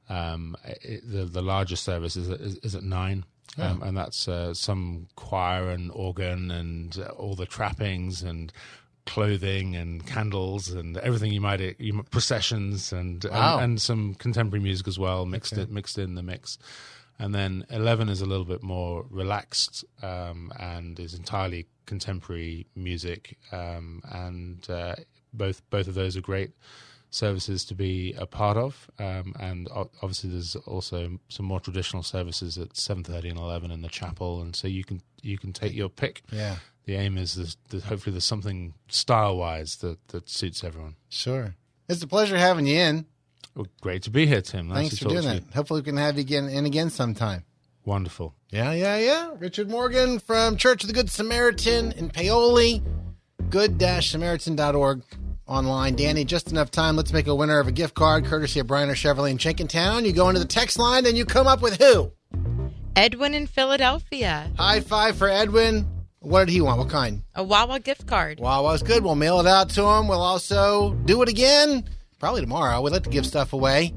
Um, 0.09 0.55
it, 0.65 1.01
the 1.09 1.25
the 1.25 1.41
larger 1.41 1.75
service 1.75 2.15
is, 2.15 2.27
is, 2.29 2.57
is 2.57 2.75
at 2.75 2.83
nine, 2.83 3.23
um, 3.57 3.81
and 3.83 3.97
that's 3.97 4.27
uh, 4.27 4.53
some 4.53 5.07
choir 5.15 5.69
and 5.69 5.91
organ 5.91 6.51
and 6.51 6.97
uh, 6.99 7.09
all 7.11 7.35
the 7.35 7.45
trappings 7.45 8.21
and 8.23 8.51
clothing 9.05 9.75
and 9.75 10.05
candles 10.05 10.69
and 10.69 10.97
everything 10.97 11.31
you 11.33 11.41
might 11.41 11.59
you, 11.79 12.03
processions 12.11 12.93
and, 12.93 13.25
Wow. 13.25 13.55
and 13.55 13.63
and 13.63 13.81
some 13.81 14.13
contemporary 14.15 14.63
music 14.63 14.87
as 14.87 14.97
well 14.99 15.25
mixed 15.25 15.57
it, 15.57 15.69
mixed 15.71 15.97
in 15.97 16.15
the 16.15 16.23
mix. 16.23 16.57
And 17.19 17.35
then 17.35 17.65
11 17.69 18.09
is 18.09 18.21
a 18.21 18.25
little 18.25 18.45
bit 18.45 18.63
more 18.63 19.05
relaxed 19.09 19.83
um, 20.01 20.51
and 20.59 20.99
is 20.99 21.13
entirely 21.13 21.67
contemporary 21.85 22.65
music. 22.75 23.37
Um, 23.51 24.01
and 24.09 24.67
uh, 24.69 24.95
both 25.33 25.61
both 25.69 25.87
of 25.87 25.93
those 25.93 26.15
are 26.17 26.21
great 26.21 26.51
services 27.11 27.63
to 27.65 27.75
be 27.75 28.13
a 28.17 28.25
part 28.25 28.57
of. 28.57 28.89
Um, 28.97 29.35
and 29.39 29.67
obviously, 29.73 30.31
there's 30.31 30.55
also 30.55 31.19
some 31.29 31.45
more 31.45 31.59
traditional 31.59 32.01
services 32.01 32.57
at 32.57 32.69
7:30 32.73 33.29
and 33.29 33.37
11 33.37 33.69
in 33.69 33.81
the 33.81 33.89
chapel. 33.89 34.41
And 34.41 34.55
so 34.55 34.67
you 34.67 34.83
can 34.83 35.01
you 35.21 35.37
can 35.37 35.53
take 35.53 35.75
your 35.75 35.89
pick. 35.89 36.23
Yeah, 36.31 36.55
The 36.85 36.95
aim 36.95 37.17
is 37.17 37.35
there's, 37.35 37.57
there's 37.69 37.83
hopefully 37.83 38.13
there's 38.13 38.25
something 38.25 38.73
style 38.87 39.37
wise 39.37 39.75
that, 39.77 40.07
that 40.07 40.27
suits 40.29 40.63
everyone. 40.63 40.95
sure. 41.09 41.55
It's 41.87 42.01
a 42.01 42.07
pleasure 42.07 42.37
having 42.37 42.65
you 42.65 42.77
in. 42.79 43.05
Well, 43.53 43.67
great 43.81 44.03
to 44.03 44.09
be 44.09 44.25
here, 44.25 44.41
Tim. 44.41 44.69
Nice 44.69 44.77
Thanks 44.77 44.99
for 44.99 45.09
doing 45.09 45.25
that. 45.25 45.43
Hopefully, 45.53 45.81
we 45.81 45.85
can 45.85 45.97
have 45.97 46.15
you 46.15 46.21
again 46.21 46.47
and 46.47 46.65
again 46.65 46.89
sometime. 46.89 47.43
Wonderful. 47.83 48.33
Yeah, 48.49 48.71
yeah, 48.71 48.97
yeah. 48.97 49.31
Richard 49.37 49.69
Morgan 49.69 50.19
from 50.19 50.55
Church 50.55 50.83
of 50.83 50.87
the 50.87 50.93
Good 50.93 51.09
Samaritan 51.09 51.91
in 51.93 52.09
Paoli. 52.09 52.81
Good-Samaritan.org 53.49 55.03
online. 55.51 55.95
Danny, 55.95 56.23
just 56.23 56.49
enough 56.49 56.71
time. 56.71 56.95
Let's 56.95 57.11
make 57.11 57.27
a 57.27 57.35
winner 57.35 57.59
of 57.59 57.67
a 57.67 57.71
gift 57.71 57.93
card 57.93 58.25
courtesy 58.25 58.59
of 58.61 58.67
Bryner 58.67 58.93
Chevrolet 58.93 59.31
in 59.31 59.37
Jenkintown. 59.37 60.05
You 60.05 60.13
go 60.13 60.29
into 60.29 60.39
the 60.39 60.47
text 60.47 60.79
line, 60.79 61.03
then 61.03 61.15
you 61.15 61.25
come 61.25 61.45
up 61.45 61.61
with 61.61 61.77
who? 61.77 62.11
Edwin 62.95 63.33
in 63.33 63.47
Philadelphia. 63.47 64.49
High 64.57 64.79
five 64.79 65.17
for 65.17 65.29
Edwin. 65.29 65.87
What 66.19 66.45
did 66.45 66.53
he 66.53 66.61
want? 66.61 66.77
What 66.77 66.89
kind? 66.89 67.23
A 67.35 67.43
Wawa 67.43 67.79
gift 67.79 68.07
card. 68.07 68.39
Wawa's 68.39 68.83
good. 68.83 69.03
We'll 69.03 69.15
mail 69.15 69.39
it 69.39 69.47
out 69.47 69.69
to 69.71 69.83
him. 69.83 70.07
We'll 70.07 70.21
also 70.21 70.93
do 71.05 71.21
it 71.21 71.29
again 71.29 71.83
probably 72.19 72.41
tomorrow. 72.41 72.79
We'd 72.81 72.93
like 72.93 73.03
to 73.03 73.09
give 73.09 73.25
stuff 73.25 73.53
away. 73.53 73.93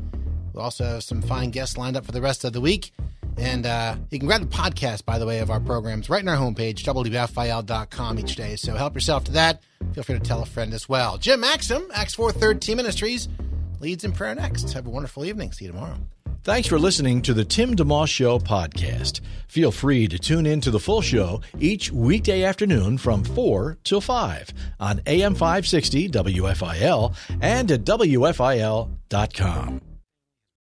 We'll 0.53 0.65
also 0.65 0.85
have 0.85 1.05
some 1.05 1.21
fine 1.23 1.51
guests 1.51 1.77
lined 1.77 1.97
up 1.97 2.07
for 2.07 2.13
the 2.13 2.23
rest 2.23 2.45
of 2.45 2.53
the 2.53 2.61
week. 2.61 2.93
And 3.37 3.67
uh, 3.67 3.97
you 4.11 4.19
can 4.19 4.27
grab 4.29 4.41
the 4.43 4.47
podcast, 4.47 5.05
by 5.05 5.19
the 5.19 5.27
way, 5.27 5.41
of 5.41 5.51
our 5.51 5.61
programs 5.61 6.09
right 6.09 6.23
on 6.23 6.29
our 6.29 6.37
homepage, 6.37 6.83
wfil.com 6.85 8.19
each 8.19 8.37
day. 8.37 8.57
So 8.57 8.75
help 8.75 8.95
yourself 8.95 9.25
to 9.25 9.33
that. 9.33 9.63
Feel 9.93 10.05
free 10.05 10.19
to 10.19 10.25
tell 10.25 10.43
a 10.43 10.47
friend 10.47 10.73
as 10.73 10.89
well. 10.89 11.19
Jim 11.19 11.41
Maxim, 11.41 11.87
Acts 11.95 12.15
4 12.15 12.33
Third 12.33 12.63
Team 12.63 12.77
Ministries, 12.77 13.29
leads 13.81 14.05
in 14.05 14.13
prayer 14.13 14.35
next. 14.35 14.73
Have 14.73 14.87
a 14.87 14.91
wonderful 14.91 15.25
evening. 15.25 15.53
See 15.53 15.65
you 15.67 15.73
tomorrow. 15.73 15.99
Thanks 16.45 16.69
for 16.69 16.79
listening 16.79 17.23
to 17.23 17.33
the 17.33 17.45
Tim 17.45 17.75
DeMoss 17.75 18.09
Show 18.09 18.39
podcast. 18.39 19.23
Feel 19.49 19.73
free 19.73 20.07
to 20.09 20.19
tune 20.19 20.45
in 20.45 20.61
to 20.61 20.71
the 20.71 20.79
full 20.79 21.01
show 21.01 21.41
each 21.59 21.91
weekday 21.91 22.43
afternoon 22.45 22.99
from 22.99 23.25
4 23.25 23.79
till 23.83 24.03
5 24.03 24.53
on 24.79 25.01
AM 25.07 25.35
560 25.35 26.11
WFIL 26.11 27.15
and 27.41 27.71
at 27.71 27.85
WFIL.com. 27.85 28.91